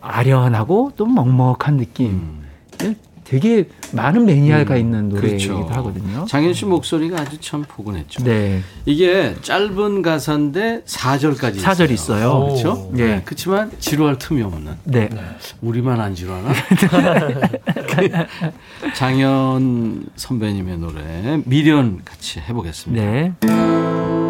아련하고 0.00 0.92
또 0.96 1.06
먹먹한 1.06 1.76
느낌. 1.78 2.40
예, 2.82 2.94
되게 3.30 3.68
많은 3.92 4.26
매니아가 4.26 4.76
있는 4.76 5.08
노래이기도 5.08 5.52
음. 5.52 5.56
그렇죠. 5.60 5.74
하거든요. 5.78 6.24
장현 6.24 6.52
씨 6.52 6.64
목소리가 6.64 7.20
아주 7.20 7.38
참 7.40 7.62
포근했죠. 7.62 8.24
네. 8.24 8.60
이게 8.86 9.36
짧은 9.40 10.02
가사인데 10.02 10.82
4절까지 10.84 11.60
사절이 11.60 11.94
있어요. 11.94 12.46
그렇죠? 12.46 12.90
예. 12.96 13.04
네, 13.04 13.22
그렇지만 13.24 13.70
지루할 13.78 14.18
틈이 14.18 14.42
없는. 14.42 14.72
네. 14.82 15.08
우리만 15.60 16.00
안 16.00 16.12
지루하나? 16.12 16.52
장현 18.96 20.06
선배님의 20.16 20.78
노래 20.78 21.40
미련 21.44 22.00
같이 22.04 22.40
해보겠습니다. 22.40 23.00
네. 23.00 24.29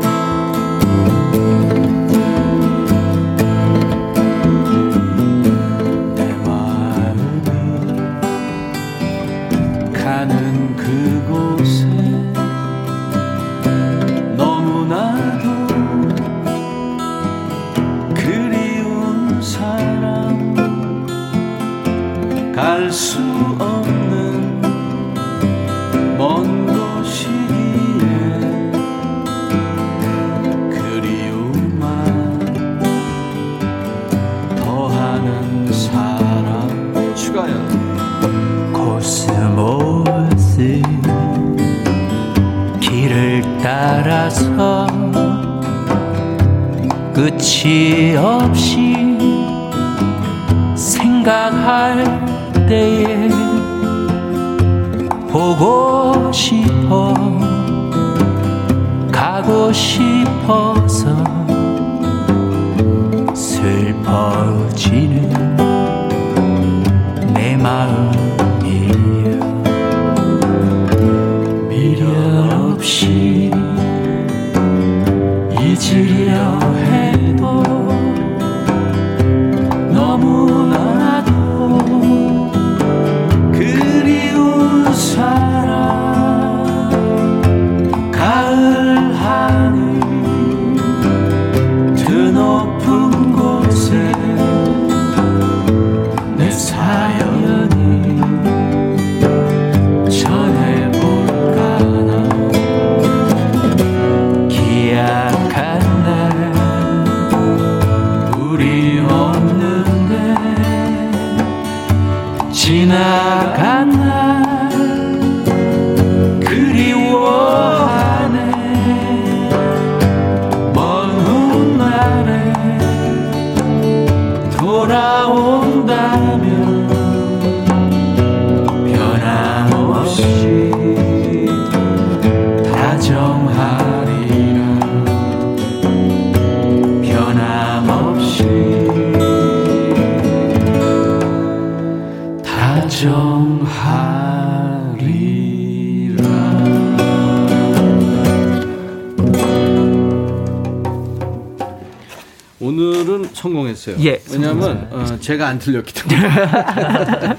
제가 155.30 155.46
안 155.46 155.60
틀렸기 155.60 155.94
때문에. 155.94 156.28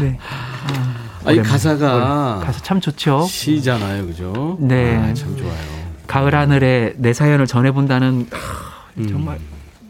네. 0.00 0.18
아, 1.24 1.32
이. 1.32 1.38
가사가 1.42 2.42
가사 2.44 2.60
참 2.62 2.80
좋죠. 2.80 3.26
시잖아요, 3.28 4.06
그죠? 4.06 4.56
네. 4.60 4.96
아, 4.96 5.12
참 5.12 5.36
좋아요. 5.36 5.52
가을 6.06 6.32
하늘에 6.36 6.94
내 6.98 7.12
사연을 7.12 7.48
전해본다는 7.48 8.28
하, 8.30 8.38
음. 8.98 9.08
정말 9.08 9.38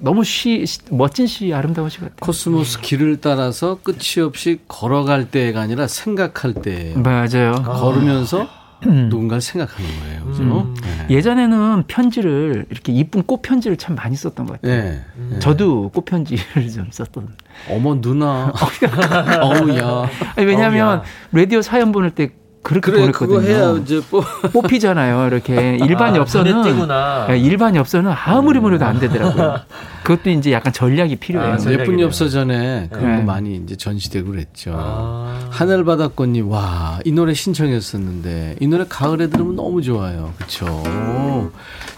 너무 0.01 0.25
시, 0.25 0.65
시- 0.65 0.81
멋진 0.91 1.27
시 1.27 1.53
아름다운 1.53 1.91
시 1.91 1.99
같아요. 1.99 2.17
코스모스 2.21 2.81
길을 2.81 3.21
따라서 3.21 3.79
끝이 3.83 4.25
없이 4.25 4.61
걸어갈 4.67 5.31
때가 5.31 5.61
아니라 5.61 5.87
생각할 5.89 6.55
때 6.55 6.95
맞아요. 6.97 7.53
걸으면서 7.63 8.43
음. 8.43 8.47
누군가를 8.85 9.41
생각하는 9.41 9.89
거예요, 10.01 10.25
그죠? 10.27 10.75
네. 10.83 11.15
예전에는 11.15 11.85
편지를 11.87 12.67
이렇게 12.71 12.93
이쁜 12.93 13.23
꽃 13.23 13.43
편지를 13.43 13.77
참 13.77 13.95
많이 13.95 14.17
썼던 14.17 14.47
것 14.47 14.61
같아요. 14.61 14.83
네. 14.83 15.05
네. 15.31 15.39
저도 15.39 15.91
꽃 15.91 16.05
편지를 16.05 16.43
좀 16.71 16.89
썼던. 16.91 17.29
어머 17.71 18.01
누나, 18.01 18.53
어우 19.43 19.77
야. 19.79 20.09
아니, 20.37 20.47
왜냐하면. 20.47 21.03
라디오 21.33 21.63
사연 21.63 21.93
보낼 21.93 22.11
때 22.11 22.31
그렇게 22.63 22.93
그래 22.93 23.07
그거 23.11 23.27
보냈거든요. 23.27 23.55
해야 23.55 23.77
이제 23.79 24.01
뭐 24.11 24.23
뽑히잖아요. 24.53 25.27
이렇게 25.27 25.79
일반 25.83 26.15
아, 26.15 26.19
엽서는. 26.19 27.29
예, 27.31 27.39
일반 27.39 27.75
엽서는 27.75 28.13
아무리 28.13 28.61
보내도 28.61 28.85
안 28.85 29.01
되더라고요. 29.01 29.57
그것도 30.05 30.31
이제 30.31 30.53
약간 30.53 30.73
전략이 30.73 31.17
필요해요. 31.17 31.55
아. 31.55 31.71
예쁜 31.73 31.99
엽서 32.01 32.29
전에 32.29 32.89
그런 32.93 33.11
네. 33.13 33.17
거 33.19 33.23
많이 33.25 33.57
이제 33.57 33.77
전시되고 33.77 34.31
그랬죠. 34.31 34.75
아. 34.77 35.49
하늘바다꽃님 35.51 36.49
와 36.51 37.01
이 37.05 37.11
노래 37.13 37.35
신청했었는데 37.35 38.57
이 38.61 38.67
노래 38.69 38.85
가을에 38.89 39.29
들으면 39.29 39.57
너무 39.57 39.83
좋아요. 39.83 40.33
그렇죠. 40.37 40.83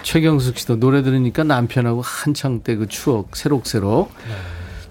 최경숙 0.03 0.59
씨도 0.59 0.77
노래 0.81 1.03
들으니까 1.03 1.45
남편하고 1.45 2.01
한창 2.03 2.61
때 2.61 2.77
그 2.77 2.87
추억 2.89 3.37
새록새록. 3.37 4.11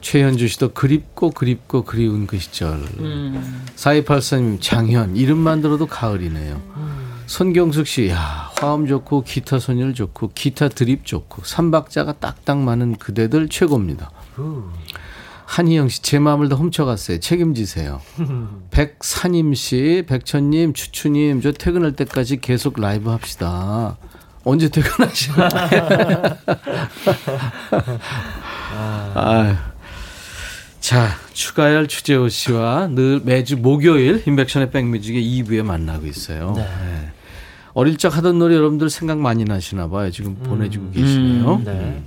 최현주 0.03 0.47
씨도 0.49 0.73
그립고 0.73 1.31
그립고 1.31 1.83
그리운 1.83 2.27
그 2.27 2.37
시절. 2.37 2.73
음. 2.99 3.63
4284님 3.75 4.61
장현 4.61 5.15
이름만 5.15 5.61
들어도 5.61 5.87
가을이네요. 5.87 6.61
손경숙 7.25 7.87
씨, 7.87 8.09
야, 8.09 8.51
화음 8.59 8.85
좋고, 8.85 9.23
기타 9.23 9.57
선율 9.57 9.93
좋고, 9.93 10.31
기타 10.35 10.67
드립 10.67 11.05
좋고, 11.05 11.43
삼박자가 11.45 12.13
딱딱 12.19 12.57
맞는 12.59 12.97
그대들 12.97 13.47
최고입니다. 13.47 14.11
한희영 15.45 15.87
씨, 15.87 16.01
제 16.01 16.19
마음을 16.19 16.49
다 16.49 16.57
훔쳐갔어요. 16.57 17.21
책임지세요. 17.21 18.01
백사님 18.71 19.53
씨, 19.53 20.03
백천님, 20.05 20.73
추추님, 20.73 21.39
저 21.41 21.53
퇴근할 21.53 21.93
때까지 21.93 22.41
계속 22.41 22.79
라이브 22.79 23.09
합시다. 23.09 23.97
언제 24.43 24.67
퇴근하시나요? 24.67 25.47
아유. 29.15 29.55
자, 30.83 31.11
추가열 31.31 31.87
추재호 31.87 32.27
씨와 32.27 32.87
늘 32.87 33.21
매주 33.23 33.55
목요일 33.55 34.21
인백션의 34.27 34.69
백뮤직의 34.71 35.23
2부에 35.23 35.63
만나고 35.63 36.05
있어요. 36.07 36.55
네. 36.57 36.67
어릴 37.73 37.97
적 37.97 38.17
하던 38.17 38.37
노래 38.37 38.53
여러분들 38.57 38.89
생각 38.89 39.17
많이 39.17 39.45
나시나 39.45 39.87
봐요. 39.87 40.11
지금 40.11 40.35
보내주고 40.35 40.91
계시네요. 40.91 41.61
네. 41.63 42.03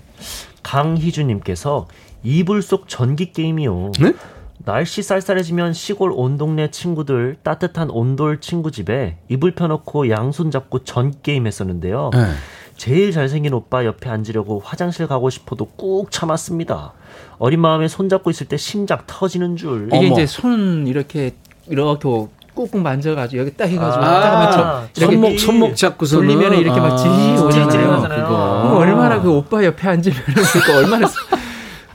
강희주님께서 0.62 1.88
이불 2.22 2.60
속 2.60 2.86
전기 2.86 3.32
게임이요. 3.32 3.92
네? 3.98 4.12
날씨 4.58 5.02
쌀쌀해지면 5.02 5.72
시골 5.72 6.12
온 6.12 6.36
동네 6.36 6.70
친구들 6.70 7.38
따뜻한 7.42 7.88
온돌 7.88 8.42
친구 8.42 8.70
집에 8.70 9.16
이불 9.30 9.54
펴놓고 9.54 10.10
양손 10.10 10.50
잡고 10.50 10.84
전기 10.84 11.16
게임 11.22 11.46
했었는데요. 11.46 12.10
네. 12.76 12.84
제일 12.84 13.12
잘생긴 13.12 13.54
오빠 13.54 13.84
옆에 13.84 14.10
앉으려고 14.10 14.60
화장실 14.64 15.06
가고 15.06 15.30
싶어도 15.30 15.64
꾹 15.76 16.10
참았습니다. 16.10 16.92
어린 17.38 17.60
마음에 17.60 17.88
손 17.88 18.08
잡고 18.08 18.30
있을 18.30 18.46
때 18.48 18.56
심장 18.56 18.98
터지는 19.06 19.56
줄. 19.56 19.88
이게 19.88 19.96
어머. 19.96 20.06
이제 20.08 20.26
손 20.26 20.86
이렇게 20.86 21.34
이렇게 21.68 22.28
꾹꾹 22.54 22.78
만져가지고 22.80 23.40
여기 23.42 23.54
딱 23.56 23.66
해가지고 23.66 24.02
아, 24.04 24.20
딱 24.20 24.34
하면 24.34 24.52
저 24.94 25.00
이렇게 25.00 25.14
손목, 25.16 25.38
손목 25.38 25.76
잡고서는. 25.76 26.26
돌리면 26.26 26.58
이렇게 26.58 26.80
막 26.80 26.96
지지 26.96 27.08
오잖아요. 27.10 27.50
찌릿찌릿하잖아요. 27.50 28.24
그거. 28.24 28.62
그거 28.62 28.76
얼마나 28.78 29.20
그 29.20 29.30
오빠 29.30 29.62
옆에 29.64 29.88
앉으면 29.88 30.16
그거 30.24 30.78
얼마나 30.78 31.06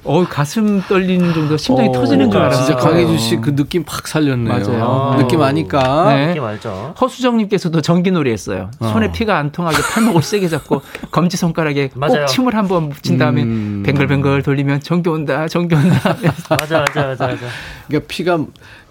어 0.03 0.23
가슴 0.27 0.81
떨리는 0.81 1.33
정도 1.33 1.57
심장이 1.57 1.89
어, 1.89 1.91
터지는 1.91 2.31
줄 2.31 2.41
알았어요. 2.41 2.65
진짜 2.65 2.79
강혜주 2.79 3.17
씨 3.19 3.37
그 3.37 3.55
느낌 3.55 3.83
팍 3.83 4.07
살렸네요. 4.07 4.51
맞아요. 4.51 5.15
느낌 5.19 5.41
아니까. 5.41 6.13
네. 6.15 6.31
이게 6.31 6.39
말죠. 6.39 6.93
허수정님께서도 6.99 7.81
전기놀이 7.81 8.31
했어요. 8.31 8.71
손에 8.79 9.07
어. 9.07 9.11
피가 9.11 9.37
안 9.37 9.51
통하게 9.51 9.77
팔목을 9.93 10.23
세게 10.23 10.47
잡고 10.47 10.81
검지 11.11 11.37
손가락에 11.37 11.89
맞아요. 11.93 12.21
꼭 12.21 12.25
침을 12.27 12.55
한번 12.55 12.89
묻힌 12.89 13.17
다음에 13.19 13.43
음. 13.43 13.83
뱅글뱅글 13.85 14.41
돌리면 14.43 14.79
전기 14.81 15.09
온다, 15.09 15.47
전기 15.47 15.75
온다. 15.75 15.99
맞아, 16.49 16.79
맞아, 16.79 16.79
맞아, 17.07 17.27
맞아. 17.27 17.37
그러니까 17.87 18.07
피가 18.07 18.39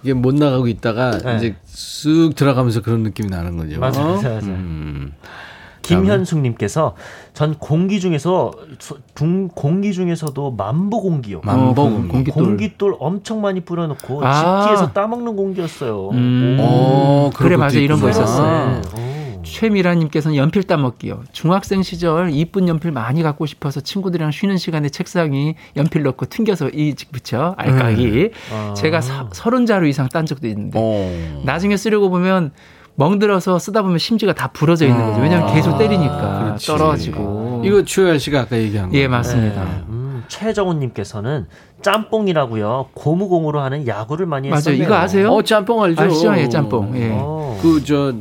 이게 0.03 0.15
못 0.15 0.35
나가고 0.35 0.69
있다가 0.69 1.19
네. 1.19 1.37
이제 1.37 1.55
쓱 1.67 2.37
들어가면서 2.37 2.83
그런 2.83 3.03
느낌이 3.03 3.29
나는 3.29 3.57
거죠. 3.57 3.81
맞아, 3.81 4.03
맞아, 4.03 4.29
맞아. 4.31 4.47
음. 4.47 5.13
김현숙님께서 5.97 6.95
전 7.35 7.55
공기 7.59 8.01
중에서 8.01 8.53
소- 8.79 8.99
중- 9.15 9.49
공기 9.49 9.93
중에서도 9.93 10.53
만보 10.53 11.03
공기요. 11.03 11.41
만보 11.45 11.83
어, 11.83 11.85
공기. 11.91 12.09
공깃돌. 12.09 12.45
공깃돌 12.45 12.97
엄청 12.99 13.41
많이 13.41 13.61
뿌려놓고 13.61 14.25
아. 14.25 14.63
집기에서 14.63 14.93
따먹는 14.93 15.37
공기였어요. 15.37 16.11
음. 16.11 16.57
오. 16.61 16.63
어, 16.65 17.31
그래, 17.35 17.57
맞아. 17.57 17.79
이런 17.79 18.01
거 18.01 18.09
있구나. 18.09 18.25
있었어요. 18.25 18.81
네. 18.95 19.07
오. 19.17 19.43
최미라님께서는 19.43 20.37
연필 20.37 20.63
따먹기요. 20.63 21.23
중학생 21.33 21.83
시절 21.83 22.31
이쁜 22.31 22.69
연필 22.69 22.93
많이 22.93 23.23
갖고 23.23 23.47
싶어서 23.47 23.81
친구들이랑 23.81 24.31
쉬는 24.31 24.59
시간에 24.59 24.89
책상에 24.91 25.55
연필 25.77 26.03
넣고 26.05 26.27
튕겨서 26.27 26.69
이 26.69 26.95
붙여 27.11 27.55
알까기. 27.59 28.31
아. 28.53 28.75
제가 28.75 29.01
사, 29.01 29.29
서른 29.33 29.67
자루 29.67 29.89
이상 29.89 30.09
딴 30.09 30.27
적도 30.27 30.47
있는데 30.47 30.79
어. 30.81 31.43
나중에 31.45 31.77
쓰려고 31.77 32.11
보면 32.11 32.53
멍들어서 33.01 33.59
쓰다 33.59 33.81
보면 33.81 33.97
심지가 33.97 34.35
다 34.35 34.49
부러져 34.53 34.87
있는 34.87 35.07
거죠. 35.07 35.23
왜냐하면 35.23 35.55
계속 35.55 35.79
때리니까 35.79 36.45
그렇지. 36.45 36.67
떨어지고. 36.67 37.63
이거 37.65 37.83
추열 37.83 38.21
씨가 38.21 38.41
아까 38.41 38.59
얘기한 38.59 38.91
거. 38.91 38.97
예 38.99 39.09
맞습니다. 39.09 39.65
네. 39.65 39.71
음, 39.89 40.23
최정훈님께서는 40.29 41.47
짬뽕이라고요. 41.81 42.89
고무공으로 42.93 43.61
하는 43.61 43.87
야구를 43.87 44.27
많이 44.27 44.49
맞아요. 44.49 44.59
했었네요. 44.59 44.83
이거 44.83 44.95
아세요? 44.97 45.31
어, 45.33 45.43
짬뽕 45.43 45.83
알죠? 45.83 46.03
아시죠? 46.03 46.37
예, 46.37 46.49
짬뽕. 46.51 46.95
예. 46.95 47.09
어. 47.13 47.59
그저 47.63 48.13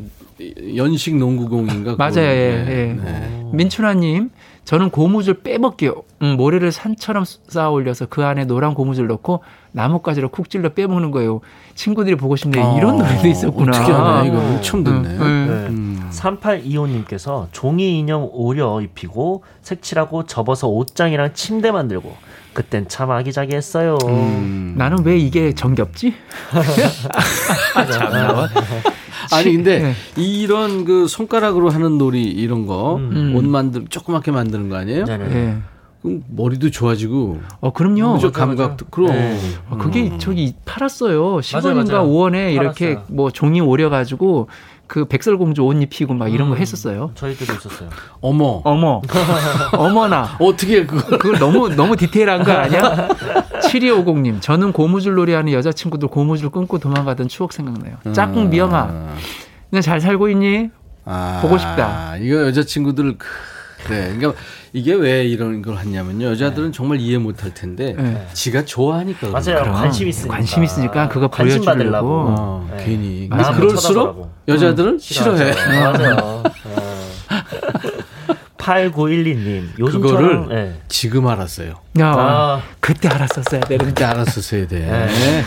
연식 0.78 1.18
농구공인가? 1.18 1.96
맞아요. 1.98 2.20
예, 2.20 2.64
네. 2.66 2.66
예. 2.70 3.04
네. 3.04 3.44
민춘아님, 3.52 4.30
저는 4.70 4.92
고무줄 4.92 5.42
빼먹기요. 5.42 5.96
음, 6.22 6.38
모래를 6.38 6.72
산처럼 6.72 7.26
쌓아 7.26 7.72
올려서 7.72 8.06
그 8.06 8.24
안에 8.24 8.46
노란 8.46 8.76
고무줄 8.76 9.08
넣고 9.08 9.42
나뭇가지로 9.72 10.30
쿡 10.30 10.48
찔러 10.48 10.76
빼먹는 10.76 11.10
거예요. 11.10 11.42
친구들이 11.74 12.16
보고 12.16 12.36
싶네. 12.36 12.78
이런 12.78 13.02
아, 13.02 13.08
노래도 13.08 13.28
있었구나. 13.28 13.76
어떻게 13.76 13.92
하나 13.92 14.24
이거 14.24 14.62
처음 14.62 14.84
듣네. 14.84 14.98
음, 14.98 15.22
음. 15.22 15.48
네. 15.48 15.70
음. 15.74 16.10
3825님께서 16.12 17.48
종이 17.52 17.98
인형 17.98 18.30
오려 18.32 18.80
입히고 18.80 19.42
색칠하고 19.64 20.28
접어서 20.28 20.68
옷장이랑 20.68 21.34
침대 21.34 21.72
만들고 21.72 22.16
그땐 22.54 22.88
참 22.88 23.12
아기자기했어요. 23.12 23.98
음. 24.06 24.74
나는 24.78 25.04
왜 25.04 25.18
이게 25.18 25.54
정겹지? 25.54 26.14
참나. 27.92 28.50
아니 29.32 29.54
근데 29.54 29.80
네. 29.80 29.94
이런 30.18 30.86
그 30.86 31.08
손가락으로 31.08 31.70
하는 31.70 31.98
놀이 31.98 32.24
이런 32.24 32.66
거옷 32.66 33.00
음. 33.00 33.50
만들 33.50 33.86
조그맣게 33.90 34.32
만드는 34.32 34.70
거 34.70 34.78
아니에요? 34.78 35.06
네네. 35.06 35.36
예. 35.36 35.58
그럼 36.02 36.24
머리도 36.30 36.72
좋아지고 36.72 37.40
어, 37.60 37.74
그럼요. 37.74 38.14
그죠 38.14 38.32
감각도 38.32 38.86
그럼 38.90 39.12
네. 39.12 39.38
어, 39.70 39.78
그게 39.78 40.18
저기 40.18 40.54
팔았어요. 40.66 41.38
10원인가 41.38 41.92
맞아요. 41.92 42.08
5원에 42.08 42.54
이렇게 42.54 42.96
팔았어요. 42.96 43.16
뭐 43.16 43.32
종이 43.32 43.60
오려 43.62 43.90
가지고 43.90 44.48
그 44.90 45.06
백설공주 45.06 45.62
옷 45.62 45.80
입히고 45.84 46.16
막 46.16 46.34
이런 46.34 46.50
거 46.50 46.56
했었어요. 46.56 47.12
저희들도 47.14 47.54
있었어요. 47.54 47.90
어머 48.22 48.60
어머, 48.66 49.02
어머나. 49.78 50.36
어떻게 50.40 50.84
그걸 50.88 51.20
그걸 51.20 51.38
너무 51.40 51.70
너무 51.70 51.96
디테일한 51.96 52.44
거 52.44 52.52
아니야? 52.52 53.08
7250님, 53.62 54.42
저는 54.42 54.72
고무줄 54.74 55.14
놀이 55.14 55.34
하는 55.34 55.54
여자친구들 55.54 56.08
고무줄 56.08 56.50
끊고 56.50 56.80
도망가던 56.80 57.28
추억 57.28 57.54
생각나요. 57.54 57.98
짝꿍 58.14 58.50
미영아, 58.50 59.14
너잘 59.70 60.02
살고 60.02 60.28
있니? 60.30 60.72
아, 61.06 61.38
보고 61.44 61.60
싶다. 61.60 62.18
이거 62.18 62.48
여자친구들 62.48 63.18
그- 63.20 63.28
그래. 63.86 64.14
그러니까 64.16 64.34
이게 64.74 64.94
왜 64.94 65.24
이런 65.26 65.62
걸 65.62 65.76
하냐면요. 65.76 66.28
여자들은 66.28 66.72
정말 66.72 67.00
이해 67.00 67.18
못 67.18 67.44
할 67.44 67.54
텐데 67.54 67.94
네. 67.98 68.28
지가 68.34 68.66
좋아하니까 68.66 69.20
그런 69.28 69.32
맞아요. 69.34 69.64
거야. 69.64 69.72
관심 69.74 70.08
있으니까. 70.08 70.36
관심 70.36 70.64
있으니까 70.64 71.08
그거 71.10 71.28
관심 71.30 71.60
보여주려고. 71.64 71.78
받으려고. 71.78 72.26
어, 72.38 72.70
네. 72.76 72.84
괜히. 72.86 73.30
근데 73.30 73.44
그럴수록 73.54 73.82
쳐다보라고. 73.82 74.32
여자들은 74.48 75.00
싫어해. 75.00 75.54
맞아요. 75.82 76.44
8912님, 78.58 79.80
요즘처럼 79.80 80.46
그거를 80.46 80.48
네. 80.56 80.82
지금 80.90 81.26
알았어요. 81.28 81.70
야, 82.00 82.06
아. 82.16 82.62
그때 82.80 83.08
알았었어야 83.08 83.62
되는데. 83.62 83.86
그때 83.86 84.04
알았었어야 84.04 84.68
돼. 84.68 84.80
네. 84.80 85.42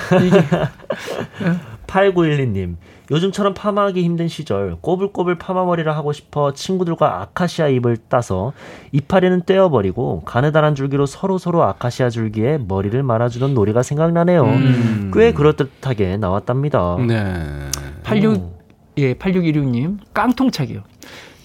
8912님, 1.87 2.77
요즘처럼 3.13 3.53
파마하기 3.53 4.03
힘든 4.03 4.27
시절 4.27 4.77
꼬불꼬불 4.81 5.37
파마머리를 5.37 5.95
하고 5.95 6.15
싶어 6.15 6.55
친구들과 6.55 7.21
아카시아 7.21 7.69
잎을 7.69 7.99
따서 8.09 8.55
이파리는 8.93 9.43
떼어버리고 9.45 10.23
가느다란 10.25 10.75
줄기로 10.75 11.05
서로서로 11.05 11.63
아카시아 11.63 12.09
줄기에 12.09 12.59
머리를 12.67 13.01
말아주는 13.03 13.53
놀이가 13.53 13.83
생각나네요. 13.83 14.45
음. 14.45 15.11
꽤 15.15 15.33
그럴듯하게 15.33 16.17
나왔답니다. 16.17 16.97
네. 17.07 17.71
86, 18.03 18.59
예, 18.97 19.15
8616님, 19.15 19.99
깡통차기요. 20.15 20.81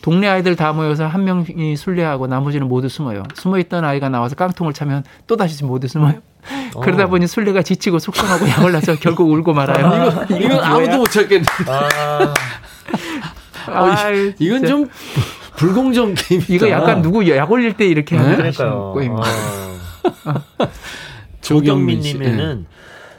동네 0.02 0.30
아이들 0.30 0.56
다 0.56 0.72
모여서 0.72 1.06
한 1.06 1.26
명이 1.26 1.76
술래하고 1.76 2.28
나머지는 2.28 2.70
모두 2.70 2.88
숨어요. 2.88 3.24
숨어있던 3.34 3.84
아이가 3.84 4.08
나와서 4.08 4.36
깡통을 4.36 4.72
차면 4.72 5.04
또다시 5.28 5.66
모두 5.66 5.90
숨어요. 5.90 6.22
그러다 6.82 7.08
보니 7.08 7.28
술래가 7.28 7.62
지치고 7.62 8.00
속상하고 8.00 8.48
약을 8.48 8.72
나서 8.72 8.96
결국 9.00 9.30
울고 9.30 9.54
말아요. 9.54 10.26
이거, 10.30 10.38
이건 10.38 10.60
아무도 10.64 10.98
못 10.98 11.06
찾겠네. 11.12 11.46
아, 11.68 12.34
어, 13.70 13.86
아이, 13.96 14.34
이건 14.40 14.60
진짜. 14.60 14.68
좀 14.68 14.90
불공정 15.58 16.14
게임이다. 16.16 16.54
이거 16.54 16.70
약간 16.70 17.02
누구 17.02 17.28
약 17.36 17.52
올릴 17.52 17.74
때 17.74 17.86
이렇게 17.88 18.16
하는 18.16 18.36
그러니까요. 18.38 18.94
게임. 18.98 19.12
어. 19.14 19.22
조경민 21.42 22.02
씨. 22.02 22.14
조경민 22.14 22.30
님에는 22.32 22.66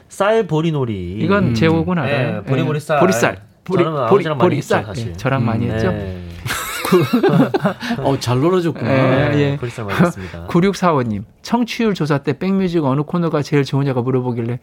쌀 0.07 0.47
보리놀이. 0.47 1.17
이건 1.19 1.53
제목은 1.53 1.97
알아요. 1.99 2.31
네, 2.31 2.41
보리보리 2.43 2.79
쌀. 2.79 2.99
보리쌀. 2.99 3.41
보리, 3.63 3.83
저는 3.83 3.95
보리, 3.97 4.05
아버지랑 4.05 4.37
많이 4.37 4.49
보리쌀. 4.49 4.79
했죠, 4.79 4.87
사실. 4.93 5.09
예, 5.09 5.13
저랑 5.13 5.45
많이 5.45 5.67
음, 5.67 5.71
했죠. 5.71 5.91
네. 6.89 8.01
어, 8.03 8.19
잘 8.19 8.39
놀아줬구나. 8.39 8.91
예, 8.91 9.29
네, 9.29 9.39
예. 9.39 9.59
많이 9.83 9.99
했습니다. 9.99 10.47
9645님, 10.47 11.23
청취율 11.41 11.93
조사 11.93 12.19
때 12.19 12.37
백뮤직 12.37 12.83
어느 12.83 13.01
코너가 13.01 13.41
제일 13.41 13.63
좋으냐고 13.63 14.01
물어보길래 14.01 14.59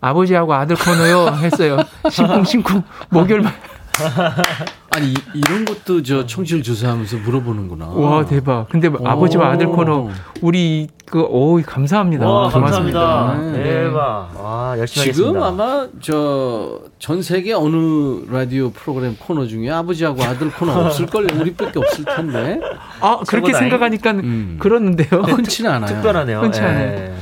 아버지하고 0.00 0.54
아들 0.54 0.76
코너요 0.76 1.28
했어요. 1.42 1.78
심쿵심쿵 2.10 2.82
목요일만 3.10 3.52
아니 4.92 5.10
이, 5.34 5.40
런 5.48 5.64
것도 5.64 6.02
저 6.02 6.26
청취율 6.26 6.62
조사하면서 6.64 7.18
물어보는구나. 7.18 7.86
와 7.88 8.24
대박. 8.24 8.68
근데 8.70 8.88
뭐 8.88 9.00
아버지와 9.08 9.52
아들 9.52 9.66
코너 9.68 10.08
우리 10.40 10.88
그오 11.06 11.60
감사합니다. 11.64 12.28
와. 12.28 12.48
감사합니다. 12.48 13.38
네. 13.52 13.62
대박. 13.62 14.30
와, 14.36 14.74
열심히 14.78 15.12
지금 15.12 15.40
하겠습니다. 15.40 15.46
아마 15.46 15.86
저 16.00 16.90
전 17.00 17.22
세계 17.22 17.54
어느 17.54 18.24
라디오 18.30 18.70
프로그램 18.70 19.16
코너 19.18 19.46
중에 19.46 19.70
아버지하고 19.70 20.22
아들 20.22 20.50
코너 20.50 20.72
없을걸요. 20.86 21.28
우리밖에 21.40 21.78
없을 21.78 22.04
텐데. 22.04 22.60
아 23.00 23.20
그렇게. 23.26 23.54
생각하니까 23.54 24.10
음. 24.12 24.56
그렇는데요. 24.60 25.08
흔치는 25.22 25.70
않아요. 25.70 25.86
특별하네요. 25.94 26.40
흔치 26.40 26.60
않아요. 26.60 26.88
예. 26.88 27.14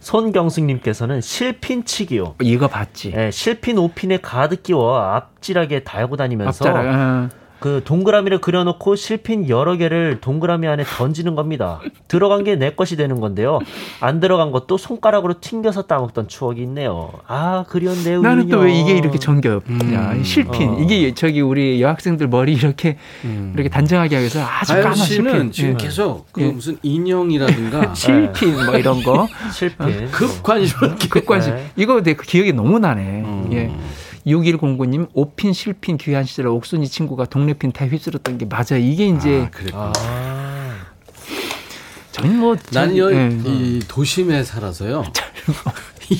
손경숙님께서는 0.00 1.20
실핀치기요. 1.20 2.36
이거 2.42 2.68
봤지. 2.68 3.12
예, 3.14 3.30
실핀 3.30 3.76
5핀에 3.76 4.18
가득 4.22 4.62
끼워 4.62 4.98
앞질하게 4.98 5.84
달고 5.84 6.16
다니면서 6.16 6.64
앞자락. 6.68 6.86
아. 6.86 7.28
그 7.60 7.82
동그라미를 7.84 8.40
그려놓고 8.40 8.96
실핀 8.96 9.48
여러 9.50 9.76
개를 9.76 10.18
동그라미 10.20 10.66
안에 10.66 10.82
던지는 10.84 11.34
겁니다. 11.34 11.80
들어간 12.08 12.42
게 12.44 12.56
내 12.56 12.70
것이 12.72 12.96
되는 12.96 13.20
건데요. 13.20 13.60
안 14.00 14.18
들어간 14.20 14.50
것도 14.50 14.76
손가락으로 14.76 15.34
튕겨서 15.40 15.82
따먹던 15.82 16.28
추억이 16.28 16.60
있네요. 16.62 17.12
아 17.26 17.64
그리운 17.68 17.94
내용이요. 18.02 18.22
나는 18.28 18.48
또 18.48 18.60
왜 18.60 18.72
이게 18.74 18.96
이렇게 18.96 19.18
정겹냐. 19.18 19.60
음. 19.68 20.22
실핀. 20.24 20.68
어. 20.70 20.78
이게 20.80 21.14
저기 21.14 21.40
우리 21.40 21.80
여학생들 21.80 22.28
머리 22.28 22.52
이렇게 22.54 22.96
음. 23.24 23.52
이렇게 23.54 23.68
단정하게 23.68 24.16
하기 24.16 24.22
위해서 24.22 24.40
아주 24.44 24.72
까만 24.74 24.94
씨는 24.94 25.30
실핀. 25.32 25.52
지금 25.52 25.70
예. 25.72 25.76
계속 25.76 26.26
그 26.32 26.42
예. 26.42 26.46
무슨 26.48 26.76
인형이라든가 26.82 27.92
실핀 27.94 28.64
뭐 28.66 28.76
이런 28.76 29.02
거. 29.02 29.28
실핀. 29.52 30.08
급 30.10 30.42
관심을 30.42 30.88
이렇게 30.88 31.08
극관심. 31.08 31.54
네. 31.54 31.66
이거 31.76 32.02
내 32.02 32.14
기억이 32.14 32.52
너무 32.52 32.78
나네. 32.78 33.02
음. 33.24 33.48
예. 33.52 33.70
6109님, 34.26 35.08
오핀, 35.14 35.52
실핀 35.52 35.96
귀한 35.98 36.24
시절 36.24 36.46
옥순이 36.48 36.88
친구가 36.88 37.26
동네핀 37.26 37.72
다 37.72 37.86
휩쓸었던 37.86 38.38
게 38.38 38.46
맞아요. 38.46 38.78
이게 38.80 39.06
이제, 39.08 39.46
아, 39.46 39.50
그래. 39.50 39.70
아, 39.74 39.92
저는 42.12 42.36
뭐. 42.38 42.56
난 42.72 42.90
저- 42.90 42.96
여, 42.98 43.12
예. 43.12 43.30
이 43.44 43.80
도심에 43.88 44.44
살아서요. 44.44 45.04
예. 46.12 46.16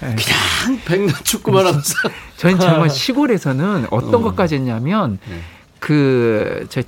그냥 0.00 0.80
백날 0.84 1.14
축구만 1.24 1.66
하고 1.66 1.80
살. 1.80 2.10
저는 2.36 2.58
정말 2.58 2.90
시골에서는 2.90 3.86
어떤 3.90 4.14
어. 4.14 4.18
것까지 4.22 4.56
했냐면, 4.56 5.18
네. 5.28 5.40
그, 5.78 6.66
저, 6.70 6.82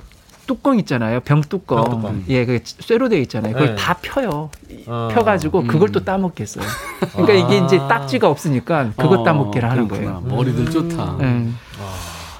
뚜껑 0.45 0.79
있잖아요. 0.79 1.19
병 1.21 1.41
뚜껑. 1.41 1.83
병뚜껑. 1.83 2.23
예, 2.29 2.45
그 2.45 2.59
쇠로 2.63 3.09
되어 3.09 3.19
있잖아요. 3.21 3.53
그걸 3.53 3.69
네. 3.69 3.75
다 3.75 3.97
펴요. 4.01 4.49
어. 4.87 5.09
펴가지고 5.13 5.63
그걸 5.63 5.91
또 5.91 6.03
따먹겠어요. 6.03 6.65
그러니까 7.13 7.33
이게 7.33 7.59
아. 7.61 7.65
이제 7.65 7.77
딱지가 7.77 8.29
없으니까 8.29 8.91
그것 8.95 9.23
따먹기를 9.23 9.69
하는 9.69 9.83
어, 9.83 9.87
그렇구나. 9.87 10.19
거예요. 10.19 10.35
머리들 10.35 10.69
좋다. 10.71 11.17
예. 11.21 11.47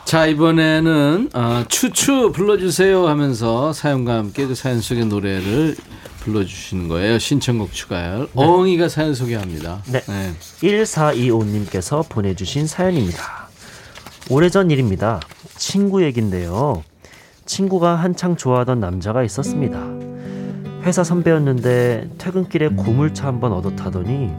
자 0.06 0.28
이번에는 0.28 1.32
어, 1.34 1.64
추추 1.68 2.32
불러주세요 2.32 3.08
하면서 3.08 3.74
사연과 3.74 4.16
함께 4.16 4.46
그 4.46 4.54
사연 4.54 4.80
속의 4.80 5.06
노래를 5.06 5.76
불러주시는 6.20 6.88
거예요. 6.88 7.20
신청곡 7.20 7.74
추가열. 7.74 8.30
엉이가 8.36 8.90
사연 8.90 9.14
소개합니다. 9.16 9.82
네. 9.88 10.02
1425님께서 10.62 12.08
보내주신 12.10 12.68
사연입니다. 12.68 13.50
오래전 14.30 14.72
일입니다. 14.72 15.20
친구 15.58 16.04
얘긴데요. 16.04 16.84
친구가 17.46 17.96
한창 17.96 18.36
좋아하던 18.36 18.80
남자가 18.80 19.24
있었습니다. 19.24 19.80
회사 20.84 21.04
선배였는데 21.04 22.10
퇴근길에 22.18 22.70
고물차 22.70 23.28
한번 23.28 23.54
얻어 23.54 23.76
타더니 23.76 24.32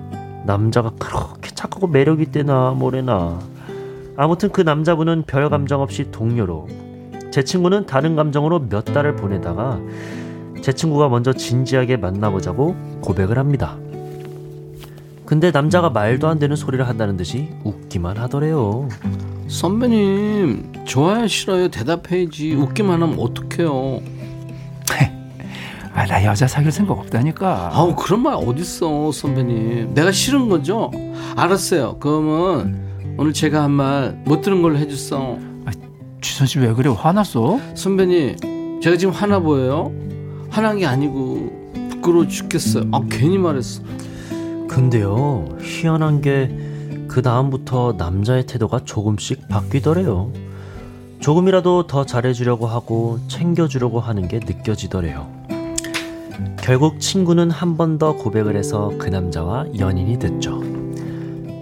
남자가 0.44 0.92
그렇게 0.98 1.50
착하고 1.54 1.86
매력 1.86 2.20
있대나 2.20 2.70
뭐래나. 2.72 3.40
아무튼 4.16 4.50
그 4.50 4.60
남자분은 4.60 5.24
별 5.26 5.48
감정 5.50 5.82
없이 5.82 6.10
동료로 6.10 6.68
제 7.30 7.44
친구는 7.44 7.86
다른 7.86 8.16
감정으로 8.16 8.68
몇 8.68 8.84
달을 8.84 9.16
보내다가 9.16 9.78
제 10.62 10.72
친구가 10.72 11.08
먼저 11.08 11.32
진지하게 11.32 11.96
만나보자고 11.98 12.74
고백을 13.02 13.38
합니다. 13.38 13.76
근데 15.26 15.50
남자가 15.50 15.90
말도 15.90 16.28
안 16.28 16.38
되는 16.38 16.54
소리를 16.56 16.86
한다는 16.86 17.16
듯이 17.16 17.48
웃기만 17.64 18.16
하더래요. 18.16 18.88
선배님 19.48 20.72
좋아요 20.84 21.26
싫어요 21.26 21.68
대답해야지 21.68 22.54
웃기만 22.54 23.02
하면 23.02 23.18
어떡해요. 23.18 24.00
아, 25.94 26.04
나 26.06 26.24
여자 26.24 26.46
사귈 26.46 26.70
생각 26.72 26.98
없다니까. 26.98 27.70
아우 27.72 27.94
그런 27.96 28.22
말 28.22 28.34
어딨어 28.34 29.10
선배님. 29.12 29.94
내가 29.94 30.12
싫은 30.12 30.48
거죠? 30.48 30.90
알았어요. 31.36 31.96
그러면 31.98 32.86
오늘 33.18 33.32
제가 33.32 33.62
한 33.64 33.70
말 33.72 34.22
못 34.24 34.42
들은 34.42 34.62
걸로 34.62 34.76
해줬어. 34.78 35.38
주선 36.20 36.46
씨 36.46 36.58
왜 36.58 36.72
그래? 36.72 36.88
화났어? 36.90 37.58
선배님 37.74 38.80
제가 38.82 38.96
지금 38.96 39.12
화나 39.14 39.38
보여요? 39.38 39.92
화난 40.50 40.78
게 40.78 40.86
아니고 40.86 41.72
부끄러워 41.90 42.26
죽겠어요. 42.26 42.84
아 42.92 43.00
괜히 43.10 43.38
말했어. 43.38 43.82
근데요, 44.68 45.48
희한한 45.60 46.20
게 46.20 46.76
그 47.08 47.22
다음부터 47.22 47.94
남자의 47.96 48.44
태도가 48.44 48.80
조금씩 48.84 49.48
바뀌더래요. 49.48 50.32
조금이라도 51.20 51.86
더 51.86 52.04
잘해주려고 52.04 52.66
하고 52.66 53.18
챙겨주려고 53.28 54.00
하는 54.00 54.28
게 54.28 54.38
느껴지더래요. 54.38 55.26
결국 56.60 57.00
친구는 57.00 57.50
한 57.50 57.76
번 57.78 57.96
더 57.98 58.16
고백을 58.16 58.54
해서 58.54 58.92
그 58.98 59.08
남자와 59.08 59.64
연인이 59.78 60.18
됐죠. 60.18 60.60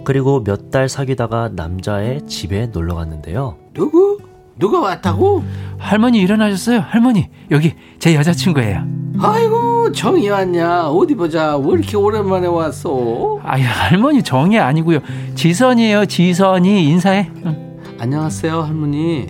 그리고 0.03 0.43
몇 0.43 0.71
달 0.71 0.89
사귀다가 0.89 1.51
남자의 1.55 2.27
집에 2.27 2.67
놀러 2.67 2.95
갔는데요. 2.95 3.55
누구? 3.73 4.17
누가 4.59 4.81
왔다고? 4.81 5.43
할머니 5.77 6.19
일어나셨어요? 6.19 6.79
할머니 6.79 7.29
여기 7.51 7.75
제 7.99 8.13
여자친구예요. 8.13 8.83
아이고 9.19 9.74
정이 9.93 10.29
왔냐 10.29 10.87
어디 10.89 11.15
보자 11.15 11.57
왜 11.57 11.73
이렇게 11.73 11.97
오랜만에 11.97 12.47
왔어 12.47 13.39
아유 13.43 13.63
할머니 13.65 14.21
정이 14.23 14.57
아니고요. 14.59 14.99
지선이에요. 15.35 16.05
지선이 16.05 16.85
인사해. 16.89 17.29
응. 17.45 17.77
안녕하세요 17.99 18.61
할머니 18.61 19.27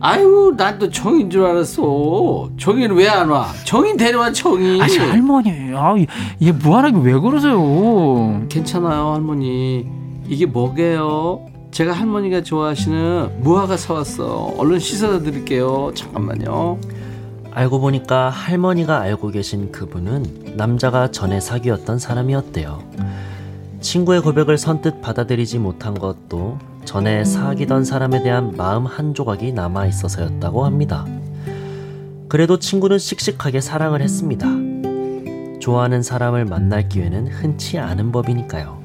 아이고 0.00 0.54
난 0.56 0.78
또 0.78 0.90
정인 0.90 1.30
줄 1.30 1.44
알았어 1.46 2.50
정이는 2.58 2.94
왜안 2.94 3.28
와? 3.30 3.48
정인 3.64 3.96
데려와 3.96 4.32
정인 4.32 4.80
아니 4.82 4.98
할머니 4.98 5.50
아 5.74 5.94
이게 6.38 6.52
무한하게 6.52 6.98
왜 7.02 7.18
그러세요? 7.18 8.42
괜찮아요 8.48 9.14
할머니 9.14 9.86
이게 10.28 10.46
뭐게요? 10.46 11.46
제가 11.70 11.92
할머니가 11.92 12.42
좋아하시는 12.42 13.40
무화과 13.40 13.76
사왔어 13.76 14.54
얼른 14.58 14.78
씻어다 14.78 15.20
드릴게요 15.20 15.90
잠깐만요 15.94 16.78
알고 17.54 17.78
보니까 17.80 18.30
할머니가 18.30 19.00
알고 19.00 19.30
계신 19.30 19.70
그분은 19.70 20.54
남자가 20.56 21.12
전에 21.12 21.38
사귀었던 21.38 22.00
사람이었대요. 22.00 22.82
친구의 23.80 24.22
고백을 24.22 24.58
선뜻 24.58 25.00
받아들이지 25.00 25.60
못한 25.60 25.94
것도 25.94 26.58
전에 26.84 27.24
사귀던 27.24 27.84
사람에 27.84 28.22
대한 28.24 28.56
마음 28.56 28.86
한 28.86 29.14
조각이 29.14 29.52
남아 29.52 29.86
있어서였다고 29.86 30.64
합니다. 30.64 31.06
그래도 32.28 32.58
친구는 32.58 32.98
씩씩하게 32.98 33.60
사랑을 33.60 34.02
했습니다. 34.02 34.48
좋아하는 35.60 36.02
사람을 36.02 36.46
만날 36.46 36.88
기회는 36.88 37.28
흔치 37.28 37.78
않은 37.78 38.10
법이니까요. 38.10 38.82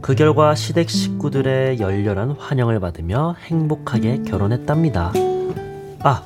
그 0.00 0.14
결과 0.14 0.54
시댁 0.54 0.88
식구들의 0.88 1.80
열렬한 1.80 2.30
환영을 2.38 2.80
받으며 2.80 3.36
행복하게 3.44 4.22
결혼했답니다. 4.22 5.12
아, 6.00 6.22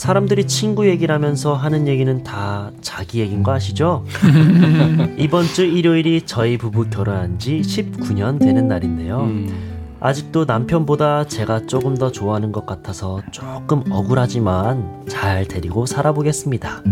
사람들이 0.00 0.46
친구 0.46 0.88
얘기를 0.88 1.14
하면서 1.14 1.52
하는 1.52 1.86
얘기는 1.86 2.22
다 2.22 2.70
자기 2.80 3.20
얘기인 3.20 3.42
거 3.42 3.52
아시죠? 3.52 4.06
이번 5.18 5.44
주 5.44 5.66
일요일이 5.66 6.22
저희 6.22 6.56
부부 6.56 6.88
결혼한 6.88 7.38
지 7.38 7.60
19년 7.60 8.40
되는 8.40 8.66
날인데요. 8.66 9.20
음, 9.24 9.98
아직도 10.00 10.46
남편보다 10.46 11.26
제가 11.26 11.66
조금 11.66 11.98
더 11.98 12.10
좋아하는 12.10 12.50
것 12.50 12.64
같아서 12.64 13.20
조금 13.30 13.84
억울하지만 13.92 15.04
잘 15.06 15.46
데리고 15.46 15.84
살아보겠습니다. 15.84 16.82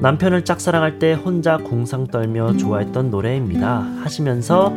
남편을 0.00 0.44
짝사랑할 0.44 1.00
때 1.00 1.14
혼자 1.14 1.56
공상 1.56 2.06
떨며 2.06 2.56
좋아했던 2.56 3.10
노래입니다. 3.10 3.80
하시면서 4.04 4.72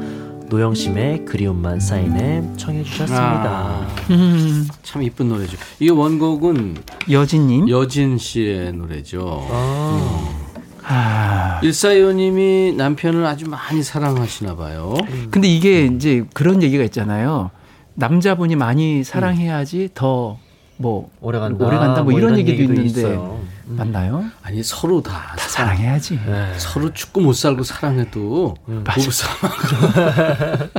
노영심의 0.53 1.25
그리움만 1.25 1.79
사인에 1.79 2.47
청해 2.57 2.83
주셨습니다. 2.83 3.17
아, 3.19 3.87
음, 4.11 4.67
참 4.83 5.01
이쁜 5.01 5.27
노래죠 5.29 5.57
이 5.79 5.89
원곡은 5.89 6.77
여진님. 7.09 7.69
여진 7.69 8.19
씨의 8.19 8.73
노래죠 8.73 9.47
아, 9.49 10.29
아, 10.83 11.59
일사위원님이 11.63 12.75
남편을 12.77 13.25
아주 13.25 13.49
많이 13.49 13.81
사랑하시나 13.81 14.55
봐요. 14.55 14.93
근데 15.31 15.47
이게 15.47 15.85
이제 15.87 16.23
그런 16.35 16.61
얘기가 16.61 16.83
있잖아요. 16.83 17.49
남자분이 17.95 18.55
많이 18.55 19.03
사랑해야지 19.03 19.89
더뭐 19.95 21.09
오래 21.19 21.39
간다. 21.39 21.65
오래 21.65 21.77
간다 21.77 22.03
뭐 22.03 22.13
이런 22.13 22.37
얘기도 22.37 22.61
있는데 22.61 22.83
있어요. 22.85 23.42
맞나요? 23.65 24.25
아니 24.41 24.61
서로 24.63 25.01
다, 25.01 25.33
다 25.37 25.47
사랑해야지. 25.47 26.19
네. 26.25 26.53
서로 26.57 26.93
죽고 26.93 27.21
못 27.21 27.33
살고 27.33 27.63
사랑해도 27.63 28.55
부부싸움 28.83 29.37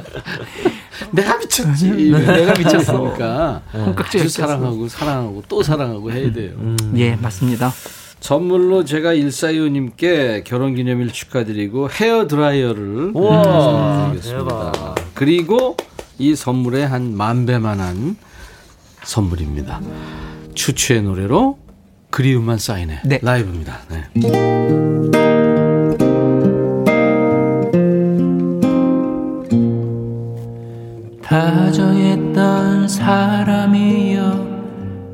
내가 1.12 1.38
미쳤지. 1.38 1.90
내가 1.90 2.52
미쳤으니까. 2.58 3.62
콩깍지가 3.72 4.24
아주 4.24 4.28
사랑하고 4.32 4.88
사랑하고 4.88 5.42
또 5.48 5.62
사랑하고 5.62 6.12
해야 6.12 6.32
돼요. 6.32 6.52
예, 6.96 7.16
맞습니다. 7.16 7.72
선물로 8.20 8.84
제가 8.84 9.12
일사이오님께 9.12 10.44
결혼기념일 10.46 11.12
축하드리고 11.12 11.90
헤어 11.90 12.26
드라이어를 12.26 13.12
우와, 13.14 13.42
선물드리겠습니다. 13.44 14.94
그리고 15.14 15.76
이 16.18 16.34
선물의 16.34 16.86
한만 16.88 17.44
배만한 17.46 18.16
선물입니다. 19.02 19.80
추추의 20.54 21.02
노래로 21.02 21.58
그리움만 22.14 22.58
쌓이네 22.58 23.00
네. 23.06 23.18
라이브입니다. 23.20 23.80
네. 23.90 24.04
다정했던 31.20 32.86
사람이여 32.86 34.22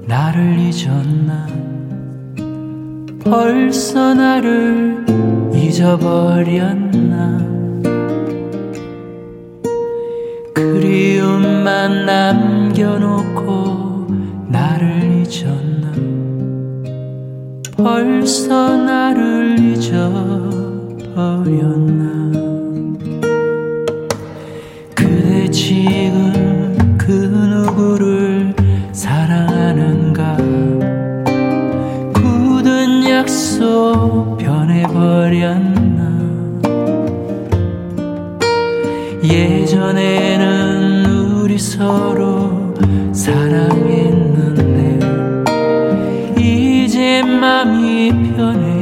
나를 0.06 0.58
잊었나 0.58 1.46
벌써 3.24 4.12
나를 4.12 5.06
잊어버렸나 5.54 7.38
그리움만 10.52 12.04
남겨놓고 12.04 13.46
나를 14.48 15.24
잊었나 15.26 15.89
벌써 17.82 18.76
나를 18.76 19.58
잊어버렸나? 19.58 21.20
그대 24.94 25.50
지금 25.50 26.96
그 26.98 27.10
누구를 27.10 28.54
사랑하는가? 28.92 30.36
굳은 32.14 33.08
약속 33.08 34.36
변해버렸나? 34.38 36.00
예전에는 39.24 41.06
우리 41.40 41.58
서로 41.58 42.29
맘이 47.40 48.12
변해버렸나. 48.36 48.72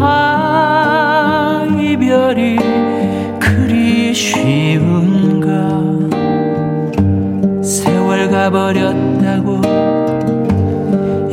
아 0.00 1.64
이별이 1.80 2.58
그리 3.38 4.12
쉬운가. 4.12 5.48
세월 7.62 8.28
가버렸다고 8.30 9.60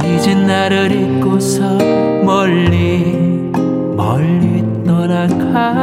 이제 0.05 0.35
나를 0.35 0.91
잊고서 0.91 1.79
멀리 2.23 3.49
멀리 3.97 4.63
떠나가는가. 4.85 5.81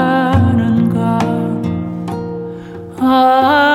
아 3.01 3.68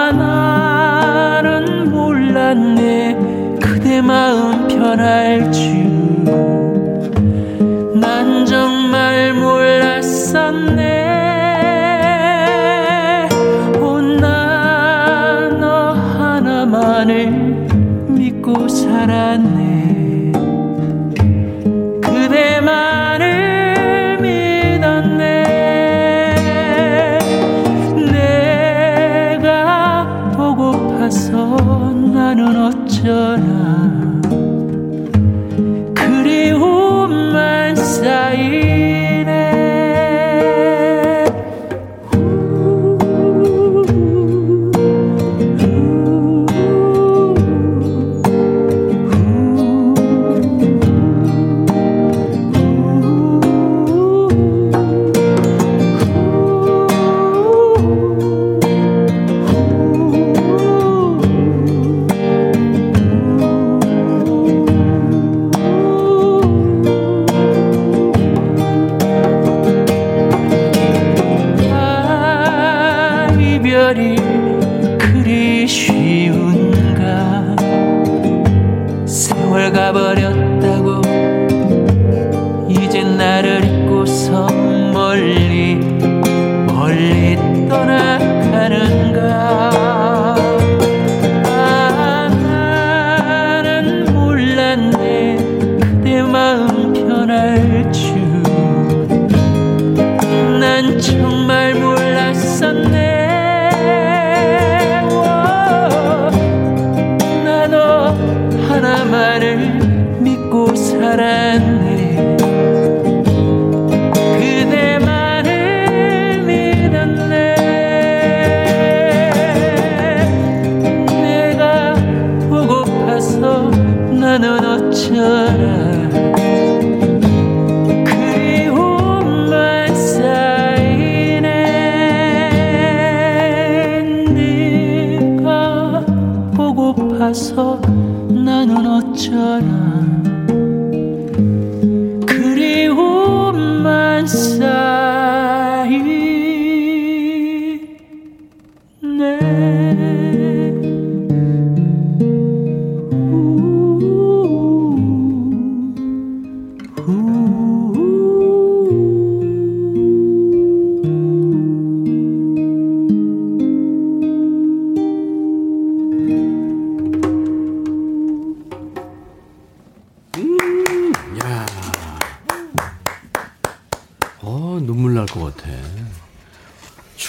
몰랐네. 2.54 3.58
그대 3.60 4.02
마음 4.02 4.68
편할 4.68 5.52
줄. 5.52 5.74
난 8.00 8.46
정말 8.46 9.34
몰랐었네. 9.34 10.92
오나너 13.82 15.66
하나만을 15.94 17.32
믿고 18.10 18.68
살았네 18.68 20.03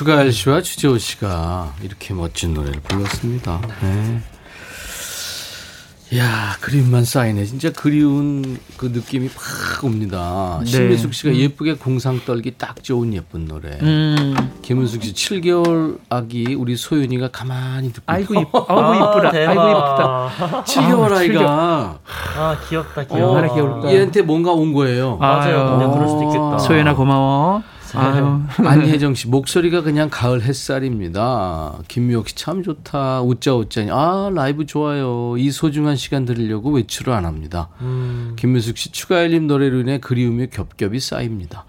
추가열 0.04 0.32
씨와 0.32 0.60
주재호 0.60 0.98
씨가 0.98 1.76
이렇게 1.82 2.12
멋진 2.12 2.52
노래를 2.52 2.78
불렀습니다. 2.80 3.58
네. 3.80 4.20
야 6.18 6.56
그림만 6.60 7.06
쌓이네. 7.06 7.46
진짜 7.46 7.72
그리운 7.72 8.58
그 8.76 8.86
느낌이 8.92 9.30
팍 9.30 9.82
옵니다. 9.82 10.58
네. 10.60 10.66
신미숙 10.66 11.14
씨가 11.14 11.34
예쁘게 11.34 11.76
궁상 11.76 12.20
떨기 12.26 12.52
딱 12.58 12.84
좋은 12.84 13.14
예쁜 13.14 13.46
노래. 13.46 13.78
음. 13.80 14.34
김은숙 14.60 15.02
씨 15.04 15.14
7개월 15.14 15.98
아기 16.10 16.54
우리 16.54 16.76
소윤이가 16.76 17.28
가만히 17.28 17.90
듣고 17.90 18.04
아이고. 18.04 18.34
이뻐. 18.42 18.66
아이고 18.68 18.94
이쁘다. 18.96 19.28
아 19.28 19.52
이고 19.52 19.68
이쁘다. 19.70 20.64
7개월 20.64 21.12
아, 21.12 21.16
아이가 21.16 21.98
아 22.36 22.58
귀엽다 22.68 23.00
어, 23.00 23.42
귀여워. 23.48 23.90
얘한테 23.90 24.20
뭔가 24.20 24.52
온 24.52 24.74
거예요. 24.74 25.16
맞아요. 25.16 25.78
근데 25.78 25.94
그럴 25.94 26.06
수도 26.08 26.24
있겠다. 26.24 26.58
소연아 26.58 26.94
고마워. 26.94 27.62
아유. 27.94 28.40
안혜정 28.66 29.14
씨 29.14 29.28
목소리가 29.28 29.82
그냥 29.82 30.08
가을 30.10 30.42
햇살입니다. 30.42 31.78
김미옥 31.88 32.28
씨 32.28 32.34
참 32.36 32.62
좋다. 32.62 33.22
웃자 33.22 33.54
웃자니 33.54 33.90
아 33.90 34.30
라이브 34.34 34.66
좋아요. 34.66 35.36
이 35.38 35.50
소중한 35.50 35.96
시간 35.96 36.24
들으려고 36.24 36.70
외출을 36.72 37.12
안 37.12 37.24
합니다. 37.24 37.68
김미숙 38.36 38.76
씨 38.78 38.90
추가열림 38.92 39.46
노래로 39.46 39.80
인해 39.80 39.98
그리움이 39.98 40.48
겹겹이 40.48 41.00
쌓입니다. 41.00 41.64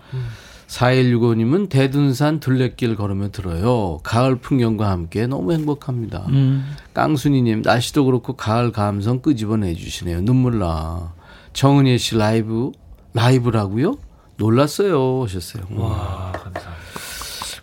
4165님은 0.67 1.69
대둔산 1.69 2.39
둘레길 2.39 2.95
걸으며 2.95 3.29
들어요. 3.29 3.99
가을 4.03 4.35
풍경과 4.37 4.89
함께 4.89 5.27
너무 5.27 5.53
행복합니다. 5.53 6.25
음. 6.29 6.75
깡순이님 6.93 7.61
날씨도 7.63 8.03
그렇고 8.05 8.33
가을 8.33 8.71
감성 8.71 9.19
끄집어내 9.21 9.75
주시네요. 9.75 10.21
눈물 10.21 10.59
나. 10.59 11.13
정은혜 11.53 11.97
씨 11.97 12.17
라이브 12.17 12.71
라이브라고요? 13.13 13.95
놀랐어요 14.37 15.23
하셨어요. 15.23 15.63
와 15.71 16.31
감사합니다. 16.33 16.75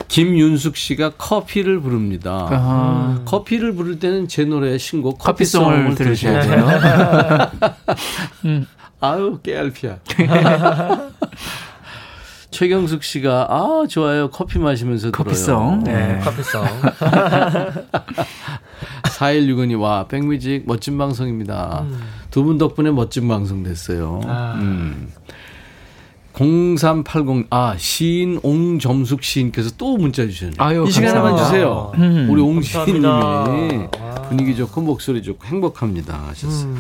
김윤숙 0.09 0.77
씨가 0.77 1.13
커피를 1.17 1.81
부릅니다. 1.81 2.47
아. 2.51 3.23
커피를 3.25 3.73
부를 3.75 3.99
때는 3.99 4.29
제 4.29 4.45
노래 4.45 4.77
신곡 4.77 5.19
커피송을 5.19 5.85
커피송을 5.85 5.95
들으셔야 5.95 6.43
돼요. 6.43 7.51
음. 8.45 8.67
아유 9.01 9.39
깨알피야. 9.43 9.99
최경숙 12.51 13.03
씨가 13.03 13.47
아 13.49 13.87
좋아요 13.89 14.29
커피 14.29 14.59
마시면서 14.59 15.11
커피송. 15.11 15.85
들어요. 15.85 15.99
네, 15.99 16.21
커피송. 16.23 16.63
4165님 19.05 19.81
와 19.81 20.07
백뮤직 20.07 20.65
멋진 20.67 20.99
방송입니다. 20.99 21.87
두분 22.31 22.59
덕분에 22.59 22.91
멋진 22.91 23.27
방송 23.29 23.63
됐어요. 23.63 24.21
음. 24.57 25.11
0380, 26.35 27.47
아, 27.51 27.75
시인 27.79 28.41
옹점숙 28.43 29.23
시인께서 29.23 29.71
또 29.77 29.97
문자 29.97 30.27
주셨네요. 30.27 30.57
아유, 30.59 30.85
이 30.89 30.91
시간에만 30.91 31.37
감사합니다. 31.37 31.47
주세요. 31.47 31.93
음. 31.97 32.27
우리 32.31 32.41
옹시인님이 32.41 33.03
감사합니다. 33.03 34.23
분위기 34.29 34.57
좋고 34.57 34.81
목소리 34.81 35.23
좋고 35.23 35.47
행복합니다 35.47 36.29
하셨어요. 36.29 36.75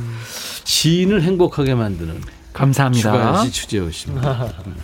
시인을 0.64 1.22
행복하게 1.22 1.74
만드는 1.74 2.20
감사합니다. 2.52 3.12
주가시 3.12 3.52
추재호십니다. 3.52 4.52
음. 4.66 4.74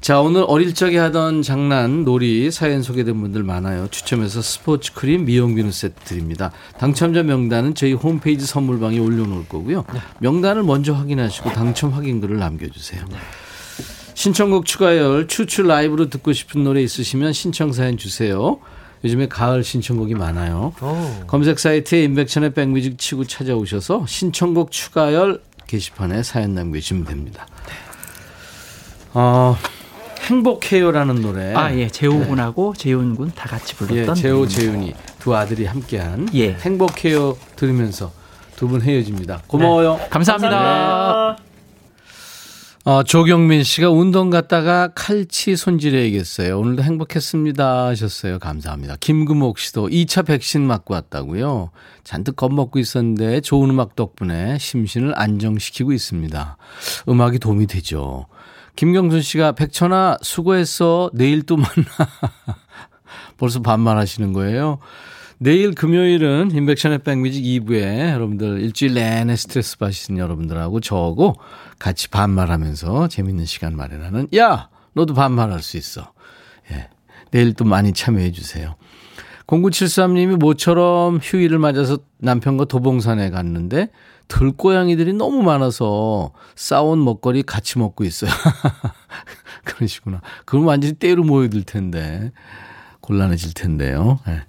자, 0.00 0.20
오늘 0.20 0.44
어릴 0.46 0.74
적에 0.74 0.96
하던 0.96 1.42
장난, 1.42 2.04
놀이, 2.04 2.50
사연 2.50 2.82
소개된 2.82 3.20
분들 3.20 3.42
많아요. 3.42 3.88
추첨해서 3.90 4.40
스포츠 4.40 4.94
크림, 4.94 5.26
미용 5.26 5.54
비누 5.54 5.72
세트 5.72 6.04
드립니다. 6.04 6.52
당첨자 6.78 7.22
명단은 7.22 7.74
저희 7.74 7.92
홈페이지 7.92 8.46
선물방에 8.46 8.98
올려놓을 8.98 9.48
거고요. 9.48 9.84
명단을 10.20 10.62
먼저 10.62 10.94
확인하시고 10.94 11.52
당첨 11.52 11.90
확인글을 11.92 12.38
남겨주세요. 12.38 13.04
신청곡 14.22 14.66
추가열, 14.66 15.28
추추 15.28 15.62
라이브로 15.62 16.10
듣고 16.10 16.32
싶은 16.32 16.64
노래 16.64 16.82
있으시면 16.82 17.32
신청 17.32 17.72
사연 17.72 17.96
주세요. 17.96 18.58
요즘에 19.04 19.28
가을 19.28 19.62
신청곡이 19.62 20.14
많아요. 20.14 20.72
검색 21.28 21.60
사이트에 21.60 22.02
인백천의 22.02 22.52
백뮤직 22.52 22.98
치고 22.98 23.26
찾아오셔서 23.26 24.06
신청곡 24.08 24.72
추가열 24.72 25.40
게시판에 25.68 26.24
사연 26.24 26.56
남겨주시면 26.56 27.04
됩니다. 27.04 27.46
어, 29.14 29.56
행복해요라는 30.22 31.22
노래. 31.22 31.54
아, 31.54 31.72
예. 31.76 31.86
재호 31.86 32.18
군하고 32.26 32.74
재훈 32.76 33.14
군다 33.14 33.44
같이 33.48 33.74
예, 33.74 33.86
불렀던 33.86 34.16
재호, 34.16 34.38
노래입니다. 34.38 34.60
재윤이 34.60 34.94
두 35.20 35.36
아들이 35.36 35.64
함께한 35.64 36.30
예. 36.34 36.54
행복해요 36.54 37.38
들으면서 37.54 38.10
두 38.56 38.66
분 38.66 38.82
헤어집니다. 38.82 39.42
고마워요. 39.46 40.00
감사합니다. 40.10 41.38
어, 42.88 43.02
조경민 43.02 43.64
씨가 43.64 43.90
운동 43.90 44.30
갔다가 44.30 44.88
칼치 44.94 45.56
손질해야겠어요. 45.56 46.58
오늘도 46.58 46.82
행복했습니다 46.82 47.84
하셨어요. 47.88 48.38
감사합니다. 48.38 48.96
김금옥 48.98 49.58
씨도 49.58 49.88
2차 49.88 50.24
백신 50.24 50.62
맞고 50.62 50.94
왔다고요. 50.94 51.70
잔뜩 52.02 52.36
겁먹고 52.36 52.78
있었는데 52.78 53.42
좋은 53.42 53.68
음악 53.68 53.94
덕분에 53.94 54.56
심신을 54.56 55.12
안정시키고 55.20 55.92
있습니다. 55.92 56.56
음악이 57.10 57.40
도움이 57.40 57.66
되죠. 57.66 58.24
김경순 58.74 59.20
씨가 59.20 59.52
백천아 59.52 60.16
수고했어. 60.22 61.10
내일 61.12 61.42
또 61.42 61.58
만나. 61.58 61.68
벌써 63.36 63.60
반말하시는 63.60 64.32
거예요. 64.32 64.78
내일 65.38 65.72
금요일은 65.72 66.50
인백션의 66.52 66.98
백뮤직 66.98 67.44
2부에 67.44 68.12
여러분들 68.12 68.60
일주일 68.60 68.94
내내 68.94 69.36
스트레스 69.36 69.78
받으시는 69.78 70.18
여러분들하고 70.20 70.80
저하고 70.80 71.36
같이 71.78 72.08
반말하면서 72.08 73.08
재밌는 73.08 73.44
시간 73.44 73.76
마련하는 73.76 74.28
야 74.36 74.68
너도 74.94 75.14
반말할 75.14 75.62
수 75.62 75.76
있어. 75.76 76.12
예. 76.72 76.90
내일 77.30 77.54
또 77.54 77.64
많이 77.64 77.92
참여해 77.92 78.32
주세요. 78.32 78.74
0973님이 79.46 80.36
모처럼 80.36 81.20
휴일을 81.22 81.58
맞아서 81.58 81.98
남편과 82.18 82.64
도봉산에 82.66 83.30
갔는데 83.30 83.90
들고양이들이 84.26 85.14
너무 85.14 85.42
많아서 85.42 86.32
싸온 86.54 87.02
먹거리 87.02 87.44
같이 87.44 87.78
먹고 87.78 88.04
있어요. 88.04 88.30
그러시구나. 89.64 90.20
그럼 90.44 90.66
완전히 90.66 90.94
때로 90.94 91.22
모여들 91.22 91.62
텐데 91.62 92.32
곤란해질 93.00 93.54
텐데요. 93.54 94.18
예. 94.26 94.42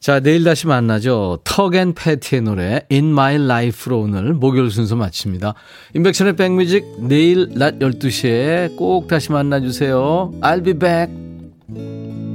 자, 0.00 0.20
내일 0.20 0.44
다시 0.44 0.66
만나죠. 0.66 1.40
턱앤 1.44 1.94
패티의 1.94 2.42
노래 2.42 2.80
In 2.90 3.10
My 3.10 3.34
Life로 3.34 4.00
오늘 4.00 4.32
목요일 4.32 4.70
순서 4.70 4.96
마칩니다. 4.96 5.54
인백션의 5.94 6.36
백뮤직 6.36 6.84
내일 7.00 7.48
낮 7.54 7.78
12시에 7.78 8.76
꼭 8.76 9.08
다시 9.08 9.32
만나주세요. 9.32 10.32
I'll 10.40 10.64
be 10.64 10.74
back. 10.74 12.27